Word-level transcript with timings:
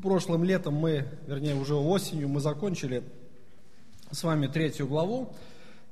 прошлым 0.00 0.44
летом 0.44 0.74
мы, 0.74 1.06
вернее 1.26 1.54
уже 1.54 1.74
осенью, 1.74 2.28
мы 2.28 2.40
закончили 2.40 3.02
с 4.10 4.22
вами 4.24 4.46
третью 4.46 4.86
главу. 4.88 5.32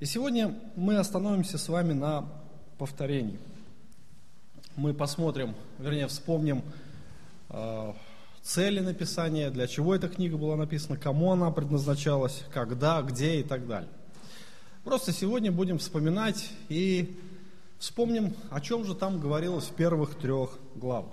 И 0.00 0.06
сегодня 0.06 0.54
мы 0.76 0.96
остановимся 0.96 1.58
с 1.58 1.68
вами 1.68 1.92
на 1.92 2.29
повторении. 2.79 3.38
Мы 4.76 4.94
посмотрим, 4.94 5.54
вернее 5.79 6.06
вспомним 6.06 6.62
э, 7.48 7.92
цели 8.42 8.80
написания, 8.80 9.50
для 9.50 9.66
чего 9.66 9.94
эта 9.94 10.09
книга 10.09 10.37
была 10.37 10.56
написана, 10.56 10.97
кому 10.97 11.33
она 11.33 11.51
предназначалась, 11.51 12.45
когда, 12.53 13.03
где 13.03 13.40
и 13.40 13.43
так 13.43 13.67
далее. 13.67 13.90
Просто 14.85 15.13
сегодня 15.13 15.53
будем 15.53 15.79
вспоминать 15.79 16.51
и 16.69 17.19
вспомним, 17.79 18.34
о 18.51 18.61
чем 18.61 18.84
же 18.84 18.95
там 18.95 19.20
говорилось 19.20 19.65
в 19.65 19.75
первых 19.75 20.15
трех 20.15 20.59
главах. 20.77 21.12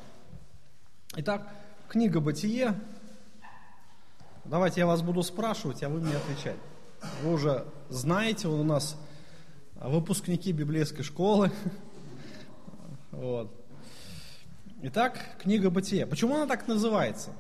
Итак, 1.18 1.52
книга 1.96 2.20
«Бытие». 2.20 2.76
Давайте 4.44 4.82
я 4.82 4.86
вас 4.86 5.02
буду 5.02 5.24
спрашивать, 5.24 5.82
а 5.82 5.88
вы 5.88 6.02
мне 6.02 6.18
отвечать. 6.18 6.58
Вы 7.24 7.32
уже 7.32 7.66
знаете, 7.88 8.50
вы 8.50 8.60
у 8.60 8.64
нас 8.66 8.98
выпускники 9.76 10.52
библейской 10.52 11.04
школы. 11.04 11.52
Вот. 13.12 13.50
Итак, 14.82 15.38
книга 15.42 15.70
«Бытие». 15.70 16.06
Почему 16.06 16.36
она 16.36 16.48
так 16.48 16.68
называется? 16.68 17.32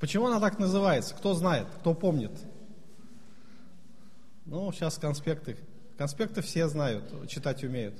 Почему 0.00 0.26
она 0.26 0.40
так 0.40 0.58
называется? 0.58 1.14
Кто 1.14 1.34
знает, 1.34 1.68
кто 1.78 1.94
помнит? 1.94 2.32
Ну, 4.44 4.72
сейчас 4.72 4.98
конспекты. 4.98 5.56
Конспекты 5.96 6.42
все 6.42 6.68
знают, 6.68 7.04
читать 7.26 7.64
умеют. 7.64 7.94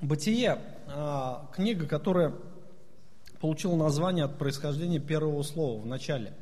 Бытие, 0.00 0.58
а, 0.88 1.50
книга, 1.54 1.86
которая 1.86 2.32
получила 3.40 3.74
название 3.74 4.26
от 4.26 4.38
происхождения 4.38 5.00
первого 5.00 5.42
слова 5.42 5.80
в 5.80 5.86
начале. 5.86 6.36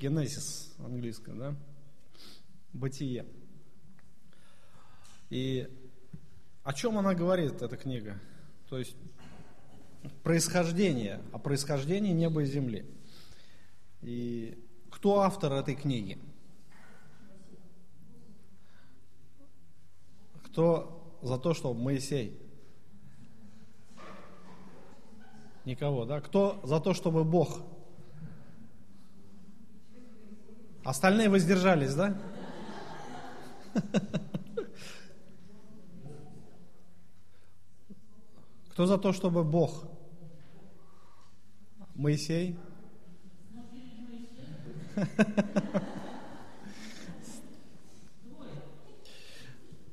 Генезис 0.00 0.74
английское, 0.78 1.34
да? 1.34 1.54
Бытие. 2.72 3.26
И 5.30 5.68
о 6.64 6.72
чем 6.72 6.98
она 6.98 7.14
говорит, 7.14 7.60
эта 7.60 7.76
книга? 7.76 8.18
То 8.68 8.78
есть 8.78 8.96
происхождение, 10.22 11.22
о 11.32 11.38
происхождении 11.38 12.12
неба 12.12 12.42
и 12.42 12.46
земли. 12.46 12.86
И 14.00 14.58
кто 14.90 15.20
автор 15.20 15.52
этой 15.52 15.74
книги? 15.74 16.18
Кто 20.44 21.18
за 21.22 21.38
то, 21.38 21.52
что 21.52 21.74
Моисей 21.74 22.43
Никого, 25.64 26.04
да? 26.04 26.20
Кто 26.20 26.60
за 26.62 26.78
то, 26.80 26.92
чтобы 26.92 27.24
Бог? 27.24 27.60
Остальные 30.84 31.30
воздержались, 31.30 31.94
да? 31.94 32.18
Кто 38.70 38.86
за 38.86 38.98
то, 38.98 39.12
чтобы 39.12 39.44
Бог? 39.44 39.84
Моисей? 41.94 42.58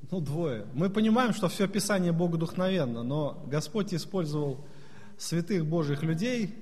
Ну, 0.10 0.20
двое. 0.20 0.66
Мы 0.74 0.90
понимаем, 0.90 1.32
что 1.32 1.48
все 1.48 1.70
Писание 1.70 2.12
Богу 2.12 2.38
духновенно, 2.38 3.02
но 3.02 3.42
Господь 3.48 3.94
использовал 3.94 4.66
святых 5.22 5.66
Божьих 5.68 6.02
людей, 6.02 6.56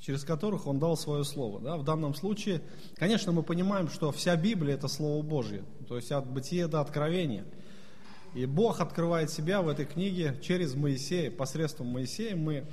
через 0.00 0.24
которых 0.24 0.66
Он 0.66 0.78
дал 0.78 0.96
свое 0.96 1.24
Слово. 1.24 1.60
Да? 1.60 1.76
В 1.76 1.84
данном 1.84 2.14
случае, 2.14 2.62
конечно, 2.96 3.32
мы 3.32 3.42
понимаем, 3.42 3.88
что 3.88 4.10
вся 4.12 4.34
Библия– 4.34 4.74
это 4.76 4.88
Слово 4.88 5.22
Божье, 5.22 5.62
то 5.86 5.96
есть 5.96 6.10
от 6.10 6.26
бытия 6.26 6.68
до 6.68 6.80
откровения. 6.80 7.44
И 8.34 8.46
Бог 8.46 8.80
открывает 8.80 9.30
себя 9.30 9.60
в 9.60 9.68
этой 9.68 9.84
книге 9.84 10.38
через 10.42 10.74
Моисея, 10.74 11.30
посредством 11.30 11.88
Моисея 11.88 12.34
мы 12.34 12.66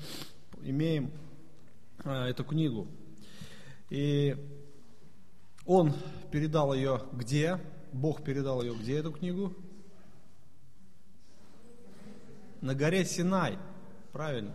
имеем 0.63 1.11
а, 2.05 2.29
эту 2.29 2.45
книгу. 2.45 2.87
И 3.89 4.37
Он 5.65 5.93
передал 6.31 6.73
ее 6.73 7.01
где? 7.11 7.59
Бог 7.91 8.23
передал 8.23 8.61
ее 8.61 8.73
где, 8.73 8.99
эту 8.99 9.11
книгу? 9.11 9.53
На 12.61 12.73
горе 12.73 13.03
Синай, 13.03 13.57
правильно. 14.13 14.53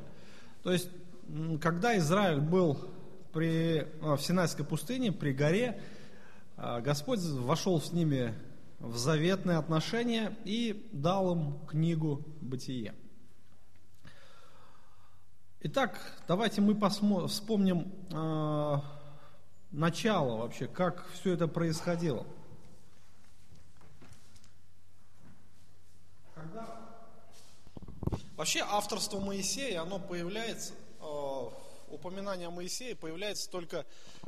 То 0.64 0.72
есть, 0.72 0.88
когда 1.60 1.96
Израиль 1.98 2.40
был 2.40 2.78
при, 3.32 3.86
а, 4.00 4.16
в 4.16 4.22
Синайской 4.22 4.64
пустыне, 4.64 5.12
при 5.12 5.32
горе, 5.32 5.78
а, 6.56 6.80
Господь 6.80 7.20
вошел 7.20 7.80
с 7.80 7.92
ними 7.92 8.34
в 8.78 8.96
заветные 8.96 9.58
отношения 9.58 10.34
и 10.44 10.88
дал 10.90 11.32
им 11.32 11.58
книгу 11.66 12.24
«Бытие». 12.40 12.94
Итак, 15.60 15.98
давайте 16.28 16.60
мы 16.60 16.74
посмотрим, 16.74 17.28
вспомним 17.28 17.92
э, 18.10 18.80
начало 19.70 20.36
вообще, 20.38 20.66
как 20.66 21.06
все 21.14 21.32
это 21.32 21.48
происходило. 21.48 22.26
Вообще 28.44 28.60
авторство 28.60 29.20
Моисея, 29.20 29.80
оно 29.80 29.98
появляется, 29.98 30.74
э, 31.00 31.50
упоминание 31.88 32.50
Моисее 32.50 32.94
появляется 32.94 33.48
только 33.48 33.86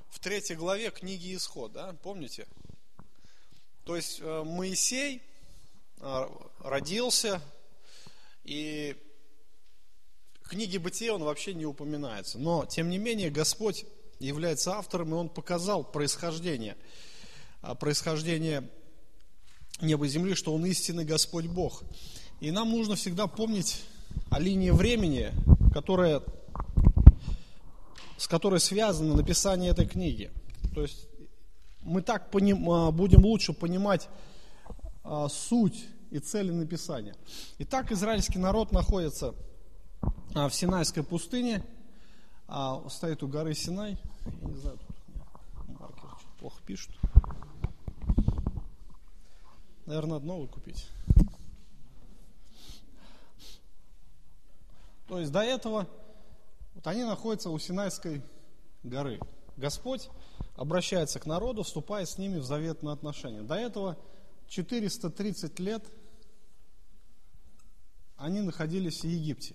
в 0.08 0.20
третьей 0.20 0.56
главе 0.56 0.90
книги 0.90 1.36
Исход, 1.36 1.72
да, 1.72 1.92
помните? 2.02 2.46
То 3.84 3.94
есть 3.94 4.20
э, 4.22 4.42
Моисей 4.42 5.22
э, 5.98 6.28
родился, 6.60 7.42
и 8.42 8.96
в 10.40 10.48
книге 10.48 10.78
Бытия 10.78 11.12
он 11.12 11.22
вообще 11.22 11.52
не 11.52 11.66
упоминается. 11.66 12.38
Но, 12.38 12.64
тем 12.64 12.88
не 12.88 12.96
менее, 12.96 13.28
Господь 13.28 13.84
является 14.18 14.76
автором, 14.76 15.10
и 15.10 15.18
он 15.18 15.28
показал 15.28 15.84
происхождение, 15.84 16.78
э, 17.60 17.74
происхождение 17.74 18.66
неба 19.82 20.06
и 20.06 20.08
земли, 20.08 20.34
что 20.34 20.54
он 20.54 20.64
истинный 20.64 21.04
Господь 21.04 21.48
Бог. 21.48 21.82
И 22.40 22.50
нам 22.50 22.70
нужно 22.70 22.96
всегда 22.96 23.26
помнить 23.26 23.84
о 24.30 24.38
линии 24.38 24.70
времени, 24.70 25.32
которая, 25.72 26.22
с 28.16 28.26
которой 28.26 28.60
связано 28.60 29.14
написание 29.14 29.70
этой 29.70 29.86
книги. 29.86 30.30
То 30.74 30.82
есть 30.82 31.06
мы 31.82 32.02
так 32.02 32.30
поним, 32.30 32.68
а, 32.70 32.90
будем 32.90 33.24
лучше 33.24 33.52
понимать 33.52 34.08
а, 35.04 35.28
суть 35.28 35.86
и 36.10 36.18
цели 36.18 36.50
написания. 36.50 37.14
Итак, 37.58 37.92
израильский 37.92 38.38
народ 38.38 38.72
находится 38.72 39.34
а, 40.34 40.48
в 40.48 40.54
Синайской 40.54 41.02
пустыне, 41.02 41.62
а, 42.48 42.82
стоит 42.88 43.22
у 43.22 43.28
горы 43.28 43.54
Синай. 43.54 43.98
Я 44.42 44.48
не 44.48 44.56
знаю, 44.56 44.78
тут 44.78 45.78
маркер 45.80 46.10
плохо 46.40 46.60
пишут. 46.66 46.90
Наверное, 49.86 50.14
надо 50.14 50.26
новый 50.26 50.48
купить. 50.48 50.88
То 55.06 55.20
есть 55.20 55.30
до 55.30 55.40
этого 55.40 55.86
вот 56.74 56.86
они 56.86 57.04
находятся 57.04 57.50
у 57.50 57.58
Синайской 57.58 58.22
горы. 58.82 59.20
Господь 59.56 60.10
обращается 60.56 61.20
к 61.20 61.26
народу, 61.26 61.62
вступая 61.62 62.04
с 62.04 62.18
ними 62.18 62.38
в 62.38 62.44
заветные 62.44 62.92
отношения. 62.92 63.42
До 63.42 63.54
этого 63.54 63.96
430 64.48 65.58
лет 65.60 65.84
они 68.16 68.40
находились 68.40 69.00
в 69.00 69.04
Египте. 69.04 69.54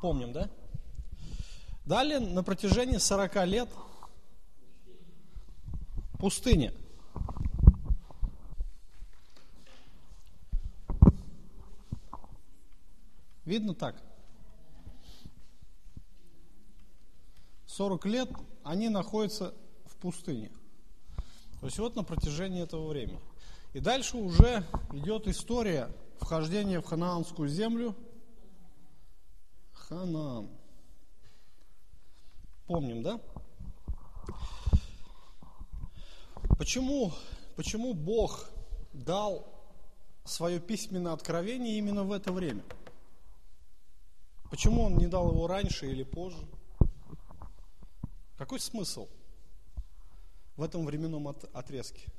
Помним, 0.00 0.32
да? 0.32 0.50
Далее 1.84 2.20
на 2.20 2.42
протяжении 2.42 2.98
40 2.98 3.46
лет 3.46 3.68
пустыня– 6.18 6.72
Видно 13.46 13.74
так? 13.74 14.02
40 17.66 18.04
лет 18.06 18.30
они 18.64 18.88
находятся 18.88 19.54
в 19.84 19.96
пустыне. 19.96 20.50
То 21.60 21.66
есть 21.66 21.78
вот 21.78 21.94
на 21.94 22.02
протяжении 22.02 22.62
этого 22.62 22.88
времени. 22.88 23.20
И 23.72 23.80
дальше 23.80 24.16
уже 24.16 24.64
идет 24.92 25.28
история 25.28 25.90
вхождения 26.18 26.80
в 26.80 26.84
ханаанскую 26.84 27.48
землю. 27.48 27.94
Ханаан. 29.72 30.50
Помним, 32.66 33.02
да? 33.02 33.20
Почему, 36.58 37.12
почему 37.54 37.94
Бог 37.94 38.50
дал 38.92 39.46
свое 40.24 40.58
письменное 40.58 41.12
откровение 41.12 41.78
именно 41.78 42.02
в 42.02 42.10
это 42.10 42.32
время? 42.32 42.64
Почему 44.50 44.82
Он 44.82 44.96
не 44.96 45.06
дал 45.06 45.30
его 45.30 45.46
раньше 45.46 45.90
или 45.90 46.02
позже? 46.02 46.46
Какой 48.36 48.60
смысл 48.60 49.08
в 50.56 50.62
этом 50.62 50.84
временном 50.84 51.28
отрезке? 51.28 52.10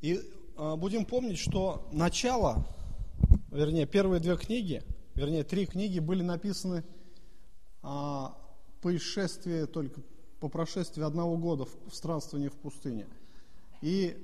И 0.00 0.14
э, 0.14 0.76
будем 0.76 1.04
помнить, 1.04 1.38
что 1.38 1.88
начало, 1.90 2.64
вернее, 3.50 3.86
первые 3.86 4.20
две 4.20 4.36
книги, 4.36 4.82
вернее, 5.14 5.42
три 5.42 5.66
книги 5.66 5.98
были 5.98 6.22
написаны 6.22 6.84
э, 7.82 7.82
по 7.82 8.96
исшествии, 8.96 9.64
только 9.64 10.00
по 10.38 10.48
прошествии 10.48 11.02
одного 11.02 11.36
года 11.36 11.64
в 11.64 11.94
странствовании 11.94 12.48
в 12.48 12.56
пустыне. 12.56 13.06
И 13.80 14.16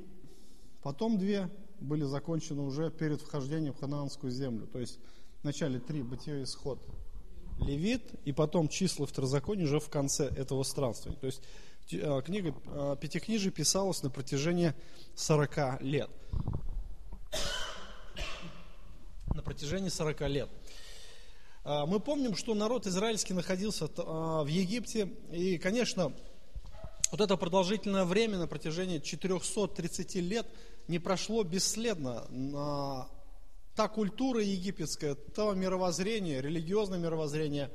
потом 0.82 1.18
две 1.18 1.50
были 1.80 2.04
закончены 2.04 2.62
уже 2.62 2.90
перед 2.90 3.20
вхождением 3.20 3.72
в 3.72 3.80
ханаанскую 3.80 4.32
землю. 4.32 4.66
То 4.66 4.78
есть 4.78 4.98
вначале 5.42 5.78
три, 5.78 6.02
бытие, 6.02 6.44
исход, 6.44 6.80
левит, 7.60 8.02
и 8.24 8.32
потом 8.32 8.68
числа 8.68 9.06
второзакония 9.06 9.64
уже 9.64 9.80
в 9.80 9.88
конце 9.88 10.26
этого 10.26 10.62
странствования. 10.62 11.20
То 11.20 11.26
есть 11.26 11.42
э, 11.92 12.22
книга 12.24 12.54
э, 12.66 12.96
Пятикнижия 13.00 13.52
писалась 13.52 14.02
на 14.02 14.10
протяжении 14.10 14.74
40 15.14 15.82
лет. 15.82 16.10
На 19.34 19.42
протяжении 19.42 19.88
40 19.88 20.20
лет. 20.28 20.48
Э, 21.64 21.84
мы 21.86 22.00
помним, 22.00 22.34
что 22.34 22.54
народ 22.54 22.86
израильский 22.86 23.34
находился 23.34 23.86
в 23.86 24.46
Египте, 24.46 25.12
и, 25.30 25.58
конечно, 25.58 26.12
вот 27.14 27.20
это 27.20 27.36
продолжительное 27.36 28.04
время 28.04 28.38
на 28.38 28.48
протяжении 28.48 28.98
430 28.98 30.16
лет– 30.16 30.48
не 30.88 30.98
прошло 30.98 31.44
бесследно. 31.44 33.06
Та 33.76 33.88
культура 33.88 34.42
египетская, 34.42 35.14
то 35.14 35.54
мировоззрение, 35.54 36.42
религиозное 36.42 36.98
мировоззрение 36.98 37.70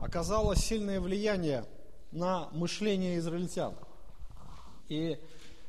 оказало 0.00 0.54
сильное 0.54 1.00
влияние 1.00 1.64
на 2.12 2.48
мышление 2.52 3.18
израильтян. 3.18 3.74
И 4.88 5.18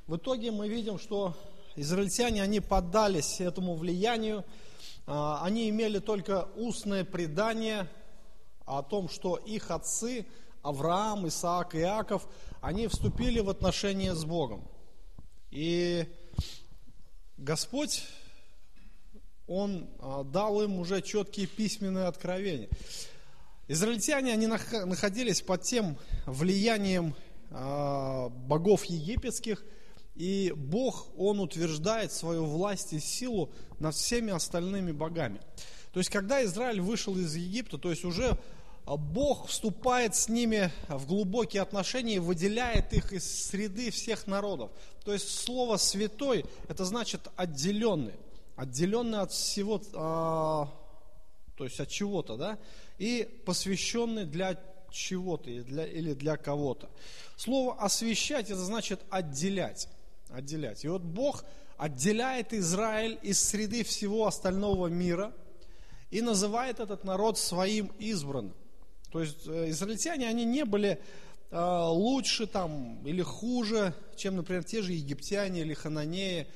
в 0.06 0.18
итоге 0.18 0.52
мы 0.52 0.70
видим, 0.70 1.00
что 1.00 1.36
израильтяне, 1.76 2.44
они 2.44 2.60
поддались 2.60 3.42
этому 3.42 3.74
влиянию, 3.74 4.46
а, 5.08 5.42
они 5.44 5.68
имели 5.70 5.98
только 5.98 6.48
устное 6.56 7.04
предание 7.04 7.88
о 8.66 8.84
том, 8.84 9.10
что 9.10 9.36
их 9.36 9.72
отцы, 9.72 10.28
Авраам, 10.66 11.28
Исаак 11.28 11.76
Иаков, 11.76 12.28
они 12.60 12.88
вступили 12.88 13.40
в 13.40 13.50
отношения 13.50 14.16
с 14.16 14.26
Богом. 14.26 14.68
И 15.52 16.08
Господь, 17.38 18.04
Он 19.46 19.88
а, 20.00 20.24
дал 20.24 20.64
им 20.64 20.80
уже 20.80 21.04
четкие 21.04 21.46
письменные 21.46 22.06
откровения. 22.06 22.68
Израильтяне, 23.68 24.34
они 24.34 24.48
находились 24.48 25.42
под 25.42 25.62
тем 25.62 25.98
влиянием 26.26 27.16
а, 27.52 28.30
богов 28.30 28.86
египетских, 28.86 29.64
и 30.16 30.52
Бог, 30.56 31.10
Он 31.16 31.40
утверждает 31.40 32.12
свою 32.12 32.46
власть 32.46 32.94
и 32.94 33.00
силу 33.00 33.52
над 33.78 33.94
всеми 33.94 34.34
остальными 34.34 34.92
богами. 34.92 35.40
То 35.92 36.00
есть, 36.00 36.10
когда 36.10 36.44
Израиль 36.44 36.82
вышел 36.82 37.16
из 37.16 37.36
Египта, 37.36 37.78
то 37.78 37.92
есть 37.92 38.04
уже 38.04 38.38
Бог 38.86 39.48
вступает 39.48 40.16
с 40.16 40.30
ними 40.30 40.72
в 40.88 41.08
глубокие 41.08 41.64
отношения 41.64 42.16
и 42.16 42.20
выделяет 42.20 42.94
их 42.94 43.14
из 43.14 43.48
среды 43.48 43.90
всех 43.90 44.28
народов. 44.28 44.70
То 45.04 45.12
есть 45.12 45.28
слово 45.28 45.78
«святой» 45.78 46.46
это 46.68 46.86
значит 46.86 47.28
отделенный, 47.36 48.14
отделенный 48.56 49.22
от 49.22 49.32
всего, 49.32 49.82
а, 49.94 50.70
то 51.56 51.64
есть 51.64 51.80
от 51.80 51.90
чего-то, 51.90 52.38
да, 52.38 52.60
и 53.00 53.28
посвященный 53.46 54.26
для 54.26 54.62
чего-то 54.92 55.50
или 55.50 55.64
для, 55.64 55.88
или 55.88 56.14
для 56.14 56.38
кого-то. 56.38 56.90
Слово 57.38 57.74
«освящать» 57.80 58.52
это 58.52 58.64
значит 58.64 59.02
отделять, 59.10 59.90
отделять. 60.30 60.86
И 60.86 60.88
вот 60.88 61.02
Бог 61.02 61.44
отделяет 61.78 62.54
Израиль 62.54 63.18
из 63.24 63.42
среды 63.42 63.84
всего 63.84 64.28
остального 64.28 64.88
мира 64.88 65.34
и 66.12 66.22
называет 66.22 66.80
этот 66.80 67.04
народ 67.04 67.40
своим 67.40 67.88
избранным. 67.98 68.54
То 69.16 69.22
есть 69.22 69.48
э, 69.48 69.70
израильтяне, 69.70 70.28
они 70.28 70.44
не 70.44 70.66
были 70.66 71.00
э, 71.50 71.86
лучше 71.88 72.48
там 72.48 73.02
или 73.08 73.22
хуже, 73.22 73.94
чем, 74.18 74.36
например, 74.36 74.66
те 74.66 74.82
же 74.82 74.92
египтяне 74.92 75.62
или 75.62 75.74
хананеи. 75.74 76.48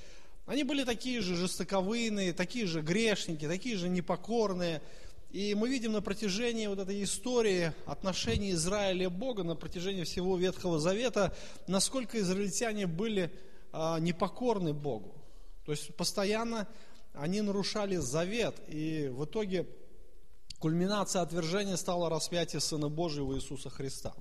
Они 0.45 0.65
были 0.65 0.83
такие 0.83 1.21
же 1.21 1.37
жестоковыйные, 1.37 2.33
такие 2.33 2.65
же 2.67 2.81
грешники, 2.81 3.47
такие 3.47 3.77
же 3.77 3.87
непокорные. 3.87 4.81
И 5.31 5.55
мы 5.55 5.69
видим 5.69 5.93
на 5.93 6.01
протяжении 6.01 6.67
вот 6.67 6.79
этой 6.79 7.01
истории 7.01 7.71
отношений 7.85 8.51
Израиля 8.51 9.05
и 9.05 9.07
Бога, 9.07 9.43
на 9.43 9.55
протяжении 9.55 10.03
всего 10.03 10.35
Ветхого 10.35 10.79
Завета, 10.79 11.33
насколько 11.65 12.19
израильтяне 12.19 12.87
были 12.87 13.31
а, 13.71 14.01
непокорны 14.01 14.73
Богу. 14.73 15.15
То 15.65 15.71
есть 15.71 15.95
постоянно 15.95 16.67
они 17.13 17.39
нарушали 17.39 17.95
завет, 17.95 18.55
и 18.67 19.07
в 19.07 19.23
итоге 19.23 19.65
Кульминация 20.59 21.21
отвержения 21.21 21.77
стала 21.77 22.09
распятие 22.09 22.59
Сына 22.59 22.89
Божьего 22.89 23.33
Иисуса 23.35 23.69
Христа. 23.69 24.13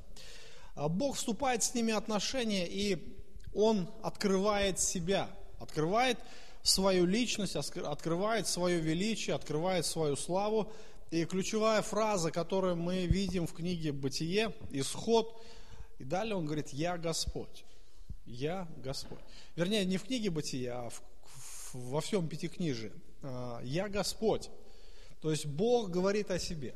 А 0.77 0.89
Бог 0.89 1.17
вступает 1.17 1.65
с 1.65 1.75
ними 1.75 1.93
отношения, 1.93 2.67
и 2.67 3.19
Он 3.55 3.91
открывает 4.03 4.79
себя, 4.79 5.29
открывает 5.59 6.19
свою 6.63 7.07
личность, 7.07 7.57
открывает 7.57 8.47
свое 8.47 8.79
величие, 8.79 9.35
открывает 9.35 9.85
свою 9.85 10.15
славу. 10.15 10.71
И 11.11 11.25
ключевая 11.25 11.83
фраза, 11.83 12.31
которую 12.31 12.77
мы 12.77 13.07
видим 13.07 13.47
в 13.47 13.55
книге 13.55 13.93
«Бытие», 13.93 14.53
«Исход», 14.71 15.43
и 15.99 16.05
далее 16.05 16.37
он 16.37 16.45
говорит 16.45 16.69
«Я 16.69 16.99
Господь». 16.99 17.65
«Я 18.27 18.69
Господь». 18.77 19.19
Вернее, 19.57 19.85
не 19.87 19.97
в 19.97 20.05
книге 20.05 20.31
«Бытие», 20.31 20.73
а 20.73 20.91
в, 20.91 21.03
во 21.73 22.01
всем 22.01 22.29
Пятикнижии. 22.29 22.93
А, 23.23 23.61
«Я 23.65 23.89
Господь». 23.89 24.51
То 25.21 25.31
есть 25.31 25.47
Бог 25.47 25.91
говорит 25.91 26.31
о 26.31 26.39
себе. 26.39 26.75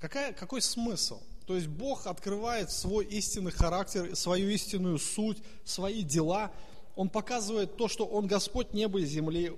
Какая, 0.00 0.32
какой 0.32 0.60
смысл? 0.60 1.22
То 1.46 1.54
есть 1.54 1.66
Бог 1.66 2.06
открывает 2.06 2.70
свой 2.70 3.04
истинный 3.04 3.52
характер, 3.52 4.16
свою 4.16 4.48
истинную 4.48 4.98
суть, 4.98 5.38
свои 5.64 6.02
дела. 6.02 6.52
Он 6.96 7.08
показывает 7.08 7.76
то, 7.76 7.88
что 7.88 8.06
Он 8.06 8.26
Господь 8.26 8.72
неба 8.72 9.00
и 9.00 9.04
земли, 9.04 9.52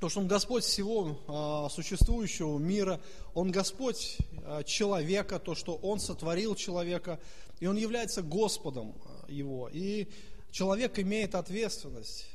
то, 0.00 0.08
что 0.08 0.20
Он 0.20 0.28
Господь 0.28 0.64
всего 0.64 1.18
а, 1.26 1.68
существующего 1.68 2.58
мира, 2.58 3.00
Он 3.34 3.50
Господь 3.50 4.18
а, 4.44 4.62
человека, 4.64 5.38
то, 5.38 5.54
что 5.54 5.74
Он 5.76 6.00
сотворил 6.00 6.54
человека, 6.54 7.20
и 7.60 7.66
Он 7.66 7.76
является 7.76 8.22
Господом 8.22 8.94
а, 9.04 9.30
его. 9.30 9.68
И 9.72 10.08
человек 10.50 10.98
имеет 10.98 11.34
ответственность. 11.34 12.26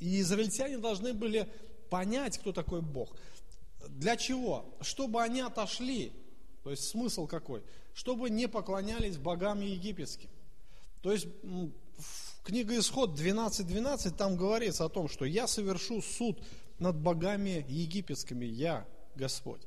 И 0.00 0.20
израильтяне 0.20 0.78
должны 0.78 1.12
были 1.12 1.48
понять, 1.90 2.38
кто 2.38 2.52
такой 2.52 2.82
Бог. 2.82 3.16
Для 3.88 4.16
чего? 4.16 4.64
Чтобы 4.80 5.22
они 5.22 5.40
отошли. 5.40 6.12
То 6.62 6.70
есть 6.70 6.84
смысл 6.84 7.26
какой? 7.26 7.62
Чтобы 7.94 8.30
не 8.30 8.48
поклонялись 8.48 9.16
богам 9.16 9.60
египетским. 9.60 10.30
То 11.00 11.12
есть 11.12 11.26
книга 12.42 12.78
Исход 12.78 13.18
12.12 13.18 13.64
12, 13.64 14.16
там 14.16 14.36
говорится 14.36 14.84
о 14.84 14.88
том, 14.88 15.08
что 15.08 15.24
я 15.24 15.46
совершу 15.46 16.02
суд 16.02 16.42
над 16.78 16.96
богами 16.96 17.64
египетскими, 17.68 18.44
я 18.44 18.86
Господь. 19.14 19.62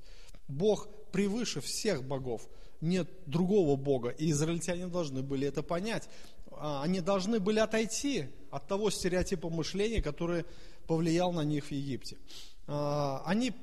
Бог 0.47 0.87
превыше 1.11 1.61
всех 1.61 2.03
богов, 2.03 2.47
нет 2.79 3.09
другого 3.25 3.75
Бога, 3.75 4.09
и 4.09 4.31
израильтяне 4.31 4.87
должны 4.87 5.21
были 5.21 5.47
это 5.47 5.63
понять. 5.63 6.09
А, 6.51 6.83
они 6.83 7.01
должны 7.01 7.39
были 7.39 7.59
отойти 7.59 8.29
от 8.49 8.67
того 8.67 8.89
стереотипа 8.89 9.49
мышления, 9.49 10.01
который 10.01 10.45
повлиял 10.87 11.31
на 11.31 11.43
них 11.43 11.65
в 11.65 11.71
Египте. 11.71 12.17
А, 12.67 13.21
они 13.25 13.53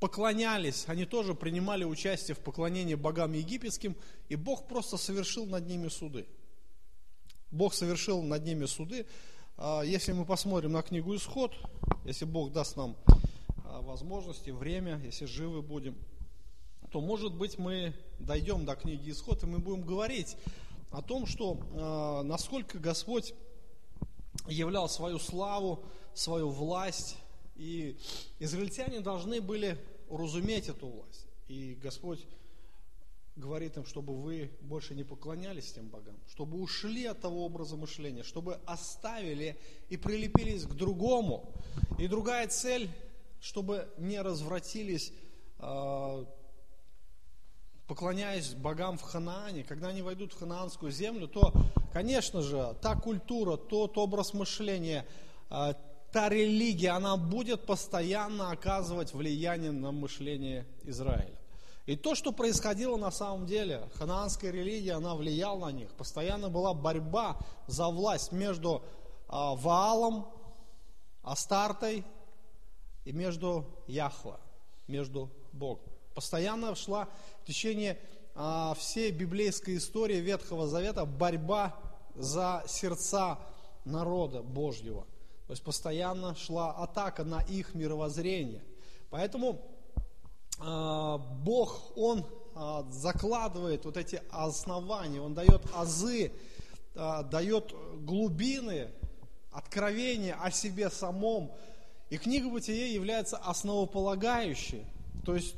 поклонялись, 0.00 0.84
они 0.86 1.04
тоже 1.04 1.34
принимали 1.34 1.84
участие 1.84 2.34
в 2.34 2.40
поклонении 2.40 2.94
богам 2.94 3.32
египетским, 3.32 3.96
и 4.28 4.36
Бог 4.36 4.68
просто 4.68 4.96
совершил 4.96 5.46
над 5.46 5.66
ними 5.66 5.88
суды. 5.88 6.26
Бог 7.50 7.74
совершил 7.74 8.22
над 8.22 8.44
ними 8.44 8.66
суды. 8.66 9.06
А, 9.56 9.82
если 9.82 10.12
мы 10.12 10.24
посмотрим 10.24 10.72
на 10.72 10.82
книгу 10.82 11.14
Исход, 11.16 11.54
если 12.04 12.24
Бог 12.24 12.52
даст 12.52 12.76
нам 12.76 12.96
а, 13.64 13.80
возможности, 13.80 14.50
время, 14.50 15.00
если 15.04 15.24
живы 15.24 15.62
будем, 15.62 15.96
то, 16.90 17.00
может 17.00 17.34
быть, 17.34 17.58
мы 17.58 17.94
дойдем 18.18 18.64
до 18.64 18.76
книги 18.76 19.10
Исход, 19.10 19.42
и 19.42 19.46
мы 19.46 19.58
будем 19.58 19.82
говорить 19.82 20.36
о 20.90 21.02
том, 21.02 21.26
что 21.26 21.58
э, 21.60 22.22
насколько 22.26 22.78
Господь 22.78 23.34
являл 24.46 24.88
свою 24.88 25.18
славу, 25.18 25.84
свою 26.14 26.48
власть, 26.48 27.16
и 27.58 27.98
израильтяне 28.38 29.00
должны 29.00 29.40
были 29.40 29.78
уразуметь 30.08 30.68
эту 30.68 30.86
власть. 30.86 31.26
И 31.48 31.74
Господь 31.82 32.24
говорит 33.36 33.76
им, 33.76 33.84
чтобы 33.84 34.16
вы 34.16 34.50
больше 34.60 34.94
не 34.94 35.04
поклонялись 35.04 35.72
тем 35.72 35.88
богам, 35.88 36.16
чтобы 36.28 36.58
ушли 36.60 37.04
от 37.04 37.20
того 37.20 37.44
образа 37.44 37.76
мышления, 37.76 38.22
чтобы 38.22 38.60
оставили 38.64 39.58
и 39.90 39.96
прилепились 39.96 40.64
к 40.64 40.74
другому. 40.74 41.52
И 41.98 42.08
другая 42.08 42.48
цель, 42.48 42.90
чтобы 43.40 43.88
не 43.98 44.20
развратились 44.20 45.12
э, 45.58 46.24
поклоняясь 47.88 48.54
богам 48.54 48.98
в 48.98 49.02
Ханаане, 49.02 49.64
когда 49.64 49.88
они 49.88 50.02
войдут 50.02 50.34
в 50.34 50.38
ханаанскую 50.38 50.92
землю, 50.92 51.26
то, 51.26 51.54
конечно 51.92 52.42
же, 52.42 52.76
та 52.82 52.94
культура, 52.94 53.56
тот 53.56 53.96
образ 53.96 54.34
мышления, 54.34 55.06
а, 55.48 55.74
та 56.18 56.28
религия, 56.28 56.96
она 56.96 57.16
будет 57.16 57.64
постоянно 57.64 58.50
оказывать 58.50 59.14
влияние 59.14 59.70
на 59.70 59.92
мышление 59.92 60.66
Израиля. 60.82 61.38
И 61.86 61.94
то, 61.94 62.16
что 62.16 62.32
происходило 62.32 62.96
на 62.96 63.12
самом 63.12 63.46
деле, 63.46 63.88
ханаанская 63.94 64.50
религия, 64.50 64.94
она 64.94 65.14
влияла 65.14 65.66
на 65.66 65.70
них. 65.70 65.92
Постоянно 65.92 66.48
была 66.48 66.74
борьба 66.74 67.38
за 67.68 67.86
власть 67.86 68.32
между 68.32 68.82
а, 69.28 69.54
Ваалом, 69.54 70.26
Астартой 71.22 72.04
и 73.04 73.12
между 73.12 73.64
Яхва, 73.86 74.40
между 74.88 75.30
Богом. 75.52 75.86
Постоянно 76.16 76.74
шла 76.74 77.08
в 77.44 77.46
течение 77.46 77.96
а, 78.34 78.74
всей 78.74 79.12
библейской 79.12 79.76
истории 79.76 80.16
Ветхого 80.16 80.66
Завета 80.66 81.04
борьба 81.04 81.76
за 82.16 82.64
сердца 82.66 83.38
народа 83.84 84.42
Божьего. 84.42 85.06
То 85.48 85.52
есть 85.52 85.64
постоянно 85.64 86.36
шла 86.36 86.72
атака 86.72 87.24
на 87.24 87.40
их 87.40 87.74
мировоззрение. 87.74 88.62
Поэтому 89.08 89.62
а, 90.60 91.16
Бог, 91.16 91.96
Он 91.96 92.24
а, 92.54 92.86
закладывает 92.90 93.86
вот 93.86 93.96
эти 93.96 94.22
основания, 94.30 95.22
Он 95.22 95.32
дает 95.32 95.62
азы, 95.74 96.32
а, 96.94 97.22
дает 97.22 97.74
глубины, 98.02 98.90
откровения 99.50 100.36
о 100.38 100.50
себе 100.50 100.90
самом. 100.90 101.50
И 102.10 102.18
книга 102.18 102.50
Бытия 102.50 102.86
является 102.88 103.38
основополагающей. 103.38 104.84
То 105.24 105.34
есть 105.34 105.54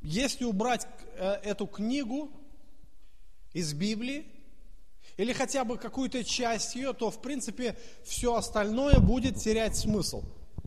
если 0.00 0.44
убрать 0.44 0.86
э, 1.16 1.34
эту 1.44 1.66
книгу 1.66 2.30
из 3.52 3.74
Библии, 3.74 4.26
или 5.16 5.32
хотя 5.32 5.64
бы 5.64 5.78
какую-то 5.78 6.24
часть 6.24 6.74
ее, 6.74 6.92
то 6.92 7.10
в 7.10 7.20
принципе 7.20 7.76
все 8.04 8.34
остальное 8.34 8.98
будет 8.98 9.36
терять 9.36 9.76
смысл. 9.76 10.22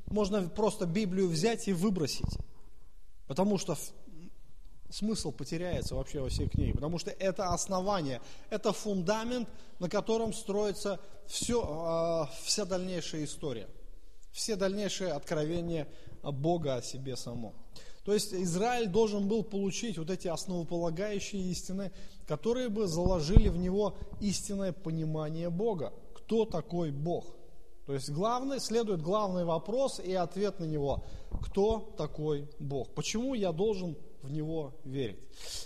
Можно 0.08 0.48
просто 0.48 0.86
Библию 0.86 1.28
взять 1.30 1.68
и 1.68 1.74
выбросить. 1.74 2.38
Потому 3.28 3.58
что 3.58 3.76
смысл 4.90 5.32
потеряется 5.32 5.96
вообще 5.96 6.22
во 6.22 6.30
всей 6.30 6.48
книге. 6.48 6.74
Потому 6.74 7.00
что 7.00 7.12
это 7.12 7.50
основание, 7.50 8.22
это 8.50 8.72
фундамент, 8.72 9.50
на 9.80 9.90
котором 9.90 10.32
строится 10.34 11.00
все, 11.28 12.28
э, 12.32 12.36
вся 12.44 12.66
дальнейшая 12.66 13.26
история. 13.26 13.68
Все 14.32 14.56
дальнейшие 14.56 15.12
откровения 15.12 15.88
Бога 16.22 16.76
о 16.76 16.82
себе 16.82 17.16
самом. 17.16 17.54
То 18.06 18.14
есть 18.14 18.34
Израиль 18.34 18.88
должен 18.88 19.28
был 19.28 19.44
получить 19.44 19.98
вот 19.98 20.12
эти 20.12 20.28
основополагающие 20.28 21.42
истины, 21.42 21.92
которые 22.28 22.70
бы 22.70 22.88
заложили 22.88 23.50
в 23.50 23.58
него 23.58 23.98
истинное 24.22 24.72
понимание 24.72 25.50
Бога. 25.50 25.92
Кто 26.14 26.46
такой 26.46 26.92
Бог? 26.92 27.26
То 27.88 27.94
есть 27.94 28.12
главный, 28.12 28.60
следует 28.60 29.02
главный 29.02 29.44
вопрос 29.44 30.00
и 30.00 30.14
ответ 30.14 30.60
на 30.60 30.66
него. 30.66 31.04
Кто 31.42 31.80
такой 31.98 32.48
Бог? 32.60 32.94
Почему 32.94 33.34
я 33.34 33.52
должен 33.52 33.98
в 34.22 34.32
Него 34.32 34.74
верить? 34.84 35.20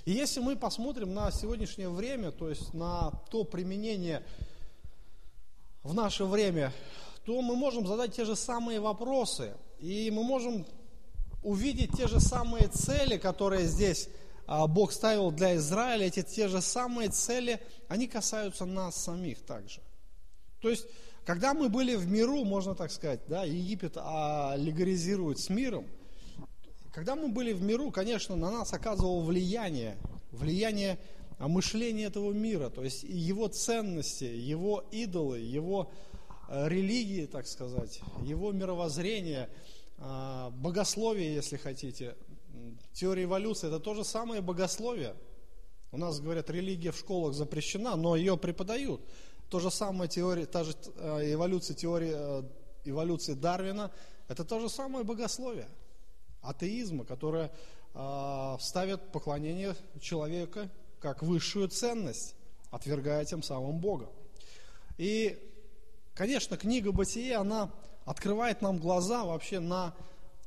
И 0.06 0.12
если 0.12 0.40
мы 0.40 0.56
посмотрим 0.56 1.14
на 1.14 1.32
сегодняшнее 1.32 1.90
время, 1.90 2.32
то 2.32 2.50
есть 2.50 2.74
на 2.74 3.12
то 3.32 3.44
применение 3.44 4.24
в 5.84 5.94
наше 5.94 6.24
время, 6.24 6.74
то 7.26 7.42
мы 7.42 7.56
можем 7.56 7.86
задать 7.86 8.16
те 8.16 8.24
же 8.24 8.36
самые 8.36 8.80
вопросы. 8.80 9.54
И 9.80 10.10
мы 10.12 10.24
можем 10.24 10.66
увидеть 11.42 11.92
те 11.98 12.08
же 12.08 12.20
самые 12.20 12.68
цели, 12.68 13.18
которые 13.18 13.66
здесь 13.66 14.10
а, 14.46 14.68
Бог 14.68 14.92
ставил 14.92 15.32
для 15.32 15.56
Израиля, 15.56 16.08
эти 16.08 16.22
те 16.22 16.48
же 16.48 16.62
самые 16.62 17.10
цели, 17.10 17.62
они 17.88 18.08
касаются 18.08 18.66
нас 18.66 18.96
самих 18.96 19.42
также. 19.42 19.82
То 20.62 20.70
есть, 20.70 20.86
когда 21.26 21.54
мы 21.54 21.70
были 21.70 21.96
в 21.96 22.08
миру, 22.08 22.44
можно 22.44 22.76
так 22.76 22.92
сказать, 22.92 23.22
да, 23.28 23.44
Египет 23.44 23.98
аллегоризирует 23.98 25.40
с 25.40 25.50
миром, 25.50 25.86
когда 26.92 27.16
мы 27.16 27.30
были 27.30 27.54
в 27.54 27.62
миру, 27.62 27.92
конечно, 27.92 28.36
на 28.36 28.50
нас 28.50 28.74
оказывало 28.74 29.22
влияние, 29.24 29.98
влияние 30.32 30.98
мышления 31.38 32.06
этого 32.06 32.34
мира, 32.34 32.70
то 32.70 32.84
есть 32.84 33.04
его 33.04 33.48
ценности, 33.48 34.26
его 34.26 34.84
идолы, 34.92 35.40
его 35.40 35.92
э, 36.50 36.68
религии, 36.68 37.28
так 37.28 37.48
сказать, 37.48 38.02
его 38.24 38.52
мировоззрение– 38.52 39.48
а, 39.60 39.69
богословие, 40.00 41.34
если 41.34 41.58
хотите. 41.58 42.16
Теория 42.94 43.24
эволюции– 43.24 43.68
это 43.70 43.80
то 43.80 43.94
же 43.94 44.04
самое 44.04 44.42
богословие. 44.42 45.16
У 45.92 45.98
нас, 45.98 46.20
говорят, 46.20 46.50
религия 46.50 46.92
в 46.92 46.98
школах 46.98 47.34
запрещена, 47.34 47.96
но 47.96 48.16
ее 48.16 48.38
преподают. 48.38 49.02
То 49.50 49.60
же 49.60 49.72
самое 49.72 50.08
теория, 50.08 50.46
та 50.46 50.64
же 50.64 50.76
э, 50.96 51.34
эволюция, 51.34 51.76
теория 51.76 52.16
э, 52.16 52.44
эволюции 52.86 53.34
Дарвина– 53.34 53.92
это 54.28 54.46
то 54.46 54.60
же 54.60 54.70
самое 54.70 55.04
богословие 55.04 55.68
атеизма, 56.42 57.04
которое 57.04 57.52
э, 57.96 58.58
ставит 58.60 59.12
поклонение 59.12 59.76
человека 60.00 60.70
как 61.00 61.24
высшую 61.24 61.70
ценность, 61.70 62.36
отвергая 62.70 63.26
тем 63.26 63.42
самым 63.42 63.80
Бога. 63.80 64.10
И, 64.98 65.40
конечно, 66.14 66.56
книга 66.56 66.92
Бытия, 66.92 67.40
она 67.40 67.72
открывает 68.10 68.64
нам 68.64 68.80
глаза 68.80 69.24
вообще 69.24 69.60
на 69.60 69.94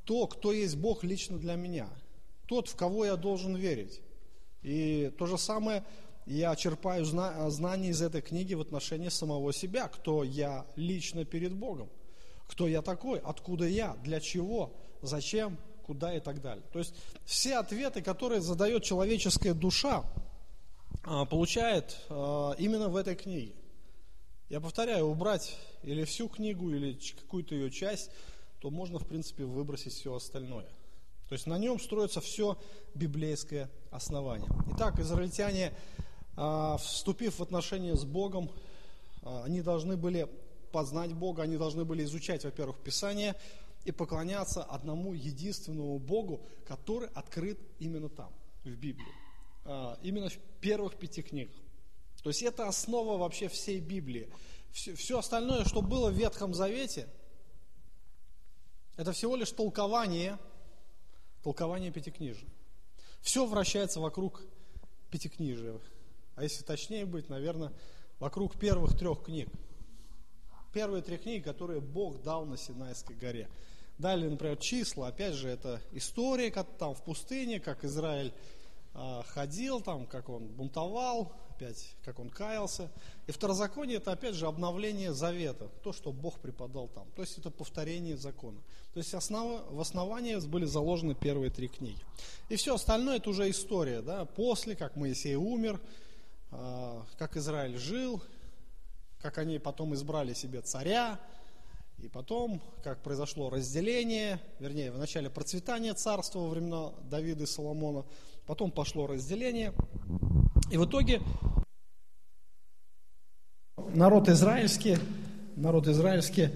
то, 0.04 0.26
кто 0.26 0.52
есть 0.52 0.76
Бог 0.76 1.04
лично 1.04 1.38
для 1.38 1.54
меня. 1.54 1.88
Тот, 2.46 2.66
в 2.66 2.74
кого 2.74 3.04
я 3.04 3.14
должен 3.14 3.54
верить. 3.54 4.00
И 4.62 5.12
то 5.16 5.26
же 5.26 5.38
самое 5.38 5.84
я 6.26 6.56
черпаю 6.56 7.04
знания 7.04 7.90
из 7.90 8.02
этой 8.02 8.20
книги 8.20 8.54
в 8.54 8.60
отношении 8.60 9.10
самого 9.10 9.52
себя, 9.52 9.86
кто 9.86 10.24
я 10.24 10.66
лично 10.74 11.24
перед 11.24 11.52
Богом, 11.54 11.88
кто 12.48 12.66
я 12.66 12.82
такой, 12.82 13.20
откуда 13.20 13.68
я, 13.68 13.96
для 14.02 14.18
чего, 14.18 14.72
зачем, 15.00 15.56
куда 15.86 16.16
и 16.16 16.18
так 16.18 16.42
далее. 16.42 16.64
То 16.72 16.80
есть 16.80 16.96
все 17.24 17.58
ответы, 17.58 18.02
которые 18.02 18.40
задает 18.40 18.82
человеческая 18.82 19.54
душа, 19.54 20.02
а, 21.04 21.26
получает 21.26 21.96
а, 22.08 22.56
именно 22.58 22.88
в 22.88 22.96
этой 22.96 23.14
книге. 23.14 23.54
Я 24.52 24.60
повторяю, 24.60 25.06
убрать 25.06 25.56
или 25.82 26.04
всю 26.04 26.28
книгу, 26.28 26.68
или 26.74 26.92
какую-то 27.22 27.54
ее 27.54 27.70
часть, 27.70 28.10
то 28.60 28.68
можно, 28.68 28.98
в 28.98 29.06
принципе, 29.06 29.44
выбросить 29.44 29.94
все 29.94 30.14
остальное. 30.14 30.68
То 31.30 31.32
есть 31.32 31.46
на 31.46 31.56
нем 31.56 31.80
строится 31.80 32.20
все 32.20 32.58
библейское 32.94 33.70
основание. 33.90 34.50
Итак, 34.74 34.98
израильтяне, 34.98 35.72
а, 36.36 36.76
вступив 36.76 37.38
в 37.38 37.42
отношения 37.42 37.96
с 37.96 38.04
Богом, 38.04 38.50
а, 39.22 39.44
они 39.44 39.62
должны 39.62 39.96
были 39.96 40.28
познать 40.70 41.14
Бога, 41.14 41.44
они 41.44 41.56
должны 41.56 41.86
были 41.86 42.04
изучать, 42.04 42.44
во-первых, 42.44 42.76
Писание 42.80 43.34
и 43.86 43.90
поклоняться 43.90 44.62
одному 44.62 45.14
единственному 45.14 45.98
Богу, 45.98 46.42
который 46.66 47.08
открыт 47.14 47.58
именно 47.78 48.10
там, 48.10 48.30
в 48.64 48.68
Библии. 48.68 49.14
А, 49.64 49.98
именно 50.02 50.28
в 50.28 50.36
первых 50.60 50.96
пяти 50.96 51.22
книгах. 51.22 51.56
То 52.22 52.30
есть 52.30 52.42
это 52.42 52.68
основа 52.68 53.18
вообще 53.18 53.48
всей 53.48 53.80
Библии. 53.80 54.28
Все, 54.70 54.94
все 54.94 55.18
остальное, 55.18 55.64
что 55.64 55.82
было 55.82 56.10
в 56.10 56.14
Ветхом 56.14 56.54
Завете, 56.54 57.08
это 58.96 59.12
всего 59.12 59.36
лишь 59.36 59.50
толкование, 59.50 60.38
толкование 61.42 61.90
Пятикнижия. 61.90 62.48
Все 63.20 63.46
вращается 63.46 64.00
вокруг 64.00 64.42
Пятикнижия. 65.10 65.78
А 66.36 66.42
если 66.42 66.64
точнее 66.64 67.06
быть, 67.06 67.28
наверное, 67.28 67.72
вокруг 68.18 68.58
первых 68.58 68.96
трех 68.96 69.24
книг. 69.24 69.48
Первые 70.72 71.02
три 71.02 71.18
книги, 71.18 71.42
которые 71.42 71.80
Бог 71.80 72.22
дал 72.22 72.46
на 72.46 72.56
Синайской 72.56 73.16
горе. 73.16 73.48
Далее, 73.98 74.30
например, 74.30 74.56
числа, 74.56 75.08
опять 75.08 75.34
же, 75.34 75.48
это 75.48 75.82
история, 75.92 76.50
как 76.50 76.66
там 76.78 76.94
в 76.94 77.02
пустыне, 77.02 77.60
как 77.60 77.84
Израиль 77.84 78.32
э, 78.94 79.22
ходил, 79.26 79.80
там, 79.80 80.06
как 80.06 80.28
он 80.28 80.48
бунтовал, 80.48 81.32
опять, 81.62 81.94
как 82.04 82.18
он 82.18 82.28
каялся. 82.28 82.90
И 83.26 83.32
второзаконие 83.32 83.98
это 83.98 84.12
опять 84.12 84.34
же 84.34 84.46
обновление 84.46 85.12
завета, 85.12 85.68
то, 85.82 85.92
что 85.92 86.12
Бог 86.12 86.40
преподал 86.40 86.88
там. 86.88 87.06
То 87.14 87.22
есть 87.22 87.38
это 87.38 87.50
повторение 87.50 88.16
закона. 88.16 88.60
То 88.92 88.98
есть 88.98 89.14
основа, 89.14 89.64
в 89.70 89.80
основании 89.80 90.36
были 90.46 90.64
заложены 90.64 91.14
первые 91.14 91.50
три 91.50 91.68
книги. 91.68 92.00
И 92.48 92.56
все 92.56 92.74
остальное 92.74 93.16
это 93.16 93.30
уже 93.30 93.48
история. 93.50 94.02
Да? 94.02 94.24
После, 94.24 94.74
как 94.74 94.96
Моисей 94.96 95.36
умер, 95.36 95.80
а, 96.50 97.04
как 97.18 97.36
Израиль 97.36 97.78
жил, 97.78 98.22
как 99.20 99.38
они 99.38 99.58
потом 99.58 99.94
избрали 99.94 100.34
себе 100.34 100.60
царя, 100.62 101.20
и 101.98 102.08
потом, 102.08 102.60
как 102.82 103.00
произошло 103.00 103.48
разделение, 103.48 104.40
вернее, 104.58 104.90
вначале 104.90 105.30
процветание 105.30 105.94
царства 105.94 106.40
во 106.40 106.48
времена 106.48 106.92
Давида 107.08 107.44
и 107.44 107.46
Соломона, 107.46 108.04
потом 108.46 108.70
пошло 108.70 109.06
разделение. 109.06 109.72
И 110.70 110.76
в 110.76 110.86
итоге 110.86 111.20
народ 113.94 114.28
израильский, 114.28 114.98
народ 115.56 115.86
израильский 115.88 116.50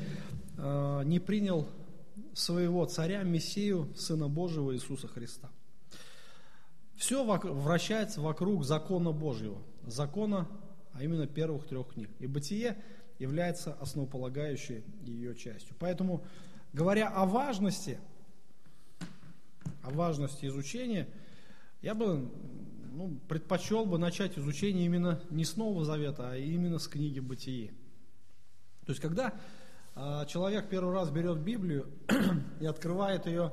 э, 0.57 1.03
не 1.05 1.21
принял 1.21 1.67
своего 2.35 2.85
царя, 2.87 3.23
Мессию, 3.23 3.93
Сына 3.97 4.29
Божьего 4.29 4.75
Иисуса 4.75 5.09
Христа. 5.09 5.51
Все 6.97 7.25
вращается 7.25 8.21
вокруг 8.21 8.65
закона 8.65 9.13
Божьего, 9.13 9.59
закона, 9.85 10.49
а 10.93 11.03
именно 11.03 11.27
первых 11.27 11.67
трех 11.67 11.89
книг. 11.89 12.11
И 12.19 12.27
Бытие 12.27 12.77
является 13.19 13.75
основополагающей 13.75 14.83
ее 15.03 15.35
частью. 15.35 15.77
Поэтому, 15.79 16.25
говоря 16.73 17.09
о 17.09 17.27
важности, 17.27 17.99
о 19.83 19.91
важности 19.91 20.47
изучения, 20.47 21.07
я 21.87 21.95
бы 21.95 22.29
ну, 22.95 23.17
предпочел 23.29 23.87
бы 23.87 23.97
начать 23.97 24.37
изучение 24.37 24.87
именно 24.87 25.21
не 25.31 25.45
с 25.45 25.57
Нового 25.57 25.85
Завета, 25.85 26.33
а 26.33 26.37
именно 26.37 26.81
с 26.81 26.89
книги 26.89 27.21
Бытие. 27.21 27.69
То 28.85 28.91
есть, 28.91 29.01
когда 29.01 29.33
э, 29.95 30.25
человек 30.27 30.69
первый 30.69 30.93
раз 30.93 31.11
берет 31.11 31.39
Библию 31.39 31.89
и 32.61 32.67
открывает 32.67 33.27
ее, 33.27 33.53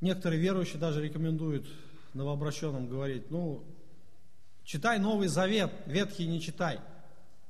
некоторые 0.00 0.40
верующие 0.40 0.80
даже 0.80 1.00
рекомендуют 1.00 1.68
новообращенным 2.12 2.88
говорить, 2.88 3.30
ну, 3.30 3.62
Читай 4.64 4.98
Новый 4.98 5.28
Завет, 5.28 5.70
Ветхий 5.86 6.26
не 6.26 6.40
читай. 6.40 6.80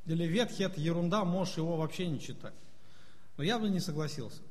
Или 0.04 0.24
Ветхий 0.24 0.64
это 0.64 0.78
ерунда, 0.82 1.24
можешь 1.24 1.56
его 1.56 1.78
вообще 1.78 2.08
не 2.08 2.20
читать. 2.20 2.52
Но 3.38 3.44
я 3.44 3.58
бы 3.58 3.70
не 3.70 3.80
согласился. 3.80 4.42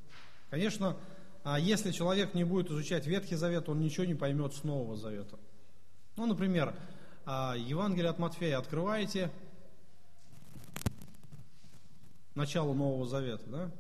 Конечно, 0.50 0.98
а 1.46 1.60
если 1.60 1.92
человек 1.92 2.34
не 2.34 2.44
будет 2.44 2.72
изучать 2.72 3.06
Ветхий 3.06 3.36
Завет, 3.36 3.70
он 3.70 3.80
ничего 3.80 4.04
не 4.04 4.16
поймет 4.16 4.56
с 4.56 4.64
Нового 4.64 4.98
Завета. 4.98 5.38
Ну, 6.18 6.26
например, 6.26 6.76
а, 7.24 7.54
Евангелие 7.56 8.10
от 8.10 8.18
Матфея 8.18 8.58
открываете, 8.58 9.32
начало 12.34 12.74
Нового 12.74 13.06
Завета, 13.06 13.48
да? 13.48 13.72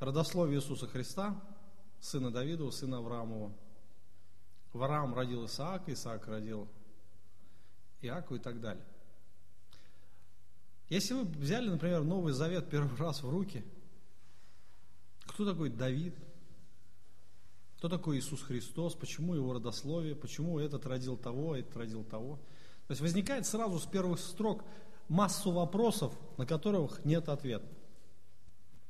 Родословие 0.00 0.58
Иисуса 0.58 0.86
Христа, 0.86 1.34
сына 1.98 2.30
Давидова, 2.30 2.70
сына 2.72 2.98
Авраамова. 2.98 3.50
Авраам 4.74 5.14
родил 5.14 5.46
Исаака, 5.46 5.94
Исаак 5.94 6.28
родил 6.28 6.68
Иаку 8.02 8.34
и 8.34 8.38
так 8.38 8.60
далее. 8.60 8.84
Если 10.90 11.14
вы 11.14 11.24
взяли, 11.24 11.70
например, 11.70 12.02
Новый 12.02 12.34
Завет 12.34 12.68
первый 12.68 12.94
раз 12.98 13.22
в 13.22 13.30
руки, 13.30 13.64
кто 15.30 15.44
такой 15.44 15.70
Давид? 15.70 16.14
Кто 17.78 17.88
такой 17.88 18.18
Иисус 18.18 18.42
Христос? 18.42 18.94
Почему 18.94 19.34
его 19.34 19.52
родословие? 19.52 20.14
Почему 20.14 20.58
этот 20.58 20.86
родил 20.86 21.16
того, 21.16 21.56
этот 21.56 21.76
родил 21.76 22.04
того? 22.04 22.36
То 22.86 22.92
есть 22.92 23.00
возникает 23.00 23.46
сразу 23.46 23.78
с 23.78 23.86
первых 23.86 24.18
строк 24.18 24.64
массу 25.08 25.52
вопросов, 25.52 26.12
на 26.36 26.46
которых 26.46 27.04
нет 27.04 27.28
ответа. 27.28 27.66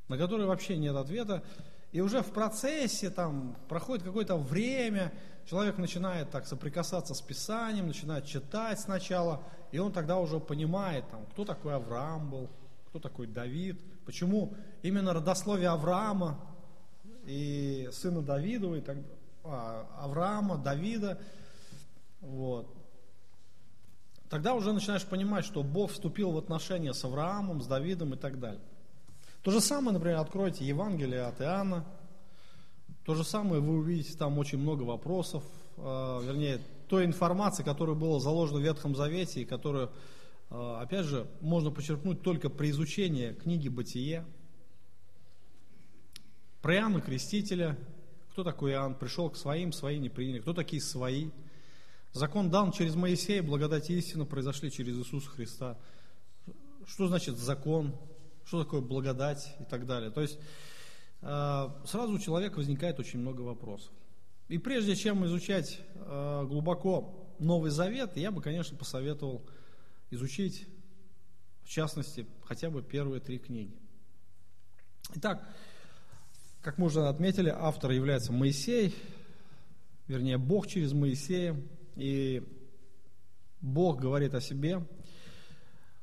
На 0.09 0.17
которые 0.17 0.49
вообще 0.49 0.77
нет 0.77 0.97
ответа. 0.97 1.45
И 1.93 2.01
уже 2.01 2.23
в 2.23 2.33
процессе, 2.33 3.11
там, 3.11 3.57
проходит 3.69 4.05
какое-то 4.05 4.37
время, 4.37 5.13
человек 5.45 5.77
начинает 5.77 6.31
так 6.31 6.47
соприкасаться 6.47 7.15
с 7.15 7.21
Писанием, 7.21 7.87
начинает 7.87 8.25
читать 8.25 8.81
сначала, 8.81 9.45
и 9.73 9.79
он 9.79 9.93
тогда 9.93 10.19
уже 10.19 10.41
понимает, 10.41 11.09
там, 11.11 11.27
кто 11.27 11.45
такой 11.45 11.75
Авраам 11.75 12.31
был, 12.31 12.51
кто 12.87 12.99
такой 12.99 13.27
Давид, 13.27 13.81
почему 14.05 14.55
именно 14.83 15.13
родословие 15.13 15.69
Авраама 15.69 16.39
и 17.27 17.89
сына 17.93 18.23
Давидова, 18.23 18.77
и 18.77 18.81
так, 18.81 18.97
а, 19.45 19.87
Авраама, 19.99 20.59
Давида, 20.59 21.19
вот. 22.21 22.67
Тогда 24.29 24.55
уже 24.55 24.73
начинаешь 24.73 25.05
понимать, 25.05 25.45
что 25.45 25.63
Бог 25.63 25.91
вступил 25.91 26.31
в 26.31 26.39
отношения 26.39 26.95
с 26.95 27.05
Авраамом, 27.05 27.61
с 27.61 27.67
Давидом 27.67 28.15
и 28.15 28.17
так 28.17 28.39
далее. 28.39 28.61
То 29.43 29.51
же 29.51 29.61
самое, 29.61 29.93
например, 29.93 30.19
откройте 30.19 30.65
Евангелие 30.65 31.23
от 31.23 31.41
Иоанна. 31.41 31.85
То 33.05 33.15
же 33.15 33.25
самое 33.25 33.61
вы 33.61 33.79
увидите 33.79 34.17
там 34.17 34.39
очень 34.39 34.59
много 34.59 34.83
вопросов, 34.83 35.43
э, 35.79 35.81
вернее, 36.23 36.61
той 36.89 37.07
информации, 37.07 37.63
которая 37.63 37.97
была 37.97 38.21
заложена 38.21 38.61
в 38.61 38.63
Ветхом 38.63 38.95
Завете 38.95 39.41
и 39.41 39.45
которую, 39.45 39.91
опять 40.51 41.07
же, 41.07 41.27
можно 41.41 41.71
почерпнуть 41.71 42.23
только 42.23 42.51
при 42.51 42.71
изучении 42.71 43.33
книги 43.33 43.69
«Бытие». 43.69 44.27
Про 46.61 46.75
Иоанна 46.75 47.01
Крестителя, 47.01 47.79
кто 48.33 48.45
такой 48.45 48.73
Иоанн, 48.73 48.95
пришел 48.95 49.31
к 49.31 49.37
своим, 49.37 49.73
свои 49.73 49.99
не 49.99 50.11
приняли, 50.11 50.41
кто 50.41 50.53
такие 50.53 50.83
свои. 50.83 51.31
Закон 52.13 52.51
дан 52.51 52.73
через 52.73 52.95
Моисея, 52.97 53.43
благодать 53.43 53.89
и 53.89 53.97
истина 53.97 54.27
произошли 54.27 54.71
через 54.71 54.97
Иисуса 54.97 55.31
Христа. 55.31 55.79
Что 56.87 57.09
значит 57.09 57.39
закон? 57.39 57.95
что 58.51 58.65
такое 58.65 58.81
благодать 58.81 59.55
и 59.61 59.65
так 59.65 59.87
далее. 59.87 60.11
То 60.11 60.23
есть 60.23 60.37
э, 61.23 61.69
сразу 61.85 62.13
у 62.13 62.19
человека 62.19 62.57
возникает 62.57 62.99
очень 62.99 63.21
много 63.21 63.43
вопросов. 63.43 63.93
И 64.49 64.59
прежде 64.59 64.97
чем 64.97 65.25
изучать 65.27 65.79
э, 65.95 66.45
глубоко 66.49 67.29
Новый 67.39 67.71
Завет, 67.71 68.17
я 68.17 68.33
бы, 68.33 68.43
конечно, 68.43 68.77
посоветовал 68.77 69.47
изучить, 70.11 70.67
в 71.63 71.69
частности, 71.69 72.27
хотя 72.45 72.71
бы 72.71 72.83
первые 72.83 73.21
три 73.21 73.39
книги. 73.39 73.77
Итак, 75.15 75.47
как 76.63 76.79
мы 76.79 76.87
уже 76.87 77.07
отметили, 77.07 77.49
автор 77.49 77.91
является 77.91 78.33
Моисей, 78.33 78.95
вернее, 80.07 80.39
Бог 80.39 80.67
через 80.67 80.93
Моисея, 80.93 81.57
и 81.97 82.43
Бог 83.61 84.01
говорит 84.01 84.35
о 84.35 84.41
себе, 84.41 84.87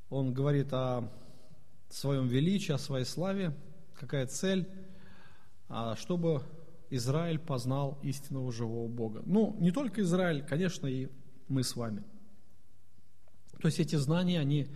Он 0.09 0.33
говорит 0.33 0.71
о 0.71 1.11
своем 1.89 2.27
величии, 2.27 2.71
о 2.71 2.77
своей 2.77 3.05
славе. 3.05 3.53
Какая 3.93 4.27
цель? 4.27 4.67
А, 5.69 5.95
чтобы 5.95 6.43
Израиль 6.89 7.39
познал 7.39 7.99
истинного 8.03 8.51
живого 8.51 8.87
Бога. 8.87 9.21
Ну, 9.25 9.55
не 9.59 9.71
только 9.71 10.01
Израиль, 10.01 10.45
конечно, 10.45 10.87
и 10.87 11.09
мы 11.47 11.63
с 11.63 11.75
вами. 11.75 12.03
То 13.59 13.67
есть 13.67 13.79
эти 13.79 13.95
знания, 13.95 14.39
они 14.39 14.67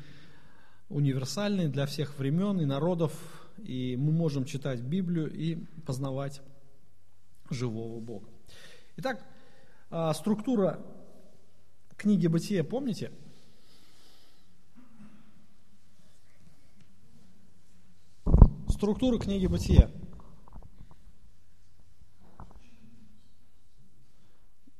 универсальны 0.89 1.67
для 1.69 1.85
всех 1.85 2.17
времен 2.17 2.59
и 2.59 2.65
народов, 2.65 3.13
и 3.57 3.95
мы 3.97 4.11
можем 4.11 4.45
читать 4.45 4.81
Библию 4.81 5.31
и 5.31 5.55
познавать 5.85 6.41
живого 7.49 7.99
Бога. 7.99 8.27
Итак, 8.97 9.23
а, 9.89 10.13
структура 10.13 10.79
книги 11.95 12.27
Бытия, 12.27 12.63
помните? 12.63 13.11
Структура 18.67 19.19
книги 19.19 19.45
Бытия. 19.45 19.91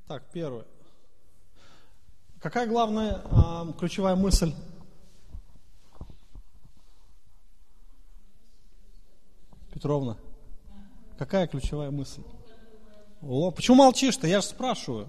Так, 0.07 0.29
первое. 0.33 0.65
Какая 2.41 2.67
главная 2.67 3.21
э, 3.23 3.73
ключевая 3.77 4.15
мысль? 4.15 4.53
Петровна, 9.71 10.17
какая 11.17 11.47
ключевая 11.47 11.91
мысль? 11.91 12.23
О, 13.21 13.51
почему 13.51 13.77
молчишь-то? 13.77 14.27
Я 14.27 14.41
же 14.41 14.47
спрашиваю. 14.47 15.07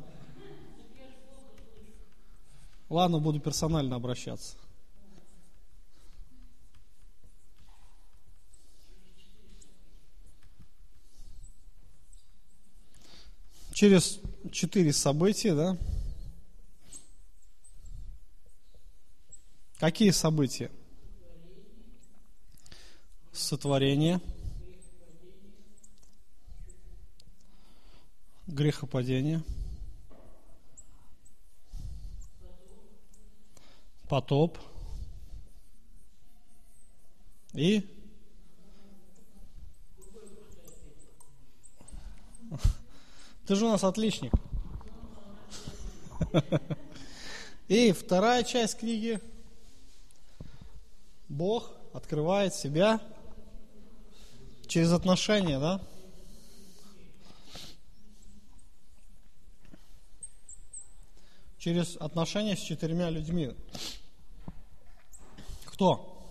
Ладно, 2.88 3.18
буду 3.18 3.40
персонально 3.40 3.97
обращаться. 3.97 4.57
через 13.83 14.21
четыре 14.53 14.92
события, 14.92 15.55
да? 15.55 15.77
Какие 19.83 20.12
события? 20.12 20.71
Сотворение, 23.33 24.21
грехопадение, 28.47 29.42
потоп 34.09 34.57
и 37.53 37.85
Ты 43.49 43.57
же 43.57 43.66
у 43.66 43.71
нас 43.71 43.83
отличник. 43.83 44.33
И 47.66 47.90
вторая 47.90 48.45
часть 48.45 48.79
книги. 48.79 49.21
Бог 51.33 51.73
открывает 51.95 52.55
себя 52.55 53.01
через 54.66 54.92
отношения, 54.92 55.59
да? 55.59 55.81
Через 61.57 61.97
отношения 61.97 62.55
с 62.55 62.61
четырьмя 62.61 63.09
людьми. 63.09 63.57
Кто? 65.64 66.23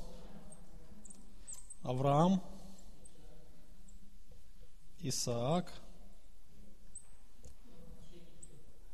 Авраам, 1.81 2.43
Исаак, 4.99 5.73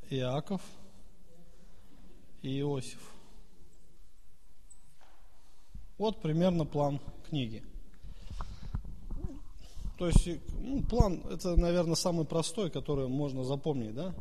Иаков 0.09 0.61
и 2.41 2.61
Иосиф. 2.61 3.16
Вот 5.97 6.21
примерно 6.21 6.65
план 6.65 6.99
книги. 7.29 7.63
То 9.97 10.07
есть 10.07 10.29
ну, 10.59 10.83
план 10.83 11.23
это, 11.31 11.55
наверное, 11.55 11.95
самый 11.95 12.25
простой, 12.25 12.69
который 12.69 13.07
можно 13.07 13.43
запомнить, 13.43 13.95
да? 13.95 14.13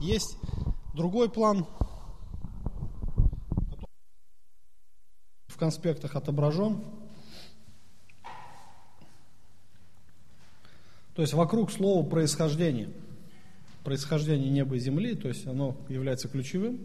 Есть 0.00 0.36
другой 0.94 1.30
план, 1.30 1.66
в 5.46 5.56
конспектах 5.56 6.16
отображен. 6.16 6.84
То 11.14 11.22
есть 11.22 11.34
вокруг 11.34 11.70
слова 11.70 12.08
происхождения– 12.08 12.90
происхождение 13.84 14.50
неба 14.50 14.76
и 14.76 14.78
земли, 14.78 15.14
то 15.14 15.28
есть 15.28 15.46
оно 15.46 15.76
является 15.88 16.28
ключевым. 16.28 16.80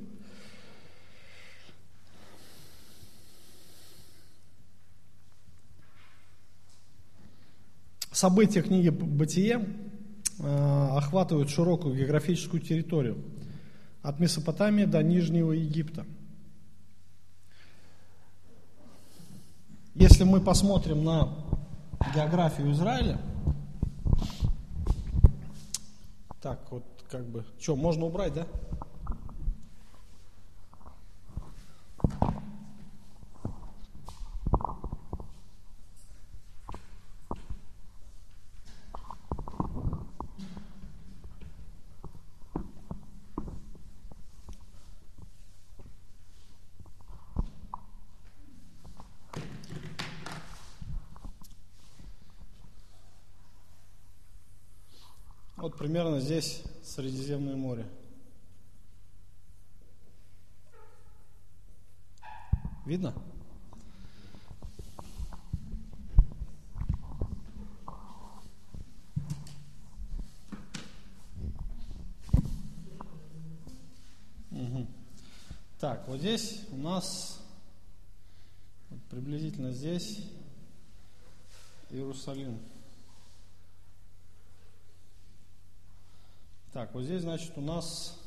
События 8.15 8.61
книги 8.61 8.87
«Бытие» 8.87 9.67
э, 10.39 10.87
охватывают 10.93 11.49
широкую 11.49 11.97
географическую 11.97 12.61
территорию 12.61 13.21
от 14.01 14.21
Месопотамии 14.21 14.85
до 14.85 15.03
Нижнего 15.03 15.51
Египта. 15.51 16.05
Если 19.95 20.23
мы 20.23 20.39
посмотрим 20.39 21.03
на 21.03 21.27
географию 22.15 22.71
Израиля, 22.71 23.19
Так, 26.45 26.59
вот 26.69 26.85
как 27.09 27.25
бы, 27.25 27.43
что, 27.59 27.75
можно 27.75 28.05
убрать, 28.05 28.35
да? 28.35 28.45
Вот 55.65 55.79
примерно 55.79 56.19
здесь 56.19 56.61
Средиземное 56.83 57.55
море. 57.55 57.87
Видно? 62.85 63.15
Угу. 74.51 74.85
Так, 75.79 76.07
вот 76.07 76.19
здесь 76.19 76.61
у 76.69 76.77
нас 76.77 77.41
вот 78.91 79.01
приблизительно 79.09 79.71
здесь 79.71 80.29
Иерусалим. 81.89 82.59
Так, 86.75 86.93
вот 86.93 87.05
здесь, 87.05 87.21
значит, 87.21 87.53
у 87.55 87.61
нас 87.61 88.19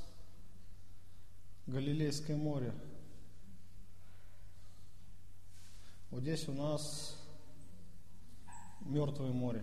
Галилейское 1.66 2.34
море. 2.34 2.72
Вот 6.10 6.22
здесь 6.22 6.48
у 6.48 6.54
нас 6.54 7.14
Мертвое 8.80 9.32
море. 9.32 9.62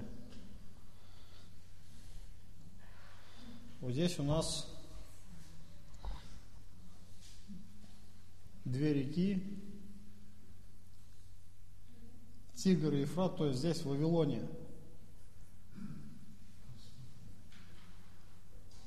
Вот 3.82 3.94
здесь 3.94 4.20
у 4.20 4.24
нас 4.24 4.72
две 8.66 8.94
реки, 8.94 9.42
Тигр 12.54 12.94
и 12.94 13.00
Ефрат, 13.00 13.36
то 13.36 13.48
есть 13.48 13.58
здесь 13.58 13.82
Вавилония. 13.82 14.48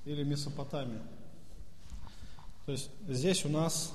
Или 0.09 0.25
Месопотамия. 0.25 1.03
То 2.65 2.73
есть 2.73 2.89
здесь 3.07 3.45
у 3.45 3.51
нас 3.51 3.93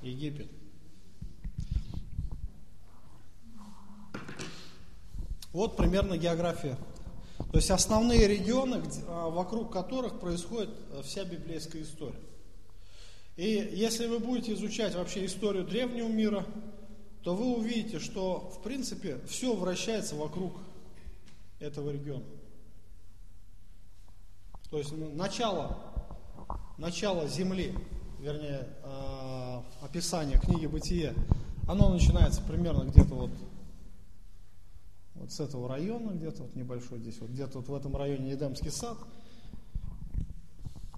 Египет. 0.00 0.48
Вот 5.52 5.76
примерно 5.76 6.16
география. 6.16 6.78
То 7.50 7.58
есть 7.58 7.70
основные 7.70 8.26
регионы, 8.26 8.82
а, 9.06 9.28
вокруг 9.28 9.70
которых 9.70 10.20
происходит 10.20 10.70
а, 10.92 11.02
вся 11.02 11.24
библейская 11.24 11.82
история. 11.82 12.20
И 13.36 13.72
если 13.74 14.06
вы 14.06 14.20
будете 14.20 14.54
изучать 14.54 14.94
вообще 14.94 15.26
историю 15.26 15.64
древнего 15.64 16.08
мира, 16.08 16.46
то 17.22 17.34
вы 17.34 17.56
увидите, 17.56 17.98
что 17.98 18.50
в 18.56 18.62
принципе 18.62 19.20
все 19.26 19.54
вращается 19.54 20.16
вокруг 20.16 20.54
этого 21.60 21.90
региона. 21.90 22.24
То 24.70 24.78
есть 24.78 24.92
ну, 24.92 25.10
начало, 25.14 25.78
начало 26.76 27.26
Земли, 27.26 27.74
вернее, 28.18 28.68
э, 28.82 29.62
описание 29.80 30.38
книги 30.38 30.66
Бытие, 30.66 31.14
оно 31.66 31.88
начинается 31.88 32.42
примерно 32.42 32.84
где-то 32.84 33.14
вот, 33.14 33.30
вот 35.14 35.32
с 35.32 35.40
этого 35.40 35.68
района, 35.68 36.12
где-то 36.12 36.42
вот 36.42 36.54
небольшой 36.54 36.98
здесь, 36.98 37.18
вот 37.20 37.30
где-то 37.30 37.58
вот 37.58 37.68
в 37.68 37.74
этом 37.74 37.96
районе 37.96 38.30
Едемский 38.30 38.70
сад. 38.70 38.98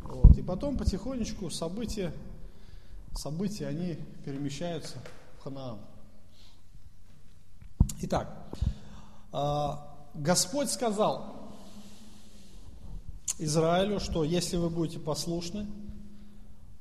Вот. 0.03 0.37
И 0.37 0.43
потом 0.43 0.77
потихонечку 0.77 1.49
события, 1.51 2.13
события, 3.15 3.69
они 3.69 3.97
перемещаются 4.25 4.99
в 5.39 5.45
Ханаан. 5.45 5.79
Итак, 8.03 8.49
э, 9.33 9.90
Господь 10.15 10.71
сказал 10.71 11.41
Израилю, 13.39 14.01
что 14.01 14.25
если 14.25 14.57
вы 14.57 14.69
будете 14.69 14.99
послушны, 14.99 15.67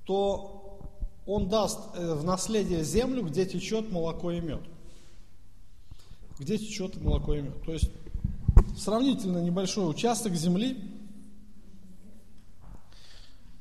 то 0.06 0.82
Он 1.26 1.48
даст 1.48 1.80
э, 1.96 2.14
в 2.16 2.24
наследие 2.24 2.84
землю, 2.84 3.24
где 3.24 3.46
течет 3.46 3.92
молоко 3.92 4.32
и 4.32 4.42
мед. 4.42 4.62
Где 6.40 6.58
течет 6.58 7.00
молоко 7.02 7.36
и 7.36 7.42
мед. 7.42 7.64
То 7.64 7.74
есть 7.74 7.92
сравнительно 8.78 9.38
небольшой 9.38 9.90
участок 9.90 10.34
земли, 10.34 10.84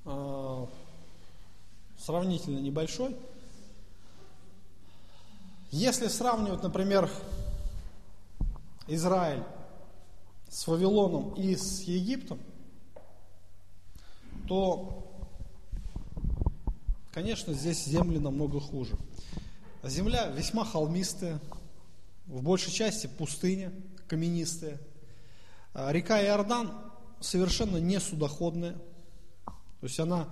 э, 0.07 0.67
сравнительно 1.99 2.59
небольшой. 2.59 3.15
Если 5.71 6.09
сравнивать, 6.09 6.63
например, 6.63 7.11
Израиль 8.87 9.43
с 10.49 10.67
Вавилоном 10.67 11.35
и 11.35 11.55
с 11.57 11.83
Египтом, 11.83 12.39
то, 14.47 15.07
конечно, 17.13 17.53
здесь 17.53 17.85
земли 17.85 18.19
намного 18.19 18.61
хуже. 18.61 18.97
Земля 19.83 20.29
весьма 20.29 20.65
холмистая, 20.65 21.41
в 22.27 22.43
большей 22.43 22.73
части 22.73 23.07
пустыня, 23.07 23.73
каменистая. 24.07 24.81
А 25.75 25.93
река 25.93 26.23
Иордан 26.23 26.73
совершенно 27.21 27.77
не 27.79 28.01
судоходная, 28.01 28.75
то 29.81 29.87
есть 29.87 30.01
она 30.01 30.29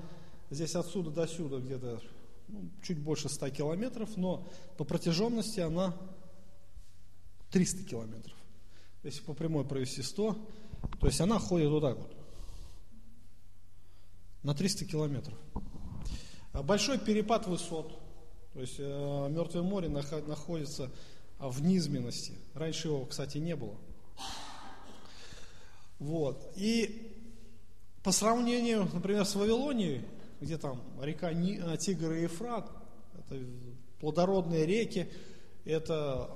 здесь 0.51 0.75
отсюда 0.75 1.11
до 1.11 1.27
сюда 1.27 1.59
где-то 1.59 2.01
ну, 2.49 2.71
чуть 2.83 2.99
больше 2.99 3.29
100 3.29 3.51
километров, 3.51 4.17
но 4.17 4.47
по 4.77 4.85
протяженности 4.85 5.61
она 5.61 5.95
300 7.51 7.85
километров. 7.85 8.36
Если 9.07 9.23
по 9.23 9.35
прямой 9.35 9.65
провести 9.65 10.03
100, 10.03 10.37
то 11.01 11.07
есть 11.07 11.21
она 11.21 11.39
ходит 11.39 11.71
вот 11.71 11.81
так 11.81 11.97
вот. 11.97 12.13
На 14.43 14.53
300 14.53 14.85
километров. 14.85 15.39
А 16.53 16.65
большой 16.65 16.99
перепад 16.99 17.47
высот. 17.47 17.97
То 18.53 18.61
есть 18.61 18.75
э, 18.81 19.29
Мертвое 19.31 19.63
море 19.63 19.89
находится 19.89 20.91
в 21.39 21.63
низменности. 21.63 22.33
Раньше 22.55 22.89
его, 22.89 23.07
кстати, 23.07 23.39
не 23.39 23.55
было. 23.55 23.77
Вот. 26.01 26.53
И 26.57 27.17
по 28.03 28.11
сравнению, 28.11 28.89
например, 28.93 29.25
с 29.25 29.37
Вавилонией, 29.37 30.03
где 30.41 30.59
там 30.59 30.83
река 31.01 31.31
э, 31.31 31.77
Тигр 31.77 32.11
и 32.11 32.23
Ефрат, 32.23 32.69
это 33.17 33.41
плодородные 34.01 34.67
реки, 34.67 35.09
это 35.65 36.29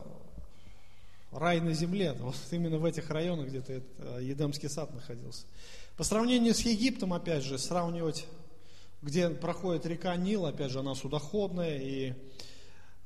рай 1.33 1.61
на 1.61 1.73
земле. 1.73 2.13
Вот 2.15 2.37
именно 2.51 2.79
в 2.79 2.85
этих 2.85 3.11
районах 3.11 3.49
где-то 3.49 3.83
э, 3.99 4.19
Едемский 4.23 4.69
сад 4.69 4.93
находился. 4.93 5.47
По 5.97 6.05
сравнению 6.05 6.55
с 6.55 6.61
Египтом, 6.61 7.13
опять 7.13 7.45
же, 7.45 7.59
сравнивать, 7.59 8.27
где 9.03 9.31
проходит 9.31 9.87
река 9.87 10.17
Нил, 10.17 10.47
опять 10.47 10.71
же, 10.71 10.81
она 10.81 10.95
судоходная, 10.95 11.79
и 11.79 12.15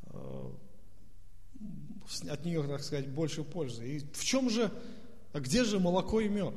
э, 0.07 0.51
от 2.29 2.45
нее, 2.45 2.63
так 2.67 2.83
сказать, 2.83 3.09
больше 3.09 3.45
пользы. 3.45 3.97
И 3.97 3.99
в 4.13 4.25
чем 4.25 4.51
же, 4.51 4.71
а 5.33 5.41
где 5.41 5.65
же 5.65 5.79
молоко 5.79 6.21
и 6.21 6.29
мед? 6.29 6.55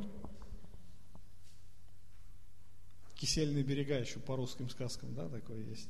Кисельные 3.15 3.63
берега 3.63 3.97
еще 3.97 4.19
по 4.19 4.35
русским 4.35 4.69
сказкам, 4.69 5.15
да, 5.15 5.27
такое 5.27 5.63
есть. 5.63 5.89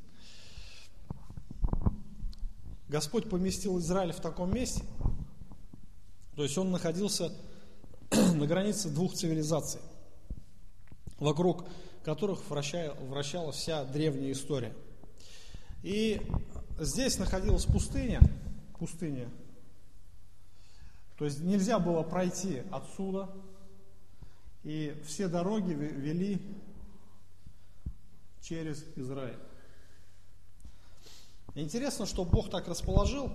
Господь 2.88 3.30
поместил 3.30 3.80
Израиль 3.80 4.14
в 4.14 4.22
таком 4.22 4.54
месте, 4.54 4.86
то 6.38 6.44
есть 6.44 6.56
он 6.56 6.70
находился 6.70 7.34
на 8.12 8.46
границе 8.46 8.90
двух 8.90 9.16
цивилизаций, 9.16 9.82
вокруг 11.18 11.66
которых 12.04 12.48
вращалась 12.48 13.56
вся 13.56 13.84
древняя 13.86 14.32
история. 14.32 14.76
И 15.82 16.22
здесь 16.80 17.18
находилась 17.18 17.66
пустыня, 17.66 18.22
пустыня, 18.78 19.32
то 21.18 21.26
есть 21.26 21.40
нельзя 21.40 21.80
было 21.80 22.04
пройти 22.04 22.62
отсюда, 22.72 23.32
и 24.64 24.96
все 25.08 25.30
дороги 25.30 25.74
вели 25.74 26.40
через 28.44 28.86
Израиль. 28.96 29.40
Интересно, 31.56 32.06
что 32.06 32.24
Бог 32.26 32.52
так 32.52 32.68
расположил, 32.68 33.34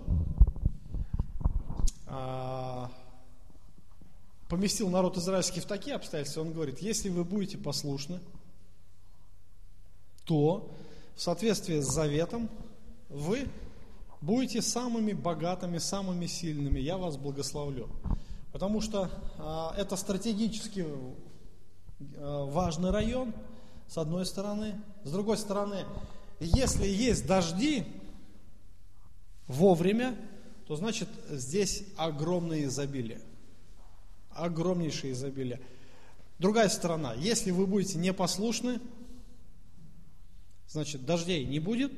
поместил 4.48 4.90
народ 4.90 5.16
израильский 5.16 5.61
в 5.61 5.64
такие 5.64 5.96
обстоятельства, 5.96 6.42
он 6.42 6.53
говорит, 6.53 6.81
если 6.81 7.09
вы 7.09 7.25
будете 7.25 7.57
послушны, 7.57 8.20
то 10.25 10.70
в 11.16 11.22
соответствии 11.22 11.81
с 11.81 11.87
заветом 11.87 12.51
вы 13.09 13.48
будете 14.20 14.62
самыми 14.62 15.12
богатыми, 15.12 15.79
самыми 15.79 16.27
сильными, 16.27 16.79
я 16.79 16.96
вас 16.96 17.16
благословлю. 17.16 17.88
Потому 18.53 18.81
что 18.81 19.11
а, 19.38 19.75
это 19.77 19.96
стратегически 19.96 20.87
а, 22.16 22.44
важный 22.44 22.90
район, 22.90 23.33
с 23.88 23.98
одной 23.98 24.25
стороны. 24.27 24.81
С 25.05 25.11
другой 25.11 25.37
стороны, 25.37 25.85
если 26.40 26.87
есть 26.87 27.27
дожди 27.27 27.85
вовремя, 29.48 30.16
то 30.66 30.77
значит 30.77 31.09
здесь 31.29 31.85
огромное 31.96 32.64
изобилие. 32.64 33.20
Огромнейшее 34.31 35.12
изобилие. 35.12 35.61
Другая 36.38 36.68
сторона, 36.68 37.14
если 37.14 37.51
вы 37.51 37.66
будете 37.66 37.98
непослушны, 37.98 38.81
значит 40.68 41.05
дождей 41.05 41.44
не 41.44 41.61
будет, 41.61 41.92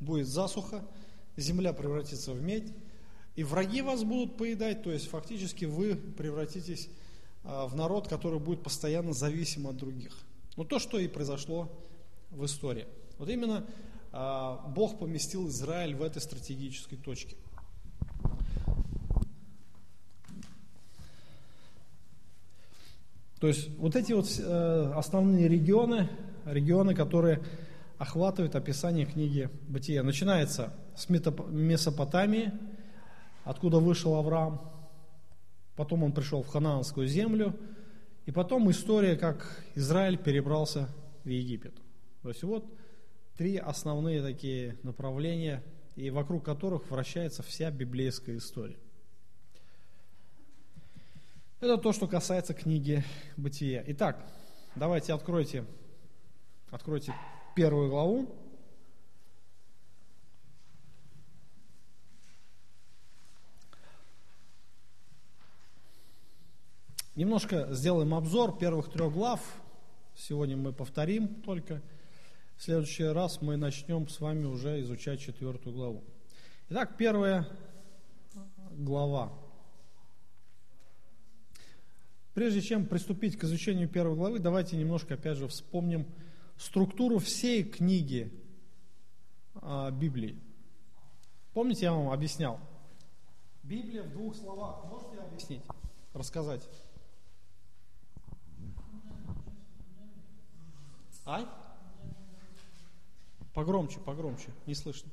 будет 0.00 0.26
засуха, 0.26 0.84
земля 1.36 1.72
превратится 1.72 2.32
в 2.32 2.42
медь, 2.42 2.72
и 3.36 3.44
враги 3.44 3.82
вас 3.82 4.02
будут 4.02 4.36
поедать, 4.36 4.82
то 4.82 4.90
есть 4.90 5.06
фактически 5.06 5.64
вы 5.64 5.94
превратитесь 5.94 6.88
а, 7.44 7.66
в 7.66 7.76
народ, 7.76 8.08
который 8.08 8.40
будет 8.40 8.62
постоянно 8.62 9.12
зависим 9.12 9.68
от 9.68 9.76
других. 9.76 10.12
Ну 10.56 10.64
то, 10.64 10.80
что 10.80 10.98
и 10.98 11.06
произошло 11.06 11.70
в 12.30 12.44
истории. 12.44 12.86
Вот 13.18 13.28
именно 13.28 13.64
а, 14.10 14.56
Бог 14.74 14.98
поместил 14.98 15.48
Израиль 15.48 15.94
в 15.94 16.02
этой 16.02 16.20
стратегической 16.20 16.98
точке. 16.98 17.36
То 23.40 23.46
есть 23.46 23.68
вот 23.78 23.94
эти 23.94 24.12
вот 24.12 24.26
э, 24.38 24.92
основные 24.96 25.48
регионы, 25.48 26.08
регионы, 26.44 26.94
которые 26.94 27.40
охватывают 27.98 28.56
описание 28.56 29.06
книги 29.06 29.48
Бытия. 29.68 30.02
Начинается 30.02 30.74
с 30.96 31.08
Месопотамии, 31.08 32.52
откуда 33.44 33.78
вышел 33.78 34.14
Авраам, 34.14 34.60
потом 35.76 36.02
он 36.02 36.12
пришел 36.12 36.42
в 36.42 36.48
Ханаанскую 36.48 37.06
землю, 37.06 37.56
и 38.26 38.32
потом 38.32 38.70
история, 38.70 39.16
как 39.16 39.64
Израиль 39.74 40.18
перебрался 40.18 40.88
в 41.24 41.28
Египет. 41.28 41.74
То 42.22 42.28
есть 42.28 42.42
вот 42.42 42.64
три 43.36 43.56
основные 43.56 44.22
такие 44.22 44.76
направления, 44.82 45.62
и 45.96 46.10
вокруг 46.10 46.44
которых 46.44 46.90
вращается 46.90 47.42
вся 47.42 47.70
библейская 47.70 48.36
история. 48.36 48.78
Это 51.60 51.76
то, 51.76 51.92
что 51.92 52.06
касается 52.06 52.54
книги 52.54 53.02
Бытия. 53.36 53.82
Итак, 53.88 54.24
давайте 54.76 55.12
откройте, 55.12 55.64
откройте 56.70 57.12
первую 57.56 57.90
главу. 57.90 58.32
Немножко 67.16 67.74
сделаем 67.74 68.14
обзор 68.14 68.56
первых 68.56 68.88
трех 68.88 69.12
глав. 69.12 69.40
Сегодня 70.14 70.56
мы 70.56 70.72
повторим 70.72 71.42
только. 71.42 71.82
В 72.56 72.62
следующий 72.62 73.06
раз 73.06 73.42
мы 73.42 73.56
начнем 73.56 74.08
с 74.08 74.20
вами 74.20 74.44
уже 74.44 74.80
изучать 74.82 75.18
четвертую 75.18 75.74
главу. 75.74 76.04
Итак, 76.68 76.96
первая 76.96 77.48
глава. 78.70 79.32
Прежде 82.38 82.62
чем 82.62 82.86
приступить 82.86 83.36
к 83.36 83.42
изучению 83.42 83.88
первой 83.88 84.14
главы, 84.14 84.38
давайте 84.38 84.76
немножко 84.76 85.14
опять 85.14 85.36
же 85.36 85.48
вспомним 85.48 86.06
структуру 86.56 87.18
всей 87.18 87.64
книги 87.64 88.32
а, 89.56 89.90
Библии. 89.90 90.38
Помните, 91.52 91.86
я 91.86 91.92
вам 91.92 92.10
объяснял? 92.10 92.60
Библия 93.64 94.04
в 94.04 94.12
двух 94.12 94.36
словах. 94.36 94.84
Можете 94.84 95.20
объяснить, 95.20 95.62
рассказать? 96.14 96.62
Ай? 101.26 101.44
Погромче, 103.52 103.98
погромче, 103.98 104.52
не 104.64 104.76
слышно. 104.76 105.10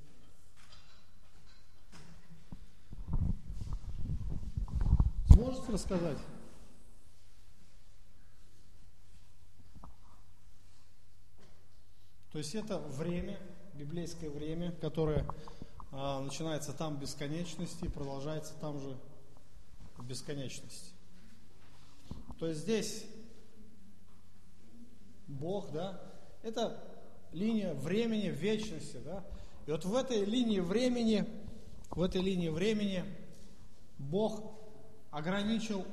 Можете 5.36 5.72
рассказать? 5.72 6.20
То 12.36 12.40
есть 12.40 12.54
это 12.54 12.80
время, 12.80 13.40
библейское 13.76 14.30
время, 14.30 14.74
которое 14.82 15.26
а, 15.94 16.20
начинается 16.20 16.74
там 16.74 16.98
в 16.98 17.00
бесконечности 17.00 17.86
и 17.86 17.88
продолжается 17.88 18.56
там 18.60 18.78
же 18.78 18.98
в 19.96 20.06
бесконечности. 20.06 20.92
То 22.38 22.48
есть 22.48 22.60
здесь 22.60 23.06
Бог, 25.28 25.72
да, 25.72 25.98
это 26.44 26.78
линия 27.32 27.74
времени 27.74 28.28
вечности, 28.28 28.98
да. 28.98 29.24
И 29.66 29.72
вот 29.72 29.86
в 29.86 29.96
этой 29.96 30.26
линии 30.26 30.60
времени, 30.60 31.26
в 31.90 32.02
этой 32.02 32.20
линии 32.20 32.50
времени 32.50 33.06
Бог 33.98 34.60
ограничил 35.10 35.86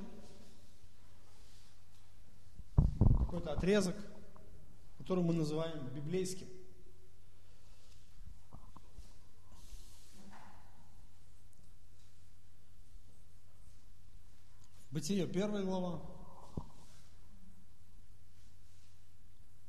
какой-то 3.16 3.52
отрезок, 3.52 3.94
который 5.02 5.24
мы 5.24 5.34
называем 5.34 5.84
библейским. 5.88 6.46
Бытие, 14.92 15.26
первая 15.26 15.64
глава, 15.64 16.00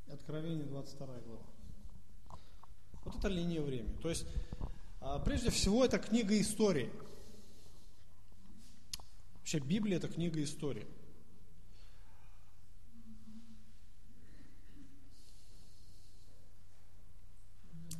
Откровение, 0.07 0.65
22 0.65 1.07
глава. 1.07 1.45
Это 3.05 3.27
линия 3.27 3.63
времени. 3.63 3.95
То 4.03 4.09
есть, 4.09 4.27
а, 5.01 5.17
прежде 5.17 5.49
всего, 5.49 5.83
это 5.83 5.97
книга 5.97 6.39
истории. 6.39 6.91
Вообще, 9.39 9.57
Библия– 9.57 9.97
это 9.97 10.09
книга 10.09 10.43
истории. 10.43 10.85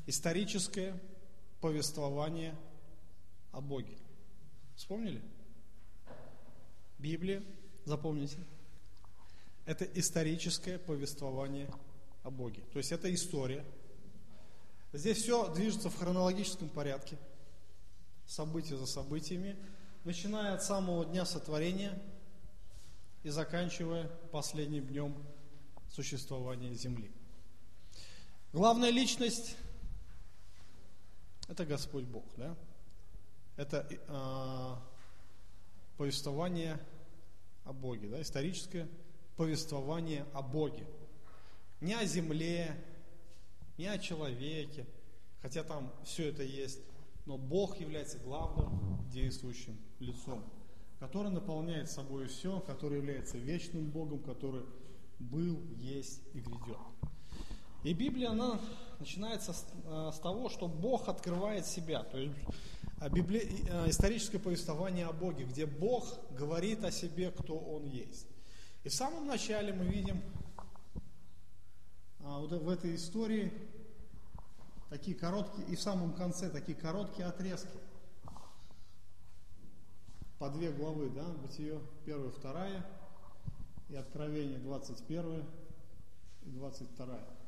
Историческое 0.05 0.99
повествование 1.61 2.55
о 3.51 3.61
Боге. 3.61 3.97
Вспомнили? 4.75 5.21
Библия, 6.99 7.43
запомните, 7.85 8.37
это 9.65 9.85
историческое 9.85 10.77
повествование 10.77 11.69
о 12.23 12.31
Боге. 12.31 12.63
То 12.73 12.79
есть 12.79 12.91
это 12.91 13.13
история. 13.13 13.63
Здесь 14.91 15.19
все 15.19 15.53
движется 15.53 15.89
в 15.89 15.97
хронологическом 15.97 16.69
порядке, 16.69 17.17
события 18.25 18.77
за 18.77 18.85
событиями, 18.85 19.55
начиная 20.03 20.53
от 20.53 20.63
самого 20.63 21.05
дня 21.05 21.25
сотворения 21.25 21.97
и 23.23 23.29
заканчивая 23.29 24.07
последним 24.31 24.85
днем 24.85 25.15
существования 25.89 26.73
Земли. 26.73 27.09
Главная 28.51 28.89
личность– 28.89 29.55
это 31.47 31.65
Господь 31.65 32.05
Бог, 32.05 32.25
да? 32.37 32.55
Это 33.55 33.87
э, 33.89 34.75
повествование 35.97 36.79
о 37.65 37.73
Боге, 37.73 38.07
да, 38.09 38.21
историческое 38.21 38.87
повествование 39.35 40.25
о 40.33 40.41
Боге. 40.41 40.85
Не 41.81 41.95
о 41.95 42.05
земле, 42.05 42.75
не 43.77 43.87
о 43.87 43.97
человеке, 43.97 44.85
хотя 45.41 45.63
там 45.63 45.93
все 46.03 46.29
это 46.29 46.43
есть, 46.43 46.79
но 47.25 47.37
Бог 47.37 47.79
является 47.79 48.19
главным 48.19 49.09
действующим 49.09 49.77
лицом, 49.99 50.43
который 50.99 51.31
наполняет 51.31 51.89
собой 51.89 52.27
все, 52.27 52.59
который 52.61 52.97
является 52.97 53.37
вечным 53.37 53.89
Богом, 53.89 54.19
который 54.19 54.63
был, 55.19 55.61
есть 55.77 56.21
и 56.33 56.39
грядет. 56.39 56.77
И 57.83 57.93
Библия, 57.93 58.31
она 58.31 58.59
начинается 58.99 59.51
с, 59.51 59.65
э, 59.85 60.11
с 60.13 60.19
того, 60.19 60.49
что 60.49 60.67
Бог 60.67 61.09
открывает 61.09 61.65
себя. 61.65 62.03
То 62.03 62.17
есть 62.17 62.35
а 62.99 63.09
Библи... 63.09 63.45
Э, 63.67 63.89
историческое 63.89 64.39
повествование 64.39 65.05
о 65.05 65.11
Боге, 65.11 65.43
где 65.43 65.65
Бог 65.65 66.05
говорит 66.31 66.85
о 66.85 66.91
себе, 66.91 67.31
кто 67.31 67.57
Он 67.57 67.85
есть. 67.85 68.27
И 68.85 68.89
в 68.89 68.93
самом 68.93 69.27
начале 69.27 69.73
мы 69.73 69.83
видим 69.83 70.21
а, 72.21 72.39
вот 72.39 72.53
в 72.53 72.69
этой 72.69 72.95
истории 72.95 73.51
такие 74.89 75.17
короткие, 75.17 75.67
и 75.67 75.75
в 75.75 75.81
самом 75.81 76.13
конце 76.13 76.49
такие 76.49 76.77
короткие 76.77 77.27
отрезки. 77.27 77.77
По 80.39 80.49
две 80.49 80.71
главы, 80.71 81.09
да, 81.09 81.25
Бытие 81.25 81.81
1, 82.05 82.31
2 82.31 82.67
и 83.89 83.95
Откровение 83.95 84.59
21 84.59 85.43
и 86.45 86.49
22. 86.49 87.42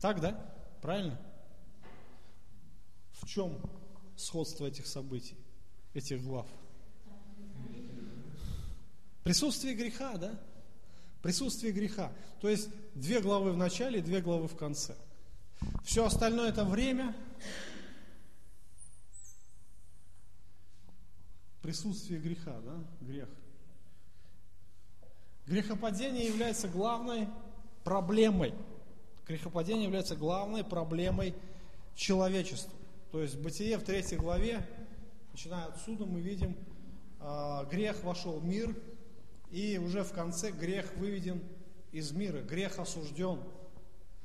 Так, 0.00 0.20
да? 0.20 0.38
Правильно? 0.82 1.18
В 3.12 3.26
чем 3.26 3.58
сходство 4.16 4.66
этих 4.66 4.86
событий, 4.86 5.36
этих 5.94 6.22
глав? 6.22 6.46
Присутствие 9.24 9.74
греха, 9.74 10.16
да? 10.16 10.38
Присутствие 11.22 11.72
греха. 11.72 12.12
То 12.40 12.48
есть 12.48 12.68
две 12.94 13.20
главы 13.20 13.52
в 13.52 13.56
начале 13.56 13.98
и 13.98 14.02
две 14.02 14.20
главы 14.20 14.46
в 14.46 14.56
конце. 14.56 14.94
Все 15.82 16.04
остальное 16.04 16.50
это 16.50 16.64
время. 16.64 17.16
Присутствие 21.62 22.20
греха, 22.20 22.60
да? 22.60 22.84
Грех. 23.00 23.28
Грехопадение 25.46 26.26
является 26.26 26.68
главной 26.68 27.28
проблемой. 27.82 28.54
Грехопадение 29.26 29.84
является 29.84 30.14
главной 30.14 30.62
проблемой 30.62 31.34
человечества. 31.96 32.72
То 33.10 33.20
есть 33.20 33.34
в 33.34 33.42
Бытие 33.42 33.76
в 33.76 33.82
третьей 33.82 34.18
главе, 34.18 34.64
начиная 35.32 35.66
отсюда, 35.66 36.06
мы 36.06 36.20
видим, 36.20 36.56
э, 37.20 37.66
грех 37.68 38.04
вошел 38.04 38.38
в 38.38 38.44
мир, 38.44 38.76
и 39.50 39.78
уже 39.78 40.04
в 40.04 40.12
конце 40.12 40.52
грех 40.52 40.94
выведен 40.96 41.42
из 41.90 42.12
мира, 42.12 42.40
грех 42.40 42.78
осужден, 42.78 43.40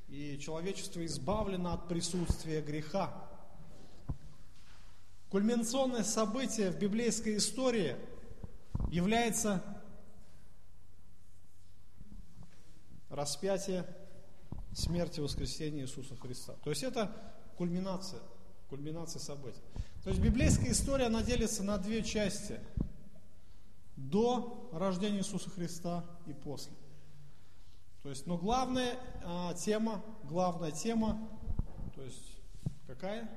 и 0.08 0.38
человечество 0.38 1.04
избавлено 1.04 1.74
от 1.74 1.88
присутствия 1.88 2.62
греха. 2.62 3.12
Кульминационное 5.32 6.04
событие 6.04 6.70
в 6.70 6.78
библейской 6.78 7.38
истории 7.38 7.96
является 8.90 9.64
распятие, 13.10 13.86
смерть 14.74 15.18
и 15.18 15.22
воскресение 15.22 15.84
Иисуса 15.84 16.16
Христа. 16.16 16.54
То 16.64 16.70
есть 16.70 16.84
это 16.84 17.12
кульминация– 17.58 18.22
кульминации 18.72 19.20
событий. 19.20 19.60
То 20.02 20.12
есть 20.12 20.22
библейская 20.22 20.72
история, 20.72 21.08
она 21.08 21.22
делится 21.22 21.62
на 21.62 21.78
две 21.78 22.04
части. 22.04 22.58
До 23.98 24.70
рождения 24.72 25.20
Иисуса 25.20 25.50
Христа 25.50 26.06
и 26.26 26.34
после. 26.34 26.72
То 28.02 28.10
есть, 28.10 28.26
но 28.26 28.38
главная 28.38 28.98
а, 29.24 29.54
тема, 29.54 30.02
главная 30.24 30.72
тема, 30.72 31.30
то 31.94 32.02
есть 32.02 32.38
какая? 32.88 33.30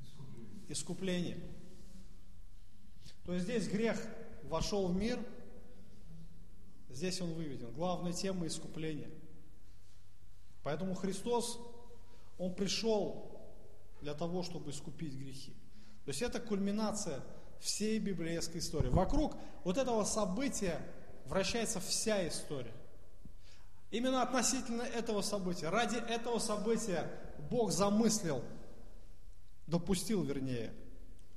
Искупление. 0.00 0.70
Искупление. 0.70 1.36
То 3.24 3.34
есть 3.34 3.44
здесь 3.44 3.68
грех 3.68 4.02
вошел 4.44 4.88
в 4.88 4.96
мир, 4.96 5.18
здесь 6.88 7.20
он 7.20 7.34
выведен. 7.34 7.70
Главная 7.74 8.14
тема 8.14 8.46
искупления. 8.46 9.10
Поэтому 10.68 10.94
Христос, 10.94 11.58
Он 12.36 12.54
пришел 12.54 13.40
для 14.02 14.12
того, 14.12 14.42
чтобы 14.42 14.70
искупить 14.70 15.14
грехи. 15.14 15.54
То 16.04 16.10
есть 16.10 16.20
это 16.20 16.40
кульминация 16.40 17.22
всей 17.58 17.98
библейской 17.98 18.58
истории. 18.58 18.90
Вокруг 18.90 19.34
вот 19.64 19.78
этого 19.78 20.04
события 20.04 20.78
вращается 21.24 21.80
вся 21.80 22.28
история. 22.28 22.74
Именно 23.90 24.20
относительно 24.20 24.82
этого 24.82 25.22
события, 25.22 25.70
ради 25.70 25.96
этого 25.96 26.38
события 26.38 27.10
Бог 27.48 27.72
замыслил, 27.72 28.44
допустил 29.66 30.22
вернее, 30.22 30.74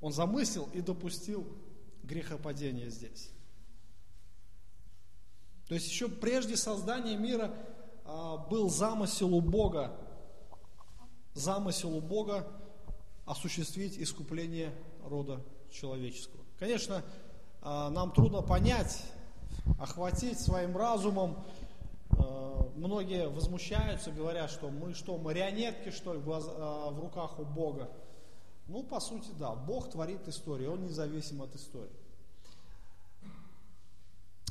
Он 0.02 0.12
замыслил 0.12 0.68
и 0.74 0.82
допустил 0.82 1.46
грехопадение 2.02 2.90
здесь. 2.90 3.30
То 5.68 5.74
есть 5.74 5.88
еще 5.88 6.10
прежде 6.10 6.54
создания 6.58 7.16
мира 7.16 7.50
был 8.04 8.68
замысел 8.70 9.34
у 9.34 9.40
Бога 9.40 9.96
замысел 11.34 11.96
у 11.96 12.00
Бога 12.00 12.46
осуществить 13.24 13.98
искупление 13.98 14.72
рода 15.04 15.40
человеческого. 15.70 16.42
Конечно, 16.58 17.02
а, 17.62 17.90
нам 17.90 18.12
трудно 18.12 18.42
понять, 18.42 19.02
охватить 19.78 20.38
своим 20.40 20.76
разумом. 20.76 21.42
А, 22.10 22.70
многие 22.76 23.28
возмущаются, 23.28 24.10
говорят, 24.10 24.50
что 24.50 24.68
мы 24.68 24.94
что, 24.94 25.16
марионетки, 25.18 25.90
что 25.90 26.14
ли, 26.14 26.20
в 26.20 26.30
а, 26.32 26.90
руках 27.00 27.38
у 27.38 27.44
Бога. 27.44 27.90
Ну, 28.68 28.82
по 28.82 29.00
сути, 29.00 29.28
да, 29.38 29.54
Бог 29.54 29.90
творит 29.90 30.26
историю, 30.28 30.72
Он 30.72 30.84
независим 30.84 31.42
от 31.42 31.54
истории. 31.54 31.90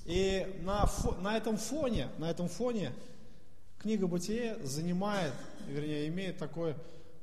И 0.06 0.60
на, 0.64 0.90
на 1.20 1.38
этом 1.38 1.58
фоне, 1.58 2.10
на 2.18 2.30
этом 2.30 2.50
фоне 2.50 2.92
книга 3.82 4.08
Бытие 4.08 4.64
занимает, 4.64 5.34
вернее, 5.68 6.08
имеет 6.08 6.38
такой 6.38 6.76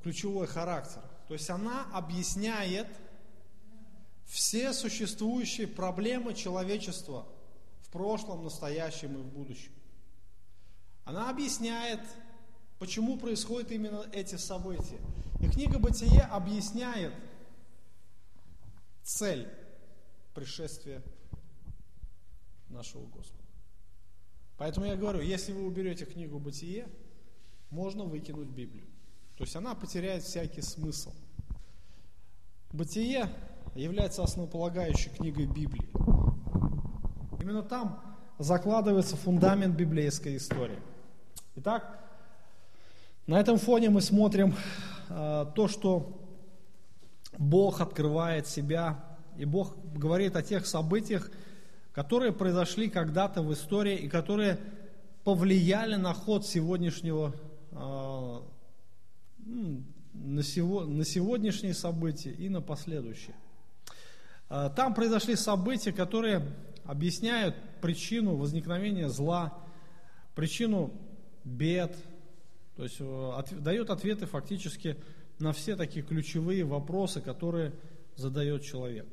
ключевой 0.03 0.47
характер. 0.47 1.01
То 1.29 1.35
есть 1.35 1.49
она 1.51 1.87
объясняет 1.93 2.89
все 4.27 4.73
существующие 4.73 5.69
проблемы 5.69 6.35
человечества 6.35 7.27
в 7.83 7.91
прошлом, 7.91 8.45
настоящем 8.45 9.15
и 9.15 9.23
в 9.23 9.27
будущем. 9.27 9.73
Она 11.05 11.31
объясняет, 11.31 12.01
почему 12.79 13.17
происходят 13.19 13.71
именно 13.71 14.05
эти 14.13 14.35
события. 14.35 14.99
И 15.41 15.49
книга 15.49 15.79
Бытие 15.79 16.23
объясняет 16.23 17.15
цель 19.05 19.49
пришествия 20.35 21.03
нашего 22.69 23.07
Господа. 23.07 23.48
Поэтому 24.59 24.87
я 24.87 24.97
говорю, 24.97 25.21
если 25.21 25.53
вы 25.53 25.65
уберете 25.65 26.05
книгу 26.05 26.39
Бытие, 26.39 26.87
можно 27.71 28.05
выкинуть 28.05 28.49
Библию. 28.49 28.87
То 29.37 29.45
есть 29.45 29.55
она 29.55 29.75
потеряет 29.75 30.25
всякий 30.25 30.63
смысл. 30.63 31.13
Бытие 32.73 33.29
является 33.75 34.23
основополагающей 34.23 35.11
книгой 35.11 35.47
Библии. 35.47 35.89
Именно 37.41 37.63
там 37.63 38.03
закладывается 38.39 39.17
фундамент 39.17 39.77
библейской 39.77 40.37
истории. 40.37 40.79
Итак, 41.57 42.05
На 43.27 43.39
этом 43.39 43.59
фоне 43.59 43.91
мы 43.91 44.01
смотрим 44.01 44.55
э, 45.11 45.47
то, 45.55 45.69
что 45.69 46.19
Бог 47.37 47.83
открывает 47.83 48.47
себя, 48.47 49.05
и 49.37 49.45
Бог 49.45 49.77
говорит 49.93 50.35
о 50.35 50.43
тех 50.43 50.67
событиях, 50.67 51.31
которые 51.99 52.31
произошли 52.31 52.89
когда-то 52.89 53.43
в 53.43 53.53
истории 53.53 53.97
и 53.97 54.09
которые 54.09 54.61
повлияли 55.25 55.97
на 55.97 56.15
ход 56.15 56.47
сегодняшнего, 56.47 57.35
э, 57.73 58.41
на, 60.15 60.43
сего, 60.45 60.85
на 60.85 61.05
сегодняшние 61.05 61.75
события 61.75 62.31
и 62.31 62.49
на 62.49 62.63
последующие. 62.63 63.35
Э, 64.49 64.71
там 64.77 64.95
произошли 64.95 65.35
события, 65.35 65.91
которые 65.91 66.47
объясняют 66.85 67.57
причину 67.81 68.37
возникновения 68.37 69.09
зла, 69.09 69.59
причину 70.37 70.93
бед, 71.43 71.97
то 72.77 72.85
есть 72.85 73.01
э, 73.01 73.33
от, 73.35 73.61
дает 73.61 73.91
ответы 73.91 74.27
фактически 74.27 74.99
на 75.41 75.53
все 75.53 75.75
такие 75.75 76.07
ключевые 76.07 76.63
вопросы, 76.63 77.21
которые 77.21 77.73
задает 78.15 78.63
человек. 78.63 79.09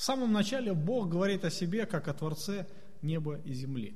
В 0.00 0.02
самом 0.02 0.32
начале 0.32 0.72
Бог 0.72 1.10
говорит 1.10 1.44
о 1.44 1.50
себе 1.50 1.84
как 1.84 2.08
о 2.08 2.14
Творце 2.14 2.66
неба 3.02 3.38
и 3.44 3.52
земли. 3.52 3.94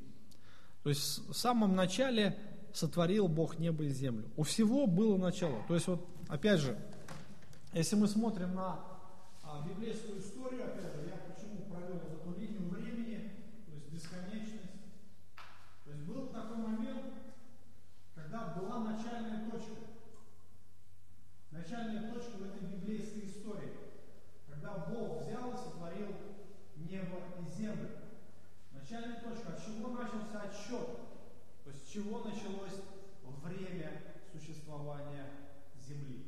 То 0.83 0.91
есть 0.91 1.27
в 1.27 1.33
самом 1.33 1.75
начале 1.75 2.39
сотворил 2.75 3.27
Бог 3.27 3.59
небо 3.59 3.85
и 3.85 3.89
землю. 3.89 4.29
У 4.37 4.43
всего 4.43 4.87
было 4.87 5.17
начало. 5.17 5.65
То 5.67 5.73
есть 5.73 5.87
вот 5.87 6.07
опять 6.29 6.61
же, 6.61 6.79
если 7.73 7.97
мы 7.97 8.07
смотрим 8.07 8.55
на 8.55 8.81
а, 9.43 9.67
библейскую 9.67 10.21
историю, 10.21 10.65
опять 10.65 10.93
же, 10.93 11.09
я 11.09 11.17
почему 11.33 11.63
провел 11.73 11.95
вот 11.95 12.21
эту 12.21 12.39
линию 12.39 12.69
времени, 12.69 13.33
то 13.65 13.73
есть 13.73 13.89
бесконечность. 13.89 14.77
То 15.87 15.91
есть 15.91 16.03
был 16.03 16.27
такой 16.27 16.59
момент, 16.59 17.15
когда 18.15 18.49
была 18.49 18.81
начальная 18.81 19.51
точка. 19.51 19.73
Начальная 21.51 22.13
точка 22.13 22.33
в 22.33 22.43
этой 22.43 22.69
библейской 22.69 23.25
истории. 23.25 23.73
Когда 24.65 24.87
Бог 24.89 25.23
взял 25.23 25.53
и 25.53 25.57
сотворил 25.57 26.09
небо 26.77 27.19
и 27.41 27.61
землю. 27.61 27.91
Начальная 28.85 29.19
точка. 29.19 29.49
От 29.49 29.65
чего 29.65 29.89
начался 29.93 30.43
отсчет? 30.43 30.87
То 31.65 31.71
есть 31.71 31.89
с 31.89 31.91
чего 31.91 32.19
началось 32.19 32.83
время 33.43 33.93
существования 34.31 35.25
Земли? 35.89 36.27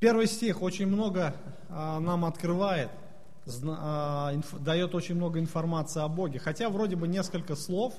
Первый 0.00 0.26
стих 0.26 0.60
очень 0.60 0.88
много 0.88 1.36
а, 1.68 2.00
нам 2.00 2.24
открывает, 2.24 2.90
а, 3.68 4.32
инф, 4.34 4.54
дает 4.58 4.96
очень 4.96 5.14
много 5.14 5.38
информации 5.38 6.02
о 6.02 6.08
Боге. 6.08 6.40
Хотя 6.40 6.68
вроде 6.68 6.96
бы 6.96 7.06
несколько 7.06 7.54
слов, 7.54 7.94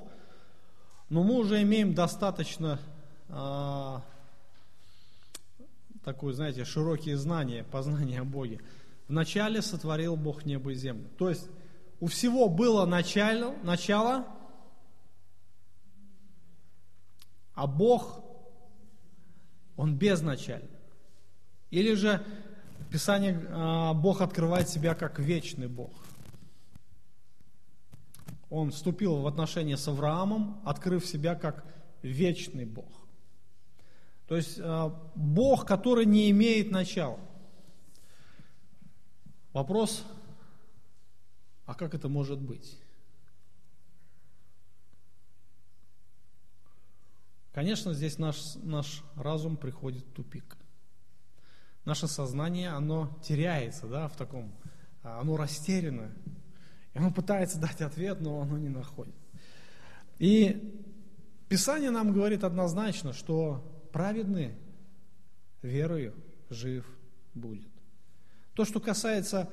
но 1.08 1.24
мы 1.24 1.36
уже 1.36 1.62
имеем 1.62 1.94
достаточно 1.94 2.80
а, 3.30 4.02
такое, 6.04 6.34
знаете, 6.34 6.66
широкие 6.66 7.18
знания, 7.18 7.64
познания 7.64 8.22
о 8.22 8.26
Боге. 8.26 8.62
Вначале 9.08 9.62
сотворил 9.62 10.16
Бог 10.16 10.46
небо 10.46 10.72
и 10.72 10.76
землю. 10.76 11.10
То 11.18 11.30
есть 11.30 11.48
у 12.00 12.08
всего 12.08 12.48
было 12.50 12.86
начало, 12.86 13.56
начало 13.64 14.26
а 17.60 17.68
Бог, 17.68 18.24
Он 19.76 19.98
безначальный. 19.98 20.70
Или 21.72 21.94
же 21.94 22.26
Писание, 22.90 23.46
а, 23.50 23.94
Бог 23.94 24.22
открывает 24.22 24.70
себя 24.70 24.96
как 24.96 25.20
вечный 25.20 25.68
Бог. 25.68 25.92
Он 28.50 28.72
вступил 28.72 29.18
в 29.18 29.28
отношения 29.28 29.76
с 29.76 29.88
Авраамом, 29.90 30.62
открыв 30.64 31.06
себя 31.06 31.36
как 31.36 31.66
вечный 32.02 32.64
Бог. 32.64 32.99
То 34.30 34.38
есть 34.38 34.60
а, 34.62 34.90
Бог, 35.16 35.66
который 35.66 36.06
не 36.06 36.30
имеет 36.30 36.72
начала. 36.72 37.20
Вопрос, 39.52 40.06
а 41.66 41.74
как 41.74 41.96
это 41.96 42.08
может 42.08 42.40
быть? 42.40 42.78
Конечно, 47.52 47.94
здесь 47.94 48.20
наш, 48.20 48.56
наш 48.58 49.04
разум 49.16 49.58
приходит 49.58 50.06
в 50.06 50.14
тупик 50.14 50.56
наше 51.86 52.08
сознание, 52.08 52.70
оно 52.70 53.10
теряется, 53.24 53.88
да, 53.88 54.08
в 54.08 54.16
таком, 54.16 54.54
а, 55.02 55.22
оно 55.22 55.38
растеряно. 55.38 56.12
И 56.94 57.00
оно 57.00 57.10
пытается 57.10 57.60
дать 57.60 57.82
ответ, 57.82 58.22
но 58.22 58.42
оно 58.42 58.60
не 58.60 58.70
находит. 58.70 59.16
И 60.20 60.86
Писание 61.48 61.90
нам 61.90 62.14
говорит 62.14 62.44
однозначно, 62.44 63.12
что 63.12 63.79
праведный 63.92 64.54
верою 65.62 66.14
жив 66.50 66.86
будет. 67.34 67.70
То, 68.54 68.66
что 68.66 68.80
касается 68.80 69.50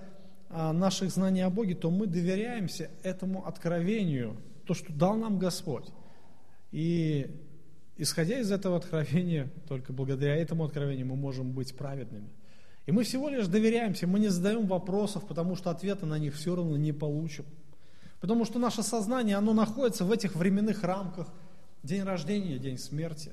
а, 0.48 0.72
наших 0.72 1.10
знаний 1.10 1.42
о 1.42 1.50
Боге, 1.50 1.74
то 1.74 1.90
мы 1.90 2.06
доверяемся 2.06 2.90
этому 3.02 3.46
откровению, 3.46 4.36
то, 4.64 4.74
что 4.74 4.92
дал 4.92 5.16
нам 5.16 5.38
Господь. 5.38 5.88
И 6.72 7.30
исходя 7.96 8.38
из 8.40 8.50
этого 8.50 8.76
откровения, 8.76 9.50
только 9.68 9.92
благодаря 9.92 10.36
этому 10.36 10.64
откровению 10.64 11.06
мы 11.06 11.16
можем 11.16 11.52
быть 11.52 11.76
праведными. 11.76 12.28
И 12.86 12.92
мы 12.92 13.02
всего 13.02 13.28
лишь 13.28 13.48
доверяемся, 13.48 14.06
мы 14.06 14.20
не 14.20 14.28
задаем 14.28 14.66
вопросов, 14.66 15.26
потому 15.26 15.56
что 15.56 15.70
ответа 15.70 16.06
на 16.06 16.18
них 16.18 16.34
все 16.34 16.54
равно 16.54 16.76
не 16.76 16.92
получим. 16.92 17.44
Потому 18.20 18.44
что 18.44 18.58
наше 18.58 18.82
сознание, 18.82 19.36
оно 19.36 19.52
находится 19.52 20.04
в 20.04 20.12
этих 20.12 20.36
временных 20.36 20.84
рамках. 20.84 21.28
День 21.82 22.02
рождения, 22.02 22.58
день 22.58 22.78
смерти. 22.78 23.32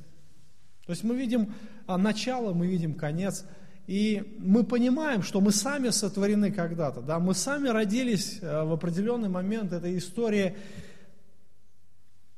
То 0.85 0.91
есть 0.91 1.03
мы 1.03 1.15
видим 1.15 1.53
а, 1.87 1.97
начало, 1.97 2.53
мы 2.53 2.67
видим 2.67 2.93
конец. 2.93 3.45
И 3.87 4.37
мы 4.39 4.63
понимаем, 4.63 5.23
что 5.23 5.41
мы 5.41 5.51
сами 5.51 5.89
сотворены 5.89 6.51
когда-то. 6.51 7.01
Да? 7.01 7.19
Мы 7.19 7.33
сами 7.33 7.69
родились 7.69 8.39
а, 8.41 8.65
в 8.65 8.73
определенный 8.73 9.29
момент 9.29 9.71
этой 9.71 9.97
истории. 9.97 10.55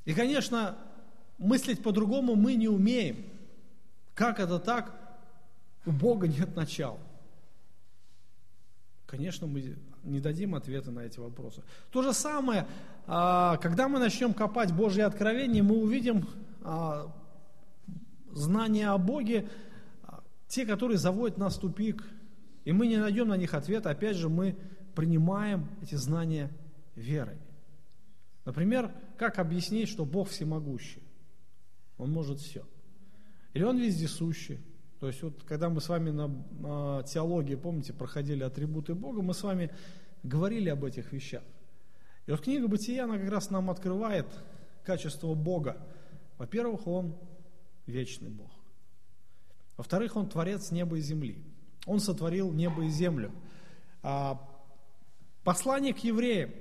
И, 0.06 0.14
конечно, 0.14 0.76
мыслить 1.38 1.82
по-другому 1.82 2.36
мы 2.36 2.56
не 2.56 2.68
умеем. 2.68 3.18
Как 4.14 4.40
это 4.40 4.60
так? 4.60 4.94
У 5.86 5.92
Бога 5.92 6.28
нет 6.28 6.56
начала. 6.56 7.00
Конечно, 9.08 9.48
мы 9.48 9.76
не 10.04 10.20
дадим 10.20 10.54
ответа 10.54 10.92
на 10.92 11.02
эти 11.02 11.20
вопросы. 11.20 11.64
То 11.92 12.04
же 12.04 12.14
самое, 12.14 12.68
а, 13.08 13.58
когда 13.58 13.88
мы 13.88 13.98
начнем 13.98 14.34
копать 14.34 14.72
Божье 14.72 15.06
откровение, 15.06 15.64
мы 15.64 15.78
увидим 15.78 16.28
знания 18.36 18.90
о 18.90 18.98
Боге, 19.00 19.50
а, 20.04 20.24
те, 20.48 20.66
которые 20.66 21.00
заводят 21.00 21.38
нас 21.38 21.58
в 21.58 21.62
тупик, 21.62 22.04
и 22.66 22.72
мы 22.72 22.88
не 22.88 22.98
найдем 22.98 23.30
на 23.30 23.38
них 23.38 23.54
ответа, 23.54 23.90
опять 23.90 24.18
же, 24.18 24.30
мы 24.30 24.56
принимаем 24.94 25.68
эти 25.82 25.96
знания 25.96 26.52
верой. 26.96 27.38
Например, 28.46 28.92
как 29.18 29.40
объяснить, 29.40 29.90
что 29.90 30.06
Бог 30.06 30.30
всемогущий? 30.30 31.02
Он 31.98 32.12
может 32.12 32.40
все. 32.40 32.64
Или 33.54 33.64
он 33.64 33.78
вездесущий. 33.78 34.60
То 35.00 35.08
есть 35.08 35.22
вот 35.24 35.44
когда 35.44 35.70
мы 35.70 35.82
с 35.82 35.90
вами 35.90 36.12
на, 36.12 36.28
на 36.28 37.04
теологии, 37.04 37.56
помните, 37.56 37.94
проходили 37.94 38.44
атрибуты 38.44 38.94
Бога, 38.94 39.22
мы 39.22 39.34
с 39.34 39.44
вами 39.44 39.72
говорили 40.24 40.70
об 40.70 40.84
этих 40.84 41.12
вещах. 41.12 41.44
И 42.26 42.32
вот 42.32 42.42
книга 42.42 42.68
Бытия, 42.68 43.04
она 43.04 43.18
как 43.18 43.30
раз 43.30 43.50
нам 43.50 43.70
открывает 43.70 44.28
качество 44.84 45.34
Бога. 45.34 45.78
Во-первых, 46.38 46.88
Он 46.88 47.16
вечный 47.86 48.30
Бог. 48.30 48.52
Во-вторых, 49.78 50.16
Он 50.16 50.30
творец 50.30 50.72
неба 50.72 50.98
и 50.98 51.02
земли. 51.02 51.44
Он 51.86 52.00
сотворил 52.00 52.52
небо 52.52 52.84
и 52.84 52.90
землю. 52.90 53.32
А 54.02 54.42
послание 55.44 55.94
к 55.94 56.00
евреям 56.00 56.52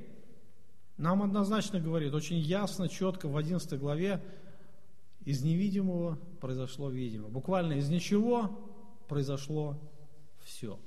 нам 0.97 1.23
однозначно 1.23 1.81
говорит, 1.81 2.15
очень 2.15 2.39
ясно, 2.39 2.89
четко 2.89 3.29
в 3.29 3.37
11 3.37 3.79
главе, 3.79 4.23
из 5.25 5.43
невидимого 5.43 6.17
произошло 6.41 6.91
видимое. 6.91 7.31
Буквально 7.31 7.75
из 7.75 7.89
ничего 7.89 8.71
произошло 9.09 9.79
все. 10.45 10.79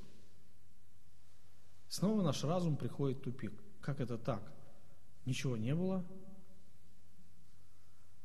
Снова 1.90 2.22
наш 2.22 2.44
разум 2.44 2.78
приходит 2.78 3.20
в 3.20 3.22
тупик. 3.22 3.54
Как 3.82 4.00
это 4.00 4.18
так? 4.18 4.52
Ничего 5.26 5.58
не 5.58 5.74
было, 5.74 6.06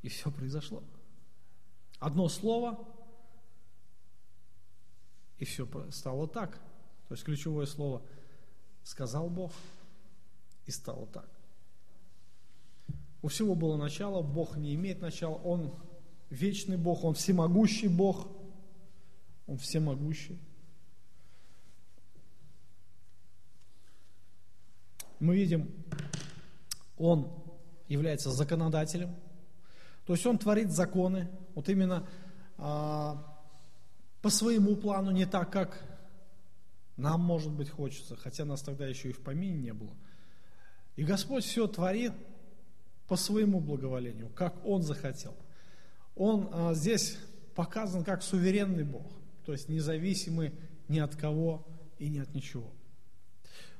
и 0.02 0.08
все 0.08 0.30
произошло. 0.30 0.82
Одно 2.02 2.28
слово, 2.28 2.84
и 5.38 5.44
все 5.44 5.68
стало 5.92 6.26
так. 6.26 6.56
То 7.06 7.14
есть 7.14 7.22
ключевое 7.22 7.64
слово 7.64 8.02
сказал 8.82 9.30
Бог, 9.30 9.52
и 10.66 10.72
стало 10.72 11.06
так. 11.06 11.28
У 13.22 13.28
всего 13.28 13.54
было 13.54 13.76
начало, 13.76 14.20
Бог 14.20 14.56
не 14.56 14.74
имеет 14.74 15.00
начала, 15.00 15.36
Он 15.36 15.76
вечный 16.28 16.76
Бог, 16.76 17.04
Он 17.04 17.14
всемогущий 17.14 17.86
Бог, 17.86 18.26
Он 19.46 19.58
всемогущий. 19.58 20.40
Мы 25.20 25.36
видим, 25.36 25.70
Он 26.98 27.32
является 27.86 28.32
законодателем. 28.32 29.14
То 30.06 30.14
есть 30.14 30.26
Он 30.26 30.38
творит 30.38 30.70
законы, 30.70 31.28
вот 31.54 31.68
именно 31.68 32.06
а, 32.58 33.22
по 34.20 34.30
своему 34.30 34.76
плану, 34.76 35.10
не 35.10 35.26
так, 35.26 35.50
как 35.50 35.82
нам, 36.96 37.20
может 37.20 37.52
быть, 37.52 37.70
хочется, 37.70 38.16
хотя 38.16 38.44
нас 38.44 38.62
тогда 38.62 38.86
еще 38.86 39.10
и 39.10 39.12
в 39.12 39.20
помине 39.20 39.58
не 39.58 39.72
было. 39.72 39.94
И 40.96 41.04
Господь 41.04 41.44
все 41.44 41.66
творит 41.66 42.12
по 43.08 43.16
своему 43.16 43.60
благоволению, 43.60 44.28
как 44.34 44.54
Он 44.64 44.82
захотел. 44.82 45.34
Он 46.14 46.48
а, 46.52 46.74
здесь 46.74 47.18
показан 47.54 48.04
как 48.04 48.22
суверенный 48.22 48.84
Бог, 48.84 49.06
то 49.44 49.52
есть 49.52 49.68
независимый 49.68 50.52
ни 50.88 50.98
от 50.98 51.16
кого 51.16 51.66
и 51.98 52.08
ни 52.08 52.18
от 52.18 52.34
ничего. 52.34 52.70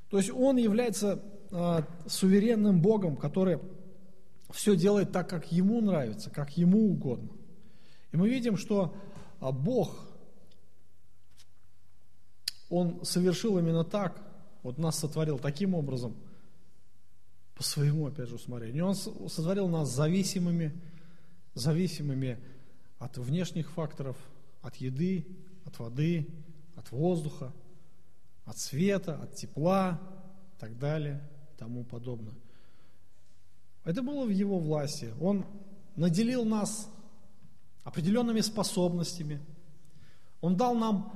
То 0.09 0.17
есть 0.17 0.31
Он 0.31 0.57
является 0.57 1.23
а, 1.51 1.85
суверенным 2.07 2.81
Богом, 2.81 3.15
который 3.15 3.59
все 4.53 4.75
делает 4.75 5.11
так, 5.11 5.27
как 5.27 5.51
Ему 5.51 5.81
нравится, 5.81 6.29
как 6.29 6.55
Ему 6.57 6.91
угодно. 6.91 7.29
И 8.11 8.17
мы 8.17 8.29
видим, 8.29 8.55
что 8.55 8.95
а, 9.39 9.51
Бог, 9.51 10.07
Он 12.69 13.03
совершил 13.03 13.57
именно 13.57 13.83
так, 13.83 14.21
вот 14.61 14.77
нас 14.77 14.99
сотворил 14.99 15.39
таким 15.39 15.73
образом, 15.73 16.15
по 17.55 17.63
своему, 17.63 18.07
опять 18.07 18.29
же, 18.29 18.35
усмотрению. 18.35 18.85
Он 18.85 18.95
сотворил 18.95 19.67
нас 19.67 19.89
зависимыми, 19.89 20.79
зависимыми 21.55 22.39
от 22.99 23.17
внешних 23.17 23.71
факторов, 23.71 24.17
от 24.61 24.75
еды, 24.77 25.25
от 25.65 25.79
воды, 25.79 26.27
от 26.75 26.91
воздуха, 26.91 27.51
от 28.45 28.57
света, 28.57 29.15
от 29.15 29.35
тепла 29.35 29.99
и 30.55 30.59
так 30.59 30.77
далее, 30.77 31.27
и 31.53 31.57
тому 31.57 31.83
подобное. 31.83 32.35
Это 33.83 34.01
было 34.01 34.25
в 34.25 34.29
его 34.29 34.59
власти. 34.59 35.13
Он 35.19 35.45
наделил 35.95 36.45
нас 36.45 36.89
определенными 37.83 38.41
способностями. 38.41 39.41
Он 40.41 40.55
дал 40.55 40.75
нам 40.75 41.11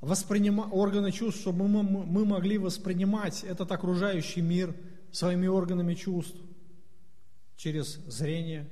воспринимать 0.00 0.68
органы 0.72 1.10
чувств, 1.10 1.40
чтобы 1.40 1.66
мы, 1.66 1.82
мы 1.82 2.24
могли 2.24 2.58
воспринимать 2.58 3.42
этот 3.42 3.72
окружающий 3.72 4.42
мир 4.42 4.74
своими 5.10 5.46
органами 5.46 5.94
чувств 5.94 6.36
через 7.56 7.94
зрение, 8.06 8.68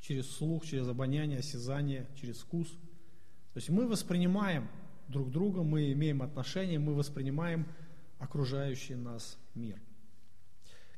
через 0.00 0.30
слух, 0.30 0.66
через 0.66 0.86
обоняние, 0.88 1.38
осязание, 1.38 2.06
через 2.20 2.38
вкус. 2.38 2.68
То 2.68 3.56
есть 3.56 3.68
мы 3.68 3.86
воспринимаем 3.88 4.68
друг 5.08 5.30
друга, 5.30 5.62
мы 5.62 5.92
имеем 5.92 6.22
отношения, 6.22 6.78
мы 6.78 6.94
воспринимаем 6.94 7.66
окружающий 8.18 8.94
нас 8.94 9.38
мир. 9.54 9.80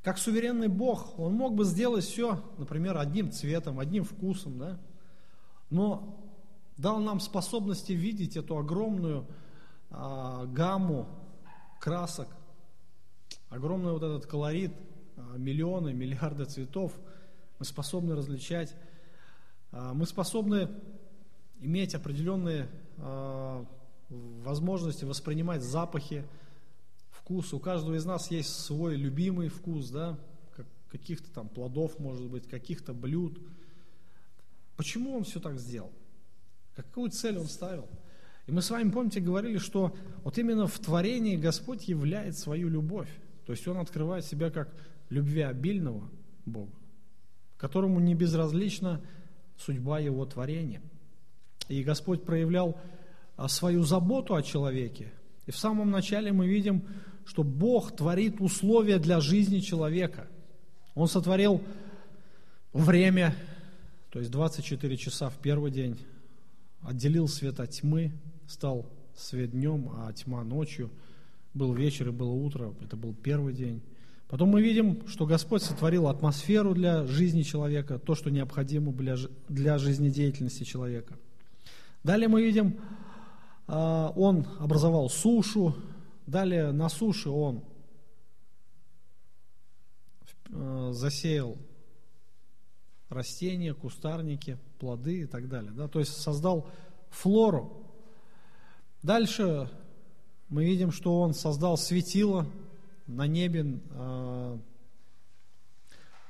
Как 0.03 0.19
суверенный 0.19 0.69
Бог, 0.69 1.19
Он 1.19 1.35
мог 1.35 1.55
бы 1.55 1.65
сделать 1.65 2.05
все, 2.05 2.43
например, 2.59 2.99
одним 2.99 3.31
цветом, 3.31 3.79
одним 3.79 4.05
вкусом, 4.05 4.59
да? 4.59 4.79
но 5.71 6.19
дал 6.77 6.99
нам 7.01 7.21
способности 7.21 7.93
видеть 7.93 8.37
эту 8.37 8.59
огромную 8.59 9.27
а, 9.91 10.47
гамму 10.47 11.09
красок, 11.81 12.29
огромный 13.49 13.93
вот 13.93 14.03
этот 14.03 14.27
колорит, 14.27 14.73
а, 15.17 15.37
миллионы, 15.37 15.93
миллиарды 15.93 16.45
цветов, 16.47 16.93
мы 17.59 17.65
способны 17.65 18.17
различать 18.17 18.75
а, 19.75 19.95
мы 19.95 20.05
способны 20.05 20.69
иметь 21.61 21.95
определенные 21.95 22.69
а, 22.99 23.65
возможности 24.11 25.07
воспринимать 25.07 25.63
запахи, 25.63 26.27
вкус. 27.23 27.53
У 27.55 27.61
каждого 27.61 27.95
из 27.95 28.05
нас 28.05 28.31
есть 28.31 28.51
свой 28.51 28.97
любимый 28.97 29.49
вкус, 29.49 29.91
да, 29.91 30.19
каких-то 30.91 31.31
там 31.31 31.49
плодов, 31.49 31.99
может 31.99 32.29
быть, 32.29 32.49
каких-то 32.49 32.93
блюд. 32.93 33.39
Почему 34.77 35.17
он 35.17 35.25
все 35.25 35.41
так 35.41 35.59
сделал? 35.59 35.93
Какую 36.75 37.11
цель 37.11 37.39
он 37.39 37.47
ставил? 37.47 37.89
И 38.47 38.53
мы 38.53 38.61
с 38.61 38.71
вами, 38.71 38.91
помните, 38.91 39.21
говорили, 39.21 39.59
что 39.59 39.95
вот 40.25 40.37
именно 40.37 40.67
в 40.67 40.79
творении 40.79 41.37
Господь 41.37 41.89
являет 41.89 42.37
свою 42.37 42.69
любовь. 42.69 43.09
То 43.47 43.53
есть 43.53 43.67
Он 43.69 43.79
открывает 43.79 44.25
себя 44.25 44.51
как 44.51 44.75
любвеобильного 45.09 46.11
Бога, 46.45 46.73
которому 47.57 48.01
не 48.01 48.15
безразлично 48.15 49.01
судьба 49.57 50.01
его 50.01 50.27
творения. 50.27 50.83
И 51.69 51.83
Господь 51.85 52.25
проявлял 52.25 52.79
а, 53.37 53.49
свою 53.49 53.83
заботу 53.85 54.35
о 54.35 54.43
человеке. 54.43 55.13
И 55.47 55.51
в 55.51 55.57
самом 55.57 55.91
начале 55.91 56.33
мы 56.33 56.49
видим, 56.49 56.85
что 57.25 57.43
Бог 57.43 57.95
творит 57.97 58.41
условия 58.41 58.99
для 58.99 59.21
жизни 59.21 59.61
человека. 59.61 60.27
Он 60.95 61.09
сотворил 61.09 61.63
время, 62.73 63.35
то 64.11 64.19
есть 64.19 64.31
24 64.31 64.97
часа 64.97 65.31
в 65.31 65.39
первый 65.39 65.71
день, 65.71 65.99
отделил 66.83 67.29
свет 67.29 67.61
от 67.61 67.71
тьмы, 67.71 68.13
стал 68.47 68.87
свет 69.17 69.53
днем, 69.53 69.91
а 69.95 70.13
тьма 70.13 70.43
ночью. 70.45 70.91
Был 71.55 71.75
вечер 71.75 72.09
и 72.09 72.13
было 72.13 72.33
утро, 72.33 72.75
это 72.83 72.97
был 72.97 73.15
первый 73.15 73.53
день. 73.53 73.83
Потом 74.29 74.49
мы 74.49 74.63
видим, 74.63 75.07
что 75.09 75.27
Господь 75.27 75.63
сотворил 75.63 76.09
атмосферу 76.09 76.75
для 76.75 77.05
жизни 77.05 77.43
человека, 77.43 77.99
то, 77.99 78.15
что 78.15 78.31
необходимо 78.31 78.91
для, 78.93 79.17
для 79.49 79.77
жизнедеятельности 79.77 80.65
человека. 80.65 81.19
Далее 82.03 82.29
мы 82.29 82.43
видим, 82.43 82.81
а, 83.67 84.11
Он 84.17 84.47
образовал 84.59 85.11
сушу, 85.11 85.77
далее 86.27 86.73
на 86.73 86.89
суше 86.89 87.31
Он 87.31 87.65
а, 90.51 90.93
засеял 90.93 91.57
растения, 93.09 93.75
кустарники, 93.75 94.59
плоды 94.79 95.23
и 95.23 95.27
так 95.27 95.49
далее. 95.49 95.73
Да? 95.73 95.89
То 95.89 95.99
есть 95.99 96.17
создал 96.17 96.69
флору. 97.11 97.87
Дальше 99.03 99.71
мы 100.49 100.65
видим, 100.65 100.93
что 100.93 101.21
Он 101.21 101.35
создал 101.35 101.77
светило, 101.77 102.47
на 103.07 103.27
небе. 103.27 103.81
А, 103.91 104.59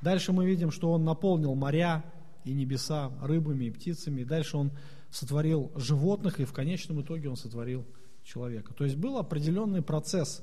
дальше 0.00 0.32
мы 0.32 0.46
видим, 0.46 0.70
что 0.70 0.92
он 0.92 1.04
наполнил 1.04 1.54
моря 1.54 2.04
и 2.44 2.52
небеса 2.52 3.12
рыбами 3.22 3.66
и 3.66 3.70
птицами. 3.70 4.24
дальше 4.24 4.56
он 4.56 4.72
сотворил 5.10 5.70
животных, 5.76 6.40
и 6.40 6.44
в 6.44 6.52
конечном 6.52 7.02
итоге 7.02 7.28
он 7.28 7.36
сотворил 7.36 7.84
человека. 8.24 8.74
То 8.74 8.84
есть 8.84 8.96
был 8.96 9.18
определенный 9.18 9.82
процесс. 9.82 10.42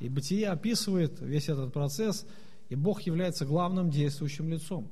И 0.00 0.08
Бытие 0.08 0.48
описывает 0.48 1.20
весь 1.20 1.48
этот 1.48 1.72
процесс, 1.72 2.26
и 2.68 2.74
Бог 2.74 3.02
является 3.02 3.46
главным 3.46 3.90
действующим 3.90 4.48
лицом. 4.48 4.90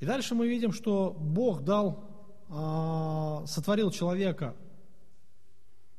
И 0.00 0.04
дальше 0.04 0.34
мы 0.34 0.46
видим, 0.46 0.72
что 0.72 1.16
Бог 1.18 1.64
дал, 1.64 2.04
а, 2.48 3.44
сотворил 3.46 3.90
человека, 3.90 4.54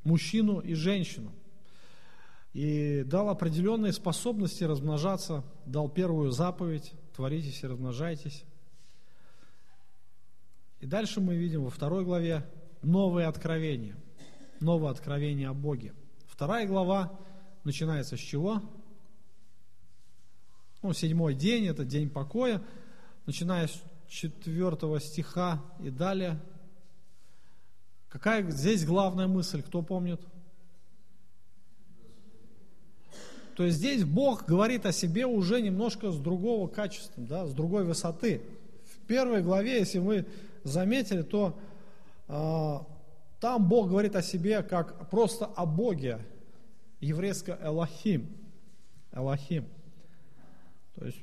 мужчину 0.04 0.60
и 0.60 0.74
женщину 0.74 1.34
и 2.54 3.04
дал 3.06 3.30
определенные 3.30 3.94
способности 3.94 4.64
размножаться, 4.64 5.44
дал 5.66 5.90
первую 5.90 6.32
заповедь, 6.32 6.94
творитесь 7.16 7.64
и 7.64 7.68
размножайтесь. 7.68 8.44
И 10.80 10.86
дальше 10.86 11.20
мы 11.20 11.36
видим 11.36 11.66
во 11.66 11.70
второй 11.70 12.04
главе 12.06 12.50
новые 12.82 13.28
откровения, 13.28 13.96
новое 14.62 14.92
откровение 14.92 15.50
о 15.50 15.54
Боге. 15.54 15.94
Вторая 16.28 16.68
глава 16.68 17.12
начинается 17.64 18.18
с 18.18 18.20
чего? 18.20 18.62
Ну, 20.82 20.94
седьмой 20.94 21.34
день, 21.34 21.68
это 21.68 21.84
день 21.84 22.10
покоя, 22.10 22.62
начиная 23.26 23.68
с 23.68 23.82
четвертого 24.08 25.00
стиха 25.00 25.62
и 25.80 25.90
далее. 25.90 26.40
Какая 28.08 28.50
здесь 28.50 28.86
главная 28.86 29.28
мысль, 29.28 29.62
кто 29.62 29.82
помнит? 29.82 30.22
То 33.56 33.66
есть 33.66 33.78
здесь 33.78 34.06
Бог 34.06 34.46
говорит 34.46 34.86
о 34.86 34.94
себе 34.94 35.26
уже 35.26 35.62
немножко 35.62 36.12
с 36.12 36.18
другого 36.18 36.70
качества, 36.70 37.22
да, 37.22 37.46
с 37.46 37.54
другой 37.54 37.84
высоты. 37.84 38.42
В 38.86 39.06
первой 39.06 39.42
главе, 39.42 39.80
если 39.80 40.00
вы 40.00 40.26
заметили, 40.64 41.24
то 41.24 41.60
э, 42.30 42.78
там 43.40 43.68
Бог 43.68 43.90
говорит 43.90 44.16
о 44.16 44.22
себе 44.22 44.64
как 44.64 45.10
просто 45.10 45.46
о 45.46 45.66
Боге, 45.66 46.26
еврейско 47.00 47.58
Элохим. 47.62 48.36
То 50.96 51.06
есть 51.06 51.20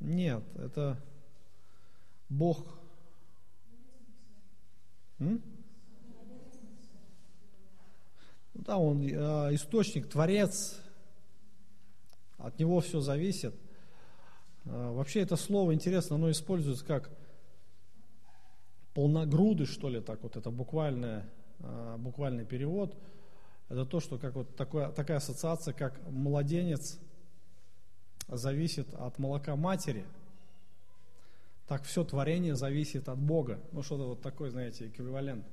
нет, 0.00 0.42
это 0.56 0.98
Бог. 2.28 2.58
М? 5.20 5.40
Да, 8.54 8.78
он 8.78 9.02
э, 9.02 9.54
источник, 9.54 10.08
творец, 10.08 10.80
от 12.38 12.58
него 12.58 12.80
все 12.80 13.00
зависит. 13.00 13.54
Э, 14.64 14.92
вообще 14.92 15.20
это 15.20 15.36
слово 15.36 15.72
интересно, 15.74 16.16
оно 16.16 16.30
используется 16.30 16.84
как 16.84 17.10
полногрудый, 18.94 19.66
что 19.66 19.88
ли, 19.88 20.00
так 20.00 20.22
вот, 20.22 20.36
это 20.36 20.50
буквальное, 20.50 21.28
э, 21.60 21.96
буквальный 21.98 22.44
перевод. 22.44 22.96
Это 23.68 23.86
то, 23.86 24.00
что 24.00 24.18
как 24.18 24.34
вот 24.34 24.54
такое, 24.56 24.90
такая 24.90 25.16
ассоциация, 25.16 25.72
как 25.72 25.98
младенец 26.08 26.98
зависит 28.28 28.92
от 28.94 29.18
молока 29.18 29.56
матери, 29.56 30.04
так 31.66 31.84
все 31.84 32.04
творение 32.04 32.54
зависит 32.54 33.08
от 33.08 33.18
Бога. 33.18 33.58
Ну, 33.72 33.82
что-то 33.82 34.08
вот 34.08 34.20
такой, 34.20 34.50
знаете, 34.50 34.88
эквивалент 34.88 35.46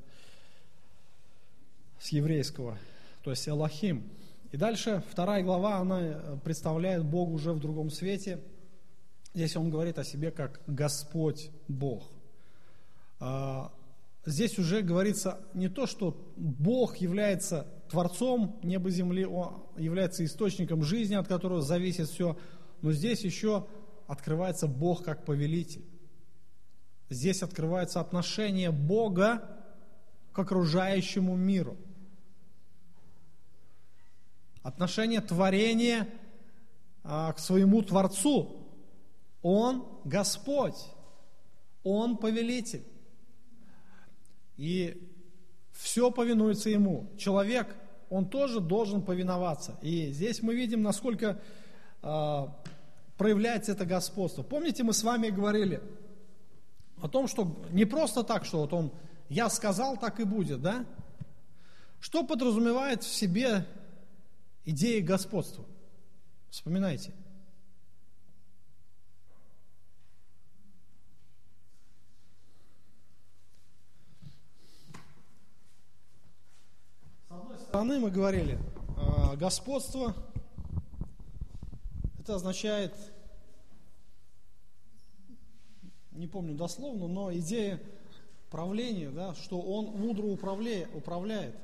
с 2.00 2.10
еврейского, 2.10 2.78
то 3.24 3.32
есть 3.32 3.48
Элохим. 3.48 4.04
И 4.52 4.58
дальше 4.58 5.04
вторая 5.10 5.44
глава, 5.44 5.78
она 5.78 6.40
представляет 6.44 7.06
Бога 7.06 7.32
уже 7.32 7.54
в 7.54 7.60
другом 7.60 7.90
свете. 7.90 8.42
Здесь 9.34 9.56
он 9.56 9.70
говорит 9.70 10.00
о 10.00 10.04
себе 10.04 10.32
как 10.32 10.60
Господь 10.66 11.52
Бог. 11.68 12.10
А, 13.20 13.74
здесь 14.26 14.58
уже 14.58 14.82
говорится 14.82 15.42
не 15.54 15.70
то, 15.70 15.88
что 15.88 16.34
Бог 16.36 16.98
является 16.98 17.68
Творцом 17.90 18.60
неба 18.64 18.90
и 18.90 18.92
земли, 18.92 19.26
Он 19.26 19.64
является 19.78 20.24
источником 20.24 20.84
жизни, 20.84 21.16
от 21.16 21.28
которого 21.28 21.62
зависит 21.62 22.08
все, 22.08 22.38
но 22.82 22.92
здесь 22.92 23.22
еще 23.22 23.68
открывается 24.08 24.68
Бог 24.68 25.04
как 25.04 25.26
повелитель. 25.26 25.86
Здесь 27.10 27.42
открывается 27.42 28.00
отношение 28.00 28.72
Бога 28.72 29.44
к 30.32 30.40
окружающему 30.40 31.36
миру. 31.36 31.78
Отношение 34.62 35.22
творения 35.22 36.08
а, 37.04 37.34
к 37.34 37.40
своему 37.40 37.82
Творцу. 37.82 38.68
Он 39.42 39.88
Господь, 40.06 40.80
Он 41.84 42.18
повелитель. 42.18 42.86
И 44.60 45.10
все 45.72 46.12
повинуется 46.12 46.70
Ему. 46.70 47.10
Человек, 47.18 47.74
он 48.10 48.30
тоже 48.30 48.60
должен 48.60 49.02
повиноваться. 49.02 49.80
И 49.82 50.12
здесь 50.12 50.42
мы 50.42 50.54
видим, 50.54 50.82
насколько 50.82 51.40
э, 52.02 52.48
проявляется 53.18 53.72
это 53.72 53.86
господство. 53.86 54.44
Помните, 54.44 54.84
мы 54.84 54.92
с 54.92 55.02
вами 55.02 55.30
говорили 55.30 55.82
о 57.02 57.08
том, 57.08 57.30
что 57.30 57.56
не 57.72 57.86
просто 57.86 58.26
так, 58.26 58.44
что 58.44 58.60
вот 58.60 58.74
он, 58.74 58.92
я 59.30 59.50
сказал, 59.50 59.96
так 59.96 60.20
и 60.20 60.26
будет, 60.26 60.62
да? 60.62 60.86
Что 62.02 62.26
подразумевает 62.26 63.04
в 63.04 63.14
себе 63.14 63.66
идея 64.66 65.02
господства? 65.02 65.64
Вспоминайте. 66.50 67.14
Стороны 77.70 78.00
мы 78.00 78.10
говорили, 78.10 78.58
а, 78.98 79.36
господство, 79.36 80.16
это 82.18 82.34
означает, 82.34 82.96
не 86.10 86.26
помню 86.26 86.56
дословно, 86.56 87.08
но 87.08 87.32
идея 87.36 87.80
правления, 88.50 89.12
да, 89.12 89.36
что 89.36 89.62
он 89.62 89.86
мудро 89.86 90.26
управляет, 90.26 90.90
управляет. 90.96 91.56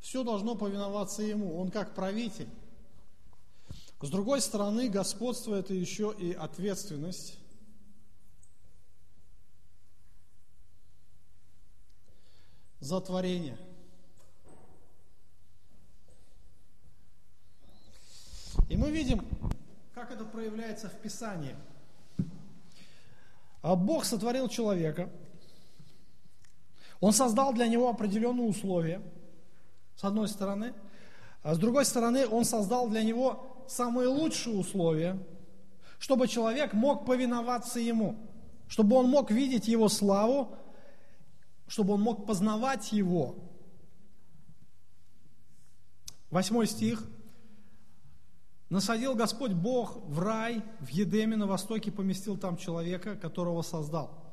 Все 0.00 0.24
должно 0.24 0.56
повиноваться 0.56 1.22
ему, 1.22 1.60
он 1.60 1.70
как 1.70 1.94
правитель. 1.94 2.48
С 4.00 4.10
другой 4.10 4.40
стороны, 4.40 4.88
господство 4.88 5.54
это 5.54 5.74
еще 5.74 6.12
и 6.18 6.32
ответственность. 6.32 7.38
за 12.78 13.00
творение– 13.00 13.58
И 18.68 18.76
мы 18.76 18.90
видим, 18.90 19.24
как 19.94 20.10
это 20.10 20.24
проявляется 20.24 20.88
в 20.88 20.94
Писании. 20.94 21.54
А 23.62 23.76
Бог 23.76 24.04
сотворил 24.04 24.48
человека, 24.48 25.08
Он 27.00 27.12
создал 27.12 27.52
для 27.52 27.68
него 27.68 27.88
определенные 27.88 28.48
условия, 28.48 29.00
с 29.96 30.04
одной 30.04 30.28
стороны, 30.28 30.74
а 31.42 31.54
с 31.54 31.58
другой 31.58 31.84
стороны, 31.84 32.26
Он 32.26 32.44
создал 32.44 32.88
для 32.88 33.02
него 33.02 33.64
самые 33.68 34.08
лучшие 34.08 34.56
условия, 34.56 35.18
чтобы 35.98 36.26
человек 36.26 36.72
мог 36.72 37.06
повиноваться 37.06 37.78
Ему, 37.78 38.16
чтобы 38.68 38.96
он 38.96 39.08
мог 39.08 39.30
видеть 39.30 39.68
Его 39.68 39.88
славу, 39.88 40.56
чтобы 41.68 41.94
он 41.94 42.02
мог 42.02 42.26
познавать 42.26 42.92
Его. 42.92 43.36
Восьмой 46.30 46.66
стих– 46.66 47.04
Насадил 48.68 49.14
Господь 49.14 49.52
Бог 49.52 49.96
в 50.08 50.18
рай, 50.18 50.62
в 50.80 50.88
Едеме 50.88 51.36
на 51.36 51.46
востоке, 51.46 51.92
поместил 51.92 52.36
там 52.36 52.56
человека, 52.56 53.14
которого 53.14 53.62
создал. 53.62 54.26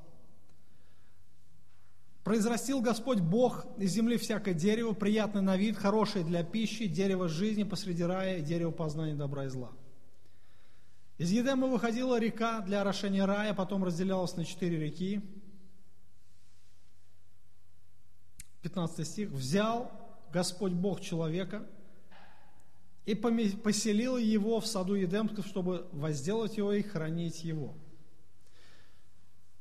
Произрастил 2.23 2.81
Господь 2.81 3.19
Бог 3.19 3.65
из 3.77 3.91
земли 3.91 4.17
всякое 4.17 4.53
дерево, 4.53 4.93
приятное 4.93 5.41
на 5.41 5.57
вид, 5.57 5.77
хорошее 5.77 6.23
для 6.23 6.43
пищи, 6.43 6.87
дерево 6.87 7.27
жизни 7.27 7.63
посреди 7.63 8.03
рая, 8.03 8.39
дерево 8.39 8.71
познания 8.71 9.13
добра 9.13 9.45
и 9.45 9.49
зла. 9.49 9.71
Из 11.17 11.29
Едема 11.31 11.67
выходила 11.67 12.19
река 12.19 12.61
для 12.61 12.81
орошения 12.81 13.25
рая, 13.25 13.53
потом 13.53 13.83
разделялась 13.83 14.35
на 14.35 14.45
четыре 14.45 14.77
реки. 14.79 15.21
15 18.61 19.05
стих. 19.05 19.29
«Взял 19.29 19.91
Господь 20.31 20.71
Бог 20.71 21.01
человека, 21.01 21.67
и 23.05 23.15
поселил 23.15 24.17
его 24.17 24.59
в 24.59 24.67
саду 24.67 24.95
Едемском, 24.95 25.43
чтобы 25.43 25.87
возделать 25.91 26.57
его 26.57 26.71
и 26.73 26.81
хранить 26.81 27.43
его. 27.43 27.73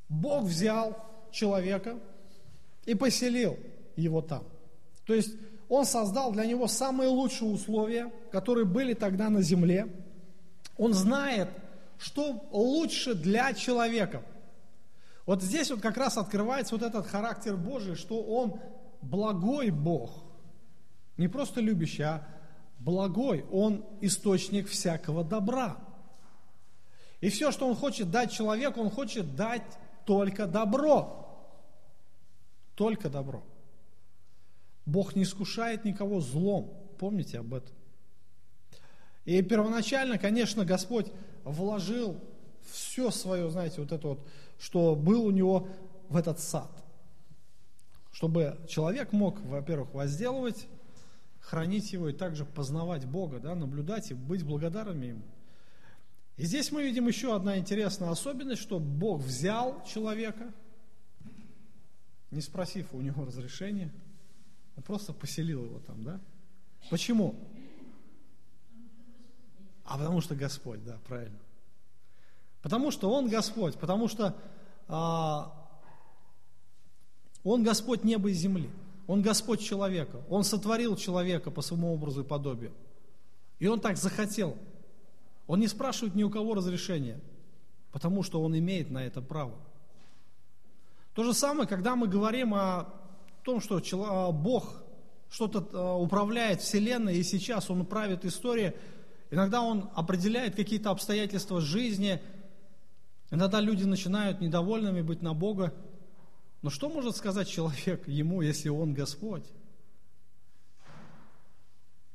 Бог 0.08 0.44
взял 0.44 0.96
человека 1.32 1.98
и 2.84 2.94
поселил 2.94 3.58
его 3.96 4.22
там. 4.22 4.44
То 5.06 5.14
есть 5.14 5.34
он 5.68 5.86
создал 5.86 6.32
для 6.32 6.44
него 6.44 6.68
самые 6.68 7.08
лучшие 7.08 7.50
условия, 7.50 8.12
которые 8.30 8.64
были 8.64 8.94
тогда 8.94 9.30
на 9.30 9.42
земле. 9.42 9.88
Он 10.76 10.92
знает, 10.92 11.48
что 11.98 12.46
лучше 12.52 13.14
для 13.14 13.54
человека. 13.54 14.22
Вот 15.24 15.42
здесь 15.42 15.70
вот 15.70 15.80
как 15.80 15.96
раз 15.96 16.18
открывается 16.18 16.74
вот 16.74 16.84
этот 16.84 17.06
характер 17.06 17.56
Божий, 17.56 17.94
что 17.94 18.22
он 18.22 18.60
благой 19.00 19.70
Бог. 19.70 20.24
Не 21.16 21.28
просто 21.28 21.60
любящий, 21.60 22.02
а 22.02 22.26
благой, 22.84 23.44
Он 23.50 23.84
источник 24.00 24.68
всякого 24.68 25.24
добра. 25.24 25.78
И 27.20 27.28
все, 27.28 27.52
что 27.52 27.68
Он 27.68 27.74
хочет 27.76 28.10
дать 28.10 28.32
человеку, 28.32 28.80
Он 28.80 28.90
хочет 28.90 29.36
дать 29.36 29.62
только 30.04 30.46
добро. 30.46 31.18
Только 32.74 33.08
добро. 33.08 33.44
Бог 34.84 35.14
не 35.14 35.22
искушает 35.22 35.84
никого 35.84 36.20
злом. 36.20 36.72
Помните 36.98 37.38
об 37.38 37.54
этом. 37.54 37.74
И 39.24 39.40
первоначально, 39.42 40.18
конечно, 40.18 40.64
Господь 40.64 41.06
вложил 41.44 42.18
все 42.64 43.10
свое, 43.10 43.48
знаете, 43.50 43.80
вот 43.80 43.92
это 43.92 44.08
вот, 44.08 44.26
что 44.58 44.96
был 44.96 45.24
у 45.24 45.30
него 45.30 45.68
в 46.08 46.16
этот 46.16 46.40
сад. 46.40 46.70
Чтобы 48.10 48.58
человек 48.68 49.12
мог, 49.12 49.40
во-первых, 49.42 49.94
возделывать 49.94 50.66
хранить 51.42 51.92
его 51.92 52.08
и 52.08 52.12
также 52.12 52.44
познавать 52.44 53.04
Бога, 53.04 53.40
да, 53.40 53.54
наблюдать 53.54 54.10
и 54.10 54.14
быть 54.14 54.44
благодарными 54.44 55.06
Ему. 55.06 55.22
И 56.36 56.46
здесь 56.46 56.72
мы 56.72 56.82
видим 56.82 57.08
еще 57.08 57.36
одна 57.36 57.58
интересная 57.58 58.10
особенность, 58.10 58.62
что 58.62 58.78
Бог 58.78 59.20
взял 59.20 59.84
человека, 59.84 60.52
не 62.30 62.40
спросив 62.40 62.94
у 62.94 63.00
него 63.00 63.26
разрешения, 63.26 63.92
он 64.76 64.82
просто 64.82 65.12
поселил 65.12 65.64
его 65.64 65.78
там, 65.80 66.02
да? 66.02 66.20
Почему? 66.88 67.34
А 69.84 69.98
потому 69.98 70.20
что 70.22 70.34
Господь, 70.34 70.82
да, 70.84 70.98
правильно. 71.06 71.38
Потому 72.62 72.90
что 72.90 73.12
Он 73.12 73.28
Господь, 73.28 73.76
потому 73.76 74.08
что 74.08 74.36
а, 74.88 75.52
Он 77.44 77.62
Господь 77.62 78.04
неба 78.04 78.30
и 78.30 78.32
земли. 78.32 78.70
Он 79.06 79.22
Господь 79.22 79.60
человека. 79.60 80.20
Он 80.28 80.44
сотворил 80.44 80.96
человека 80.96 81.50
по 81.50 81.62
своему 81.62 81.92
образу 81.92 82.22
и 82.22 82.24
подобию. 82.24 82.72
И 83.58 83.66
Он 83.66 83.80
так 83.80 83.96
захотел. 83.96 84.56
Он 85.46 85.60
не 85.60 85.68
спрашивает 85.68 86.14
ни 86.14 86.22
у 86.22 86.30
кого 86.30 86.54
разрешения, 86.54 87.20
потому 87.90 88.22
что 88.22 88.42
Он 88.42 88.56
имеет 88.56 88.90
на 88.90 89.04
это 89.04 89.20
право. 89.20 89.54
То 91.14 91.24
же 91.24 91.34
самое, 91.34 91.68
когда 91.68 91.94
мы 91.94 92.08
говорим 92.08 92.54
о 92.54 92.88
том, 93.42 93.60
что 93.60 93.82
а, 93.92 94.32
Бог 94.32 94.82
что-то 95.30 95.68
а, 95.72 95.96
управляет 95.98 96.62
Вселенной, 96.62 97.18
и 97.18 97.22
сейчас 97.22 97.70
Он 97.70 97.84
правит 97.84 98.24
историей, 98.24 98.72
иногда 99.30 99.62
Он 99.62 99.90
определяет 99.94 100.54
какие-то 100.54 100.90
обстоятельства 100.90 101.60
жизни, 101.60 102.22
иногда 103.30 103.60
люди 103.60 103.84
начинают 103.84 104.40
недовольными 104.40 105.02
быть 105.02 105.22
на 105.22 105.34
Бога, 105.34 105.74
но 106.62 106.70
что 106.70 106.88
может 106.88 107.16
сказать 107.16 107.48
человек 107.48 108.06
ему, 108.06 108.40
если 108.40 108.68
он 108.68 108.94
Господь? 108.94 109.44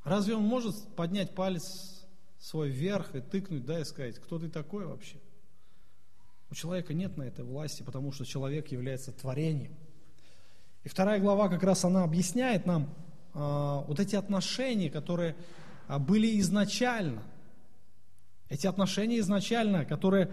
Разве 0.04 0.34
он 0.34 0.42
может 0.42 0.74
поднять 0.96 1.34
палец 1.34 2.06
свой 2.38 2.70
верх 2.70 3.14
и 3.14 3.20
тыкнуть, 3.20 3.66
да, 3.66 3.78
и 3.80 3.84
сказать, 3.84 4.18
кто 4.18 4.38
ты 4.38 4.48
такой 4.48 4.86
вообще? 4.86 5.18
У 6.50 6.54
человека 6.54 6.94
нет 6.94 7.18
на 7.18 7.24
этой 7.24 7.44
власти, 7.44 7.82
потому 7.82 8.10
что 8.10 8.24
человек 8.24 8.68
является 8.68 9.12
творением. 9.12 9.76
И 10.82 10.88
вторая 10.88 11.20
глава 11.20 11.50
как 11.50 11.62
раз 11.62 11.84
она 11.84 12.04
объясняет 12.04 12.64
нам 12.64 12.94
а, 13.34 13.82
вот 13.82 14.00
эти 14.00 14.16
отношения, 14.16 14.88
которые 14.88 15.36
а, 15.88 15.98
были 15.98 16.40
изначально. 16.40 17.22
Эти 18.48 18.66
отношения 18.66 19.18
изначально, 19.18 19.84
которые 19.84 20.30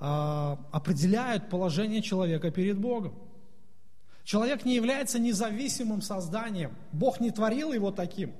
а, 0.00 0.60
определяют 0.70 1.48
положение 1.48 2.02
человека 2.02 2.50
перед 2.50 2.76
Богом. 2.76 3.14
Человек 4.24 4.64
не 4.64 4.74
является 4.74 5.18
независимым 5.18 6.00
созданием. 6.00 6.74
Бог 6.92 7.20
не 7.20 7.30
творил 7.30 7.72
его 7.72 7.92
таким. 7.92 8.34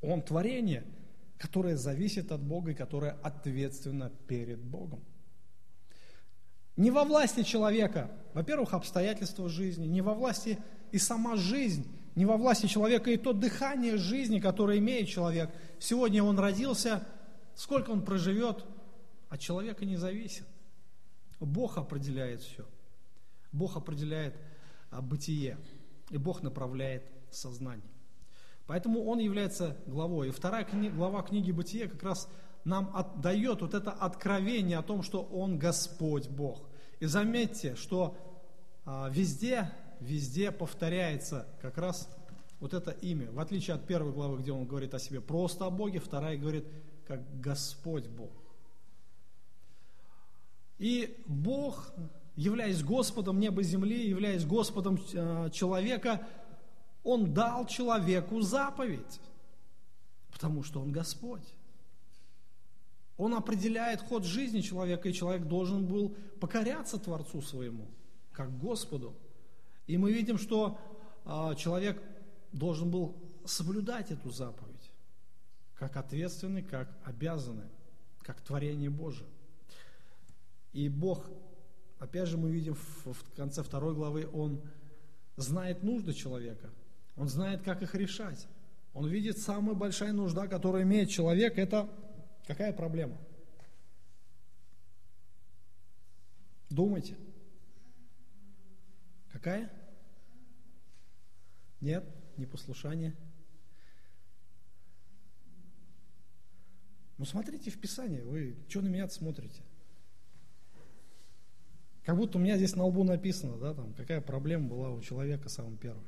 Он 0.00 0.22
творение, 0.22 0.84
которое 1.38 1.76
зависит 1.76 2.32
от 2.32 2.40
Бога 2.40 2.72
и 2.72 2.74
которое 2.74 3.12
ответственно 3.22 4.10
перед 4.26 4.60
Богом. 4.60 5.04
Не 6.76 6.90
во 6.90 7.04
власти 7.04 7.42
человека, 7.42 8.10
во-первых, 8.32 8.74
обстоятельства 8.74 9.48
жизни, 9.48 9.86
не 9.86 10.00
во 10.00 10.14
власти 10.14 10.58
и 10.90 10.98
сама 10.98 11.36
жизнь, 11.36 11.86
не 12.14 12.24
во 12.24 12.36
власти 12.36 12.66
человека 12.66 13.10
и 13.10 13.16
то 13.16 13.32
дыхание 13.32 13.96
жизни, 13.96 14.40
которое 14.40 14.78
имеет 14.78 15.08
человек. 15.08 15.50
Сегодня 15.78 16.22
он 16.22 16.38
родился, 16.38 17.06
сколько 17.54 17.90
он 17.90 18.02
проживет, 18.02 18.64
от 19.28 19.40
человека 19.40 19.84
не 19.84 19.96
зависит. 19.96 20.46
Бог 21.40 21.76
определяет 21.76 22.40
все. 22.40 22.64
Бог 23.52 23.76
определяет 23.76 24.34
бытие, 25.00 25.58
и 26.10 26.18
Бог 26.18 26.42
направляет 26.42 27.04
сознание. 27.30 27.90
Поэтому 28.66 29.04
он 29.04 29.18
является 29.18 29.76
главой. 29.86 30.28
И 30.28 30.30
вторая 30.30 30.64
кни, 30.64 30.88
глава 30.88 31.22
книги 31.22 31.52
Бытия 31.52 31.88
как 31.88 32.02
раз 32.02 32.28
нам 32.64 32.90
отдает 32.94 33.60
вот 33.60 33.74
это 33.74 33.90
откровение 33.90 34.78
о 34.78 34.82
том, 34.82 35.02
что 35.02 35.22
Он 35.22 35.58
Господь 35.58 36.28
Бог. 36.28 36.62
И 36.98 37.06
заметьте, 37.06 37.76
что 37.76 38.16
а, 38.86 39.10
везде, 39.10 39.70
везде 40.00 40.50
повторяется 40.50 41.46
как 41.60 41.76
раз 41.76 42.08
вот 42.60 42.72
это 42.72 42.92
имя. 42.92 43.30
В 43.30 43.40
отличие 43.40 43.74
от 43.74 43.86
первой 43.86 44.12
главы, 44.12 44.38
где 44.38 44.52
он 44.52 44.66
говорит 44.66 44.94
о 44.94 44.98
себе 44.98 45.20
просто 45.20 45.66
о 45.66 45.70
Боге, 45.70 45.98
вторая 45.98 46.38
говорит 46.38 46.66
как 47.06 47.40
Господь 47.40 48.06
Бог. 48.06 48.32
И 50.78 51.22
Бог, 51.26 51.92
являясь 52.36 52.82
Господом 52.82 53.38
неба 53.38 53.60
и 53.60 53.64
земли, 53.64 54.08
являясь 54.08 54.44
Господом 54.44 54.98
э, 55.12 55.50
человека, 55.50 56.26
Он 57.02 57.32
дал 57.32 57.66
человеку 57.66 58.40
заповедь, 58.40 59.20
потому 60.32 60.62
что 60.62 60.80
Он 60.80 60.92
Господь. 60.92 61.46
Он 63.16 63.34
определяет 63.34 64.00
ход 64.00 64.24
жизни 64.24 64.60
человека, 64.60 65.08
и 65.08 65.12
человек 65.12 65.46
должен 65.46 65.86
был 65.86 66.16
покоряться 66.40 66.98
Творцу 66.98 67.42
своему, 67.42 67.86
как 68.32 68.58
Господу. 68.58 69.14
И 69.86 69.96
мы 69.96 70.12
видим, 70.12 70.38
что 70.38 70.78
э, 71.24 71.54
человек 71.56 72.02
должен 72.52 72.90
был 72.90 73.16
соблюдать 73.44 74.10
эту 74.10 74.30
заповедь, 74.30 74.90
как 75.74 75.96
ответственный, 75.96 76.62
как 76.62 76.88
обязанный, 77.04 77.68
как 78.22 78.40
творение 78.40 78.90
Божие. 78.90 79.28
И 80.72 80.88
Бог, 80.88 81.24
опять 82.04 82.28
же 82.28 82.36
мы 82.36 82.50
видим 82.50 82.74
в 82.74 83.34
конце 83.34 83.62
второй 83.62 83.94
главы, 83.94 84.28
Он 84.32 84.62
знает 85.36 85.82
нужды 85.82 86.12
человека, 86.12 86.70
Он 87.16 87.28
знает, 87.28 87.62
как 87.62 87.82
их 87.82 87.94
решать. 87.94 88.46
Он 88.92 89.08
видит 89.08 89.38
самая 89.38 89.74
большая 89.74 90.12
нужда, 90.12 90.46
которую 90.46 90.84
имеет 90.84 91.10
человек, 91.10 91.58
это 91.58 91.88
какая 92.46 92.72
проблема? 92.72 93.18
Думайте. 96.70 97.16
Какая? 99.32 99.70
Нет, 101.80 102.04
непослушание. 102.36 103.16
Ну 107.16 107.24
смотрите 107.24 107.70
в 107.70 107.80
Писание, 107.80 108.22
вы 108.22 108.56
что 108.68 108.82
на 108.82 108.88
меня 108.88 109.08
смотрите? 109.08 109.62
Как 112.04 112.16
будто 112.16 112.36
у 112.36 112.40
меня 112.40 112.56
здесь 112.56 112.76
на 112.76 112.84
лбу 112.84 113.02
написано, 113.02 113.56
да, 113.56 113.72
там, 113.72 113.94
какая 113.94 114.20
проблема 114.20 114.68
была 114.68 114.90
у 114.90 115.00
человека 115.00 115.48
самым 115.48 115.76
первым. 115.78 116.04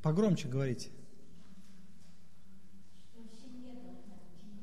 Погромче 0.00 0.48
говорите. 0.48 0.90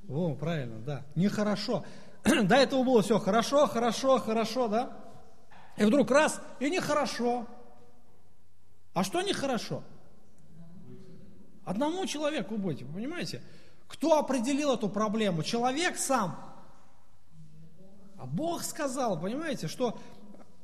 О, 0.09 0.33
правильно, 0.33 0.79
да. 0.79 1.05
Нехорошо. 1.15 1.85
До 2.23 2.55
этого 2.55 2.83
было 2.83 3.01
все 3.03 3.19
хорошо, 3.19 3.67
хорошо, 3.67 4.17
хорошо, 4.17 4.67
да? 4.67 4.97
И 5.77 5.83
вдруг 5.83 6.09
раз, 6.09 6.41
и 6.59 6.69
нехорошо. 6.69 7.45
А 8.93 9.03
что 9.03 9.21
нехорошо? 9.21 9.83
Одному 11.65 12.05
человеку 12.05 12.57
быть, 12.57 12.79
понимаете? 12.79 13.41
Кто 13.87 14.17
определил 14.19 14.73
эту 14.73 14.89
проблему? 14.89 15.43
Человек 15.43 15.97
сам. 15.97 16.37
А 18.17 18.25
Бог 18.25 18.63
сказал, 18.63 19.19
понимаете, 19.19 19.67
что 19.67 19.97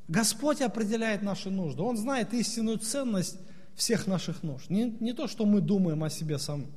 Господь 0.07 0.61
определяет 0.61 1.21
наши 1.21 1.49
нужды. 1.49 1.81
Он 1.81 1.97
знает 1.97 2.33
истинную 2.33 2.79
ценность 2.79 3.37
всех 3.75 4.07
наших 4.07 4.43
нужд. 4.43 4.69
Не, 4.69 4.95
не 4.99 5.13
то, 5.13 5.27
что 5.27 5.45
мы 5.45 5.61
думаем 5.61 6.03
о 6.03 6.09
себе 6.09 6.37
самом. 6.37 6.71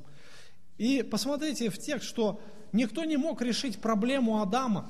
И 0.77 1.03
посмотрите 1.03 1.69
в 1.69 1.77
текст, 1.77 2.07
что 2.07 2.39
никто 2.71 3.03
не 3.05 3.17
мог 3.17 3.41
решить 3.41 3.79
проблему 3.79 4.41
Адама. 4.41 4.89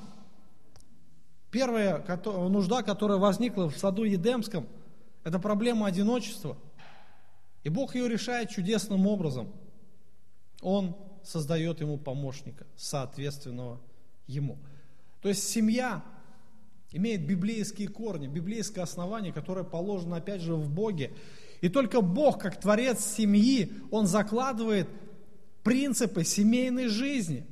Первая 1.51 2.03
нужда, 2.49 2.83
которая 2.83 3.17
возникла 3.17 3.69
в 3.69 3.77
саду 3.77 4.03
Едемском, 4.03 4.67
это 5.23 5.39
проблема 5.39 5.87
одиночества. 5.87 6.57
И 7.63 7.69
Бог 7.69 7.95
ее 7.95 8.07
решает 8.09 8.49
чудесным 8.49 9.07
образом. 9.07 9.51
Он 10.61 10.95
создает 11.25 11.81
ему 11.81 11.97
помощника, 11.97 12.65
соответственного 12.75 13.81
ему. 14.27 14.57
То 15.21 15.29
есть 15.29 15.47
семья 15.47 16.03
имеет 16.91 17.25
библейские 17.25 17.87
корни, 17.87 18.27
библейское 18.27 18.83
основание, 18.83 19.33
которое 19.33 19.65
положено 19.65 20.17
опять 20.17 20.41
же 20.41 20.55
в 20.55 20.69
Боге. 20.69 21.13
И 21.61 21.69
только 21.69 22.01
Бог, 22.01 22.39
как 22.39 22.59
творец 22.59 23.03
семьи, 23.03 23.73
Он 23.91 24.07
закладывает 24.07 24.87
принципы 25.63 26.23
семейной 26.23 26.87
жизни. 26.87 27.45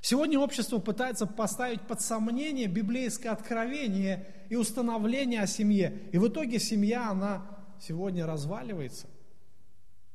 Сегодня 0.00 0.38
общество 0.40 0.78
пытается 0.78 1.26
поставить 1.26 1.82
под 1.82 2.00
сомнение 2.00 2.66
библейское 2.66 3.30
откровение 3.30 4.26
и 4.48 4.56
установление 4.56 5.42
о 5.42 5.46
семье. 5.46 6.08
И 6.12 6.18
в 6.18 6.26
итоге 6.26 6.58
семья, 6.58 7.10
она 7.10 7.46
сегодня 7.80 8.26
разваливается. 8.26 9.06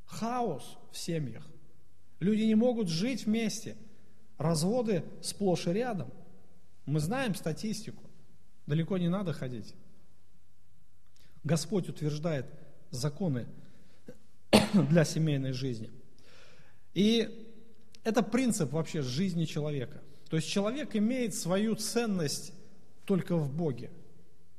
Хаос 0.05 0.78
в 0.91 0.97
семьях. 0.97 1.47
Люди 2.20 2.43
не 2.43 2.55
могут 2.55 2.89
жить 2.89 3.26
вместе. 3.26 3.76
Разводы 4.38 5.03
сплошь 5.22 5.68
и 5.68 5.72
рядом. 5.72 6.11
Мы 6.86 6.99
знаем 6.99 7.36
статистику. 7.36 8.03
Далеко 8.65 8.97
не 8.97 9.09
надо 9.09 9.34
ходить. 9.34 9.74
Господь 11.43 11.89
утверждает 11.89 12.45
законы 12.91 13.47
для 14.89 15.05
семейной 15.05 15.53
жизни. 15.53 15.89
И 16.93 17.47
это 18.03 18.24
принцип 18.24 18.72
вообще 18.72 19.01
жизни 19.01 19.45
человека. 19.45 20.01
То 20.30 20.36
есть 20.38 20.49
человек 20.49 20.95
имеет 20.95 21.36
свою 21.36 21.76
ценность 21.76 22.53
только 23.05 23.38
в 23.38 23.53
Боге. 23.53 23.91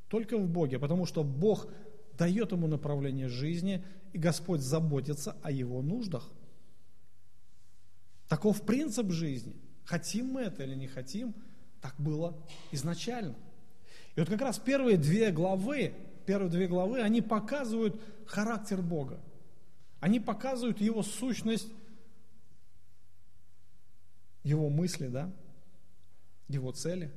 Только 0.09 0.38
в 0.38 0.48
Боге, 0.48 0.78
потому 0.78 1.04
что 1.04 1.22
Бог 1.24 1.68
дает 2.16 2.52
ему 2.52 2.66
направление 2.66 3.28
жизни, 3.28 3.84
и 4.12 4.18
Господь 4.18 4.61
заботится 4.61 5.36
о 5.42 5.50
его 5.50 5.82
нуждах. 5.82 6.30
Таков 8.29 8.62
принцип 8.62 9.11
жизни. 9.11 9.57
Хотим 9.85 10.26
мы 10.26 10.43
это 10.43 10.62
или 10.62 10.74
не 10.74 10.87
хотим, 10.87 11.35
так 11.81 11.95
было 11.99 12.37
изначально. 12.72 13.35
И 14.14 14.20
вот 14.20 14.29
как 14.29 14.41
раз 14.41 14.59
первые 14.59 14.99
две 14.99 15.31
главы, 15.31 15.95
первые 16.26 16.51
две 16.51 16.66
главы, 16.66 17.01
они 17.01 17.22
показывают 17.22 18.01
характер 18.26 18.83
Бога. 18.83 19.18
Они 20.01 20.20
показывают 20.20 20.81
Его 20.81 21.03
сущность, 21.03 21.72
Его 24.43 24.68
мысли, 24.68 25.09
да, 25.09 25.33
Его 26.49 26.72
цели, 26.72 27.11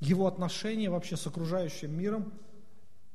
Его 0.00 0.26
отношения 0.26 0.88
вообще 0.88 1.16
с 1.16 1.26
окружающим 1.26 1.96
миром. 1.96 2.32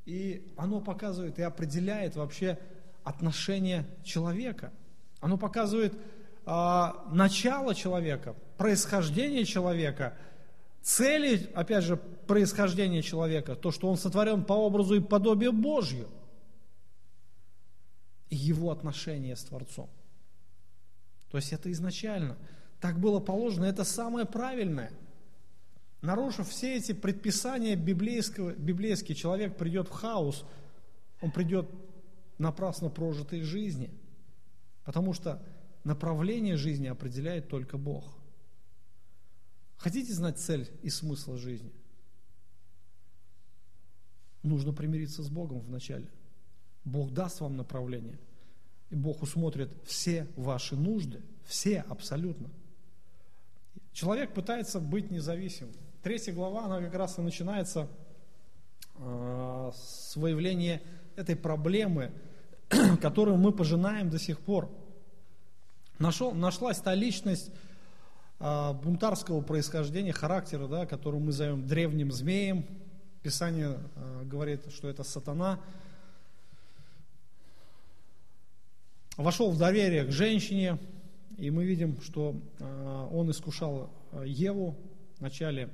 И 0.04 0.54
оно 0.56 0.80
показывает 0.80 1.40
и 1.40 1.42
определяет 1.42 2.14
вообще 2.14 2.58
отношение 3.02 3.84
человека. 4.04 4.72
Оно 5.20 5.36
показывает 5.36 5.98
начало 6.46 7.74
человека, 7.74 8.36
происхождение 8.56 9.44
человека, 9.44 10.16
цели, 10.80 11.50
опять 11.54 11.84
же, 11.84 11.96
происхождения 11.96 13.02
человека, 13.02 13.56
то, 13.56 13.72
что 13.72 13.90
он 13.90 13.96
сотворен 13.96 14.44
по 14.44 14.52
образу 14.52 14.94
и 14.94 15.00
подобию 15.00 15.52
Божью. 15.52 16.08
его 18.28 18.70
отношения 18.70 19.36
с 19.36 19.44
Творцом. 19.44 19.88
То 21.30 21.38
есть 21.38 21.52
это 21.52 21.70
изначально. 21.70 22.36
Так 22.80 22.98
было 22.98 23.20
положено, 23.20 23.64
это 23.64 23.84
самое 23.84 24.26
правильное. 24.26 24.90
Нарушив 26.02 26.48
все 26.48 26.76
эти 26.76 26.92
предписания 26.92 27.74
библейского, 27.74 28.52
библейский 28.52 29.14
человек 29.14 29.56
придет 29.56 29.88
в 29.88 29.92
хаос, 29.92 30.44
он 31.20 31.30
придет 31.30 31.68
напрасно 32.38 32.90
прожитой 32.90 33.42
жизни. 33.42 33.90
Потому 34.84 35.14
что 35.14 35.42
направление 35.86 36.56
жизни 36.56 36.88
определяет 36.88 37.48
только 37.48 37.78
Бог. 37.78 38.04
Хотите 39.76 40.12
знать 40.12 40.38
цель 40.38 40.68
и 40.82 40.90
смысл 40.90 41.36
жизни? 41.36 41.72
Нужно 44.42 44.72
примириться 44.72 45.22
с 45.22 45.28
Богом 45.28 45.60
вначале. 45.60 46.08
Бог 46.84 47.12
даст 47.12 47.40
вам 47.40 47.56
направление. 47.56 48.18
И 48.90 48.96
Бог 48.96 49.22
усмотрит 49.22 49.70
все 49.84 50.28
ваши 50.36 50.76
нужды, 50.76 51.22
все 51.44 51.84
абсолютно. 51.88 52.50
Человек 53.92 54.34
пытается 54.34 54.80
быть 54.80 55.10
независимым. 55.10 55.74
Третья 56.02 56.32
глава, 56.32 56.66
она 56.66 56.80
как 56.80 56.94
раз 56.94 57.18
и 57.18 57.22
начинается 57.22 57.88
э, 58.96 59.70
с 59.74 60.16
выявления 60.16 60.82
этой 61.16 61.34
проблемы, 61.34 62.12
которую 63.00 63.36
мы 63.36 63.52
пожинаем 63.52 64.10
до 64.10 64.18
сих 64.18 64.40
пор. 64.40 64.70
Нашел, 65.98 66.32
нашлась 66.32 66.78
та 66.78 66.94
личность 66.94 67.50
э, 68.38 68.72
бунтарского 68.82 69.40
происхождения, 69.40 70.12
характера, 70.12 70.68
да, 70.68 70.86
которую 70.86 71.22
мы 71.22 71.32
зовем 71.32 71.66
древним 71.66 72.12
змеем. 72.12 72.66
Писание 73.22 73.78
э, 73.94 74.22
говорит, 74.24 74.70
что 74.72 74.88
это 74.88 75.04
сатана. 75.04 75.58
Вошел 79.16 79.50
в 79.50 79.56
доверие 79.56 80.04
к 80.04 80.10
женщине, 80.10 80.78
и 81.38 81.50
мы 81.50 81.64
видим, 81.64 82.00
что 82.02 82.36
э, 82.58 83.08
он 83.12 83.30
искушал 83.30 83.90
Еву, 84.24 84.76
вначале 85.18 85.70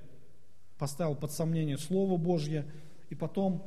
поставил 0.78 1.16
под 1.16 1.32
сомнение 1.32 1.78
Слово 1.78 2.16
Божье, 2.16 2.64
и 3.10 3.14
потом 3.14 3.62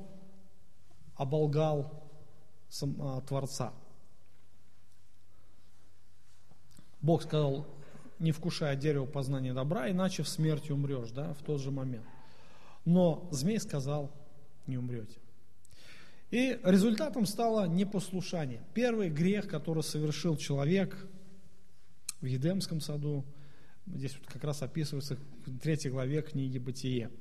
оболгал 1.15 2.03
сам, 2.69 2.95
а, 2.99 3.21
Творца. 3.21 3.73
Бог 7.05 7.21
сказал, 7.21 7.67
не 8.17 8.31
вкушая 8.31 8.75
дерево 8.75 9.05
познания 9.05 9.53
добра, 9.53 9.91
иначе 9.91 10.23
в 10.23 10.27
смерти 10.27 10.71
умрешь, 10.71 11.11
да, 11.11 11.35
в 11.35 11.43
тот 11.43 11.61
же 11.61 11.69
момент. 11.69 12.05
Но 12.83 13.29
змей 13.31 13.59
сказал, 13.59 14.11
не 14.65 14.79
умрете. 14.79 15.19
И 16.31 16.59
результатом 16.63 17.27
стало 17.27 17.67
непослушание. 17.67 18.63
Первый 18.73 19.09
грех, 19.11 19.47
который 19.47 19.83
совершил 19.83 20.35
человек 20.35 20.97
в 22.21 22.25
Едемском 22.25 22.81
саду, 22.81 23.23
здесь 23.85 24.17
вот 24.17 24.25
как 24.25 24.43
раз 24.43 24.63
описывается 24.63 25.15
в 25.45 25.59
третьей 25.59 25.91
главе 25.91 26.23
книги 26.23 26.57
«Бытие». 26.57 27.11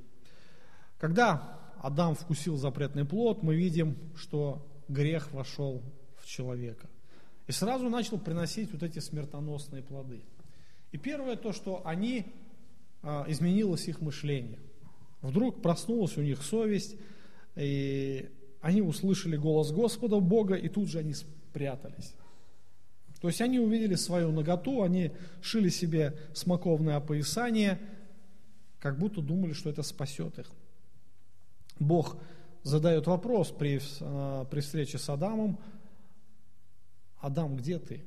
Когда 0.99 1.61
Адам 1.83 2.15
вкусил 2.15 2.57
запретный 2.57 3.05
плод, 3.05 3.43
мы 3.43 3.55
видим, 3.55 3.99
что 4.17 4.67
грех 4.89 5.31
вошел 5.33 5.83
в 6.17 6.25
человека. 6.25 6.89
И 7.47 7.53
сразу 7.53 7.89
начал 7.89 8.19
приносить 8.19 8.73
вот 8.73 8.83
эти 8.83 8.99
смертоносные 8.99 9.83
плоды. 9.83 10.23
И 10.93 10.99
первое 10.99 11.37
то, 11.37 11.53
что 11.53 11.83
они, 11.87 12.27
а, 13.03 13.27
изменилось 13.29 13.89
их 13.89 14.01
мышление. 14.01 14.59
Вдруг 15.21 15.63
проснулась 15.63 16.17
у 16.17 16.23
них 16.23 16.43
совесть, 16.43 16.97
и 17.57 18.31
они 18.61 18.81
услышали 18.81 19.37
голос 19.37 19.73
Господа 19.73 20.21
Бога, 20.21 20.55
и 20.55 20.69
тут 20.69 20.89
же 20.89 20.99
они 20.99 21.15
спрятались. 21.15 22.15
То 23.21 23.29
есть 23.29 23.41
они 23.41 23.59
увидели 23.59 23.95
свою 23.95 24.33
наготу, 24.33 24.83
они 24.83 25.13
шили 25.41 25.71
себе 25.71 26.15
смоковное 26.35 26.97
опоясание, 26.97 27.81
как 28.79 28.99
будто 28.99 29.23
думали, 29.23 29.55
что 29.55 29.71
это 29.71 29.83
спасет 29.83 30.39
их. 30.39 30.51
Бог 31.79 32.19
задает 32.63 33.07
вопрос 33.07 33.51
при, 33.51 33.81
а, 34.01 34.45
при 34.45 34.61
встрече 34.61 34.99
с 34.99 35.09
Адамом, 35.09 35.59
Адам, 37.25 37.57
где 37.57 37.79
ты? 37.79 38.05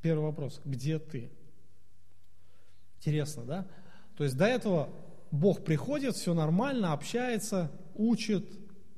Первый 0.00 0.22
вопрос, 0.22 0.62
где 0.64 0.98
ты? 0.98 1.30
Интересно, 2.96 3.44
да? 3.44 3.68
То 4.16 4.24
есть 4.24 4.34
до 4.34 4.46
этого 4.46 4.88
Бог 5.30 5.62
приходит, 5.62 6.16
все 6.16 6.32
нормально, 6.32 6.94
общается, 6.94 7.70
учит, 7.94 8.48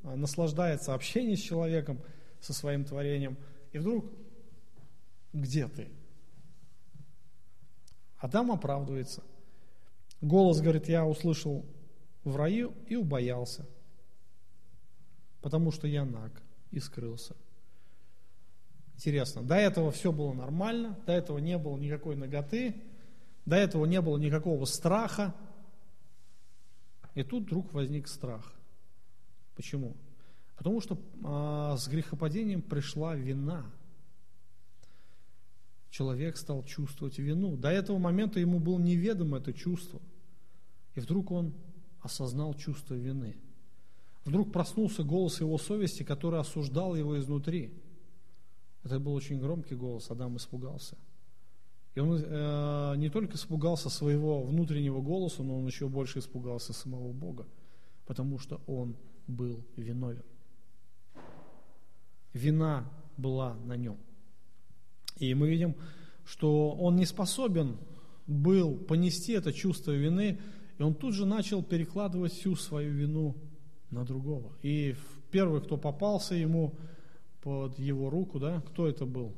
а, 0.05 0.15
наслаждается 0.15 0.95
общением 0.95 1.37
с 1.37 1.41
человеком, 1.41 2.01
со 2.41 2.53
своим 2.53 2.85
творением. 2.85 3.37
И 3.73 3.79
вдруг, 3.79 4.05
где 5.33 5.67
ты? 5.67 5.89
Адам 8.19 8.53
оправдывается. 8.53 9.25
Голос 10.21 10.61
говорит, 10.61 10.89
я 10.89 11.05
услышал 11.05 11.67
в 12.23 12.37
раю 12.37 12.75
и 12.87 12.95
убоялся, 12.95 13.67
потому 15.41 15.73
что 15.73 15.89
я 15.89 16.05
наг 16.05 16.45
и 16.71 16.81
скрылся. 16.81 17.37
Интересно, 18.95 19.43
до 19.43 19.55
этого 19.55 19.91
все 19.93 20.13
было 20.13 20.33
нормально, 20.33 20.99
до 21.07 21.13
этого 21.13 21.39
не 21.39 21.57
было 21.57 21.79
никакой 21.79 22.17
ноготы, 22.17 22.83
до 23.47 23.57
этого 23.57 23.87
не 23.87 24.01
было 24.01 24.19
никакого 24.19 24.67
страха, 24.67 25.35
и 27.15 27.23
тут 27.23 27.45
вдруг 27.45 27.73
возник 27.73 28.09
страх. 28.09 28.53
Почему? 29.57 29.97
Потому 30.57 30.81
что 30.81 30.99
а, 31.25 31.77
с 31.77 31.89
грехопадением 31.89 32.63
пришла 32.63 33.15
вина. 33.15 33.65
Человек 35.91 36.37
стал 36.37 36.63
чувствовать 36.65 37.19
вину. 37.19 37.57
До 37.57 37.71
этого 37.71 37.99
момента 37.99 38.39
ему 38.39 38.61
было 38.61 38.79
неведомо 38.79 39.39
это 39.39 39.53
чувство. 39.53 40.01
И 40.95 41.01
вдруг 41.01 41.31
он 41.31 41.55
осознал 42.01 42.55
чувство 42.55 42.95
вины. 42.95 43.37
Вдруг 44.25 44.53
проснулся 44.53 45.03
голос 45.03 45.41
его 45.41 45.57
совести, 45.59 46.03
который 46.03 46.41
осуждал 46.41 46.95
его 46.95 47.19
изнутри. 47.19 47.73
Это 48.83 48.99
был 48.99 49.15
очень 49.15 49.41
громкий 49.41 49.75
голос, 49.75 50.11
Адам 50.11 50.37
испугался. 50.37 50.97
И 51.95 52.01
он 52.01 52.23
э, 52.23 52.95
не 52.97 53.11
только 53.11 53.37
испугался 53.37 53.91
своего 53.91 54.43
внутреннего 54.43 55.01
голоса, 55.01 55.43
но 55.43 55.59
он 55.59 55.67
еще 55.67 55.89
больше 55.89 56.21
испугался 56.21 56.73
самого 56.73 57.13
Бога, 57.13 57.47
потому 58.07 58.39
что 58.39 58.61
он 58.67 58.97
был 59.27 59.65
виновен. 59.77 60.23
Вина 62.33 62.89
была 63.17 63.55
на 63.65 63.77
нем. 63.77 63.99
И 65.17 65.35
мы 65.35 65.51
видим, 65.51 65.75
что 66.25 66.71
он 66.73 66.97
не 66.97 67.07
способен 67.07 67.77
был 68.27 68.77
понести 68.77 69.33
это 69.33 69.53
чувство 69.53 69.91
вины, 69.91 70.41
и 70.79 70.83
он 70.83 70.95
тут 70.95 71.15
же 71.15 71.27
начал 71.27 71.63
перекладывать 71.63 72.33
всю 72.33 72.55
свою 72.55 72.93
вину 72.93 73.37
на 73.91 74.05
другого. 74.05 74.53
И 74.63 74.97
первый, 75.31 75.61
кто 75.61 75.77
попался 75.77 76.35
ему 76.35 76.75
под 77.43 77.79
его 77.79 78.11
руку, 78.11 78.39
да, 78.39 78.61
кто 78.63 78.87
это 78.89 79.07
был? 79.07 79.35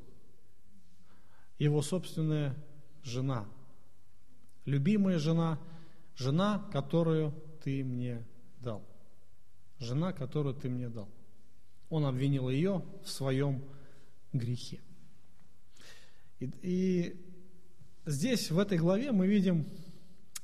Его 1.58 1.82
собственная 1.82 2.56
жена. 3.02 3.46
Любимая 4.64 5.18
жена, 5.18 5.58
жена, 6.16 6.68
которую 6.72 7.34
ты 7.62 7.84
мне 7.84 8.24
дал. 8.60 8.82
Жена, 9.78 10.12
которую 10.12 10.54
ты 10.54 10.68
мне 10.68 10.88
дал. 10.88 11.08
Он 11.90 12.04
обвинил 12.06 12.48
ее 12.48 12.84
в 13.04 13.08
своем 13.08 13.62
грехе. 14.32 14.80
И, 16.40 16.50
и 16.62 17.26
здесь, 18.06 18.50
в 18.50 18.58
этой 18.58 18.78
главе, 18.78 19.12
мы 19.12 19.26
видим 19.26 19.66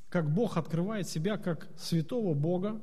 как 0.09 0.33
Бог 0.33 0.57
открывает 0.57 1.09
себя 1.09 1.37
как 1.37 1.69
святого 1.77 2.35
Бога, 2.35 2.81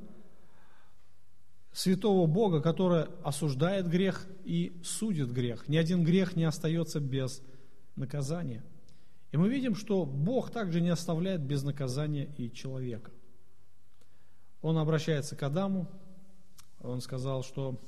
святого 1.76 2.26
Бога, 2.26 2.62
который 2.62 3.04
осуждает 3.22 3.86
грех 3.86 4.26
и 4.44 4.80
судит 4.82 5.30
грех. 5.30 5.68
Ни 5.68 5.76
один 5.76 6.04
грех 6.04 6.34
не 6.34 6.44
остается 6.44 7.00
без 7.00 7.42
наказания. 7.96 8.64
И 9.30 9.36
мы 9.36 9.50
видим, 9.50 9.74
что 9.74 10.06
Бог 10.06 10.50
также 10.50 10.80
не 10.80 10.88
оставляет 10.88 11.42
без 11.42 11.64
наказания 11.64 12.32
и 12.38 12.50
человека. 12.50 13.10
Он 14.62 14.78
обращается 14.78 15.36
к 15.36 15.42
Адаму, 15.42 15.86
он 16.80 17.02
сказал, 17.02 17.42
что 17.44 17.78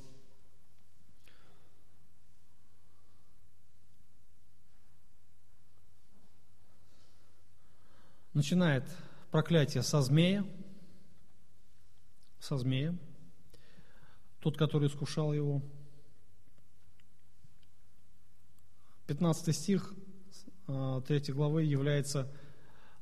начинает 8.35 8.85
проклятие 9.31 9.83
со 9.83 10.03
змея, 10.03 10.45
со 12.39 12.59
змея, 12.59 12.95
тот, 14.41 14.57
который 14.57 14.89
искушал 14.89 15.33
его. 15.33 15.63
15 19.07 19.57
стих 19.57 19.95
3 20.67 20.75
а, 20.77 21.03
главы 21.29 21.63
является 21.65 22.31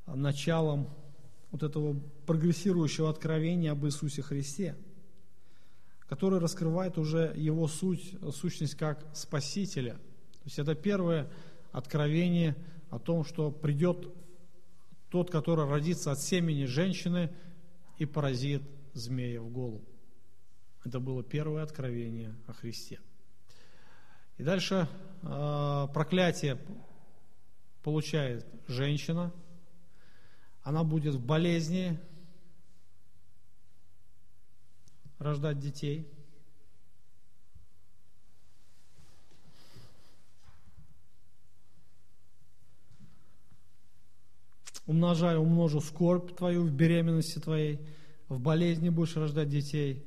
началом 0.05 0.89
вот 1.51 1.63
этого 1.63 1.99
прогрессирующего 2.25 3.09
откровения 3.09 3.71
об 3.71 3.85
Иисусе 3.85 4.21
Христе, 4.21 4.75
который 6.07 6.39
раскрывает 6.39 6.97
уже 6.97 7.33
его 7.35 7.67
суть, 7.67 8.15
сущность 8.33 8.75
как 8.75 9.05
Спасителя. 9.13 9.93
То 9.93 10.45
есть 10.45 10.59
это 10.59 10.75
первое 10.75 11.29
откровение 11.71 12.55
о 12.89 12.99
том, 12.99 13.25
что 13.25 13.51
придет 13.51 14.07
тот, 15.09 15.29
который 15.29 15.67
родится 15.67 16.11
от 16.11 16.19
семени 16.19 16.65
женщины 16.65 17.31
и 17.97 18.05
поразит 18.05 18.63
змея 18.93 19.41
в 19.41 19.49
голову. 19.49 19.83
Это 20.87 21.01
было 21.01 21.21
первое 21.21 21.63
откровение 21.63 22.33
о 22.47 22.53
Христе. 22.53 23.01
И 24.37 24.43
дальше 24.43 24.87
э, 25.21 25.87
проклятие 25.93 26.57
получает 27.83 28.45
женщина. 28.69 29.33
Она 30.63 30.85
будет 30.85 31.15
в 31.15 31.25
болезни 31.25 31.99
рождать 35.19 35.59
детей. 35.59 36.09
Умножаю, 44.85 45.41
умножу 45.41 45.81
скорбь 45.81 46.33
твою 46.37 46.63
в 46.63 46.71
беременности 46.71 47.39
твоей, 47.39 47.85
в 48.29 48.39
болезни 48.39 48.87
будешь 48.87 49.17
рождать 49.17 49.49
детей, 49.49 50.06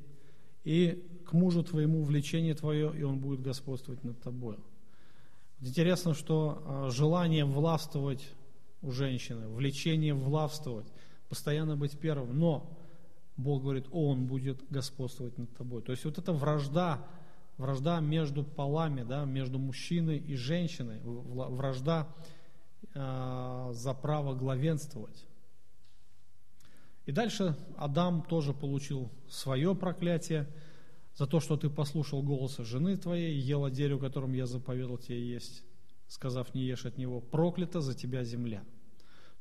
и 0.63 1.03
к 1.25 1.33
мужу 1.33 1.63
твоему 1.63 2.03
влечение 2.03 2.53
твое, 2.53 2.93
и 2.97 3.03
он 3.03 3.19
будет 3.19 3.41
господствовать 3.41 4.03
над 4.03 4.21
тобой. 4.21 4.57
Интересно, 5.59 6.13
что 6.13 6.63
а, 6.65 6.89
желание 6.89 7.45
властвовать 7.45 8.27
у 8.81 8.91
женщины, 8.91 9.47
влечение 9.47 10.13
властвовать, 10.13 10.87
постоянно 11.29 11.75
быть 11.75 11.97
первым, 11.99 12.37
но 12.37 12.77
Бог 13.37 13.63
говорит, 13.63 13.85
Он 13.91 14.25
будет 14.27 14.61
господствовать 14.69 15.37
над 15.37 15.55
тобой. 15.55 15.81
То 15.81 15.91
есть 15.91 16.05
вот 16.05 16.17
эта 16.17 16.33
вражда, 16.33 17.05
вражда 17.57 17.99
между 17.99 18.43
полами, 18.43 19.03
да, 19.03 19.25
между 19.25 19.59
мужчиной 19.59 20.17
и 20.17 20.35
женщиной, 20.35 20.99
вражда 21.03 22.07
э, 22.93 23.69
за 23.73 23.93
право 23.93 24.33
главенствовать. 24.33 25.25
И 27.11 27.13
дальше 27.13 27.57
Адам 27.75 28.21
тоже 28.21 28.53
получил 28.53 29.11
свое 29.27 29.75
проклятие 29.75 30.47
за 31.17 31.27
то, 31.27 31.41
что 31.41 31.57
ты 31.57 31.69
послушал 31.69 32.23
голоса 32.23 32.63
жены 32.63 32.95
твоей, 32.95 33.37
ел 33.37 33.65
от 33.65 33.73
дерева, 33.73 33.99
которым 33.99 34.31
я 34.31 34.45
заповедал 34.45 34.97
тебе 34.97 35.21
есть, 35.21 35.61
сказав, 36.07 36.53
не 36.53 36.61
ешь 36.61 36.85
от 36.85 36.97
него, 36.97 37.19
проклята 37.19 37.81
за 37.81 37.95
тебя 37.95 38.23
земля. 38.23 38.63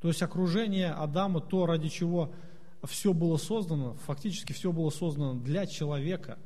То 0.00 0.08
есть 0.08 0.20
окружение 0.20 0.90
Адама, 0.90 1.40
то, 1.40 1.64
ради 1.64 1.88
чего 1.90 2.34
все 2.82 3.12
было 3.12 3.36
создано, 3.36 3.94
фактически 4.04 4.52
все 4.52 4.72
было 4.72 4.90
создано 4.90 5.34
для 5.34 5.64
человека, 5.64 6.40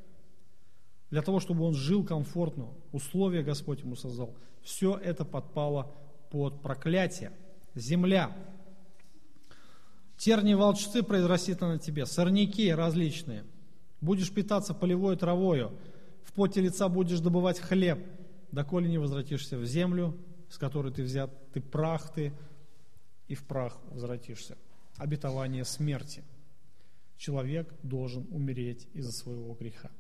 для 1.09 1.23
того, 1.23 1.41
чтобы 1.41 1.65
он 1.65 1.73
жил 1.73 2.05
комфортно, 2.05 2.69
условия 2.93 3.43
Господь 3.43 3.81
ему 3.81 3.97
создал. 3.97 4.35
Все 4.61 4.95
это 4.95 5.25
подпало 5.25 5.91
под 6.29 6.61
проклятие. 6.61 7.33
Земля. 7.75 8.37
Терни 10.25 10.55
волчцы 10.55 11.03
произрастит 11.03 11.61
на 11.61 11.79
тебе, 11.79 12.07
сорняки 12.07 12.73
различные. 12.73 13.45
Будешь 14.01 14.33
питаться 14.33 14.73
полевой 14.73 15.19
травою, 15.19 15.79
в 16.23 16.33
поте 16.33 16.63
лица 16.63 16.89
будешь 16.89 17.21
добывать 17.21 17.61
хлеб, 17.61 17.99
доколе 18.51 18.89
не 18.89 18.97
возвратишься 18.97 19.59
в 19.59 19.67
землю, 19.67 20.17
с 20.49 20.57
которой 20.57 20.91
ты 20.95 21.03
взят, 21.03 21.31
ты 21.53 21.61
прах 21.61 22.11
ты, 22.15 22.33
и 23.29 23.35
в 23.35 23.45
прах 23.45 23.77
возвратишься 23.91 24.57
обетование 24.97 25.67
смерти. 25.67 26.25
Человек 27.19 27.75
должен 27.83 28.27
умереть 28.31 28.89
из-за 28.95 29.13
своего 29.13 29.53
греха. 29.53 29.91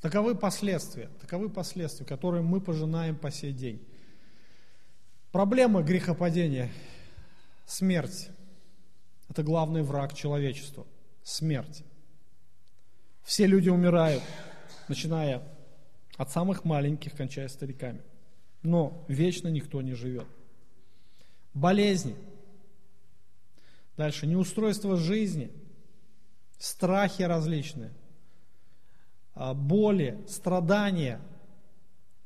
Таковы 0.00 0.36
последствия, 0.36 1.10
таковы 1.20 1.50
последствия, 1.50 2.06
которые 2.06 2.42
мы 2.42 2.62
пожинаем 2.62 3.16
по 3.16 3.30
сей 3.30 3.52
день. 3.52 3.86
Проблема 5.32 5.82
грехопадения– 5.82 6.72
смерть. 7.66 8.30
Это 9.28 9.42
главный 9.42 9.82
враг 9.82 10.14
человечества– 10.14 10.86
смерть. 11.22 11.82
Все 13.22 13.46
люди 13.46 13.68
умирают, 13.68 14.22
начиная 14.88 15.42
от 16.16 16.30
самых 16.30 16.64
маленьких, 16.64 17.16
кончая 17.16 17.48
стариками. 17.48 18.02
Но 18.62 19.04
вечно 19.08 19.48
никто 19.48 19.82
не 19.82 19.94
живет. 19.94 20.26
Болезни– 21.54 22.14
Дальше, 23.96 24.26
неустройство 24.26 24.96
жизни, 24.96 25.52
страхи 26.58 27.22
различные, 27.22 27.92
а, 29.34 29.54
боли, 29.54 30.18
страдания 30.28 31.20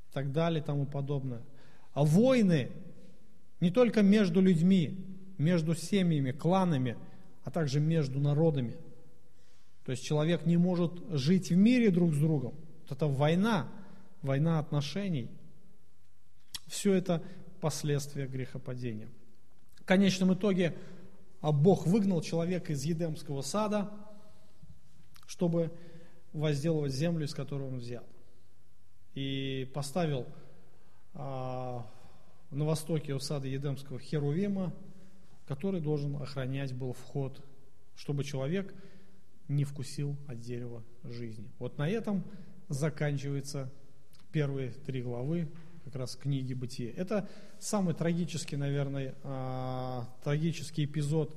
и 0.09 0.15
так 0.15 0.33
далее 0.33 0.63
и 0.63 0.65
тому 0.65 0.87
подобное. 0.87 1.43
А 1.93 2.05
войны 2.05 2.71
не 3.61 3.71
только 3.71 4.03
между 4.03 4.41
людьми, 4.41 5.18
между 5.39 5.75
семьями, 5.75 6.33
кланами, 6.33 6.97
а 7.45 7.51
также 7.51 7.81
между 7.81 8.21
народами. 8.21 8.77
То 9.85 9.93
есть 9.93 10.05
человек 10.05 10.45
не 10.45 10.57
может 10.57 10.93
жить 11.11 11.51
в 11.51 11.57
мире 11.57 11.91
друг 11.91 12.13
с 12.13 12.19
другом. 12.19 12.55
Вот 12.83 12.93
это 12.93 13.07
война, 13.07 13.69
война 14.21 14.59
отношений. 14.59 15.31
Все 16.67 16.93
это 16.93 17.23
последствия 17.61 18.27
грехопадения. 18.27 19.09
В 19.81 19.85
конечном 19.85 20.35
итоге 20.35 20.75
а 21.41 21.53
Бог 21.53 21.87
выгнал 21.87 22.21
человека 22.21 22.73
из 22.73 22.85
Едемского 22.85 23.43
сада, 23.43 23.91
чтобы 25.27 25.71
возделывать 26.33 26.93
землю, 26.93 27.27
из 27.27 27.35
которой 27.35 27.69
он 27.69 27.79
взят. 27.79 28.05
И 29.15 29.71
поставил 29.73 30.27
а, 31.15 31.87
на 32.51 32.65
востоке 32.65 33.15
у 33.15 33.21
сада 33.21 33.47
Едемского 33.47 34.01
Херувима, 34.01 34.73
который 35.49 35.81
должен 35.81 36.15
охранять 36.17 36.75
был 36.75 36.93
вход, 36.93 37.43
чтобы 37.97 38.23
человек 38.23 38.75
не 39.49 39.65
вкусил 39.65 40.15
от 40.27 40.41
дерева 40.41 40.85
жизни. 41.05 41.51
Вот 41.59 41.79
на 41.79 41.89
этом 41.89 42.23
заканчиваются 42.69 43.73
первые 44.31 44.73
три 44.73 45.03
главы 45.03 45.49
как 45.85 45.97
раз 45.97 46.17
книги 46.17 46.53
Бытия. 46.53 46.93
Это 46.95 47.27
самый 47.59 47.95
трагический, 47.95 48.59
наверное, 48.59 49.15
а, 49.23 50.07
трагический 50.23 50.85
эпизод 50.85 51.35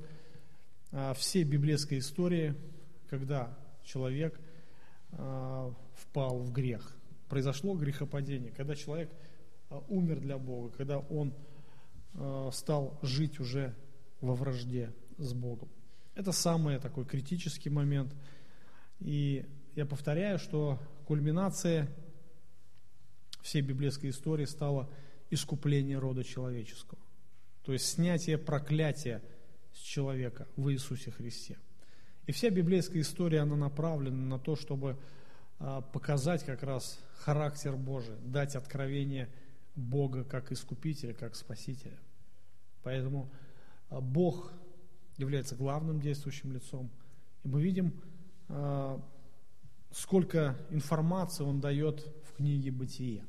а, 0.92 1.14
всей 1.14 1.44
библейской 1.44 2.00
истории, 2.00 2.54
когда 3.08 3.56
человек 3.82 4.38
а, 5.12 5.72
впал 5.94 6.38
в 6.38 6.52
грех. 6.52 6.94
Произошло 7.30 7.74
грехопадение, 7.74 8.52
когда 8.52 8.74
человек 8.74 9.10
умер 9.88 10.20
для 10.20 10.36
Бога, 10.36 10.68
когда 10.76 10.98
он 10.98 11.32
стал 12.52 12.98
жить 13.00 13.40
уже 13.40 13.74
во 14.22 14.34
вражде 14.34 14.94
с 15.18 15.34
Богом. 15.34 15.68
Это 16.14 16.32
самый 16.32 16.78
такой 16.78 17.04
критический 17.04 17.68
момент. 17.68 18.14
И 19.00 19.44
я 19.74 19.84
повторяю, 19.84 20.38
что 20.38 20.78
кульминация 21.06 21.88
всей 23.42 23.60
библейской 23.60 24.10
истории 24.10 24.46
стало 24.46 24.88
искупление 25.30 25.98
рода 25.98 26.24
человеческого. 26.24 27.00
То 27.64 27.72
есть 27.72 27.86
снятие 27.86 28.38
проклятия 28.38 29.22
с 29.74 29.78
человека 29.78 30.46
в 30.56 30.70
Иисусе 30.70 31.10
Христе. 31.10 31.58
И 32.26 32.32
вся 32.32 32.50
библейская 32.50 33.00
история, 33.00 33.40
она 33.40 33.56
направлена 33.56 34.16
на 34.16 34.38
то, 34.38 34.54
чтобы 34.54 34.96
а, 35.58 35.80
показать 35.80 36.44
как 36.44 36.62
раз 36.62 37.00
характер 37.16 37.76
Божий, 37.76 38.14
дать 38.24 38.54
откровение 38.54 39.28
Бога 39.74 40.22
как 40.24 40.52
искупителя, 40.52 41.14
как 41.14 41.34
спасителя. 41.34 41.98
Поэтому 42.82 43.30
Бог 44.00 44.52
является 45.16 45.56
главным 45.56 46.00
действующим 46.00 46.52
лицом. 46.52 46.90
И 47.44 47.48
мы 47.48 47.62
видим, 47.62 47.92
а, 48.48 49.00
сколько 49.90 50.58
информации 50.70 51.44
Он 51.44 51.60
дает 51.60 52.06
в 52.24 52.36
книге 52.36 52.70
«Бытие». 52.70 53.24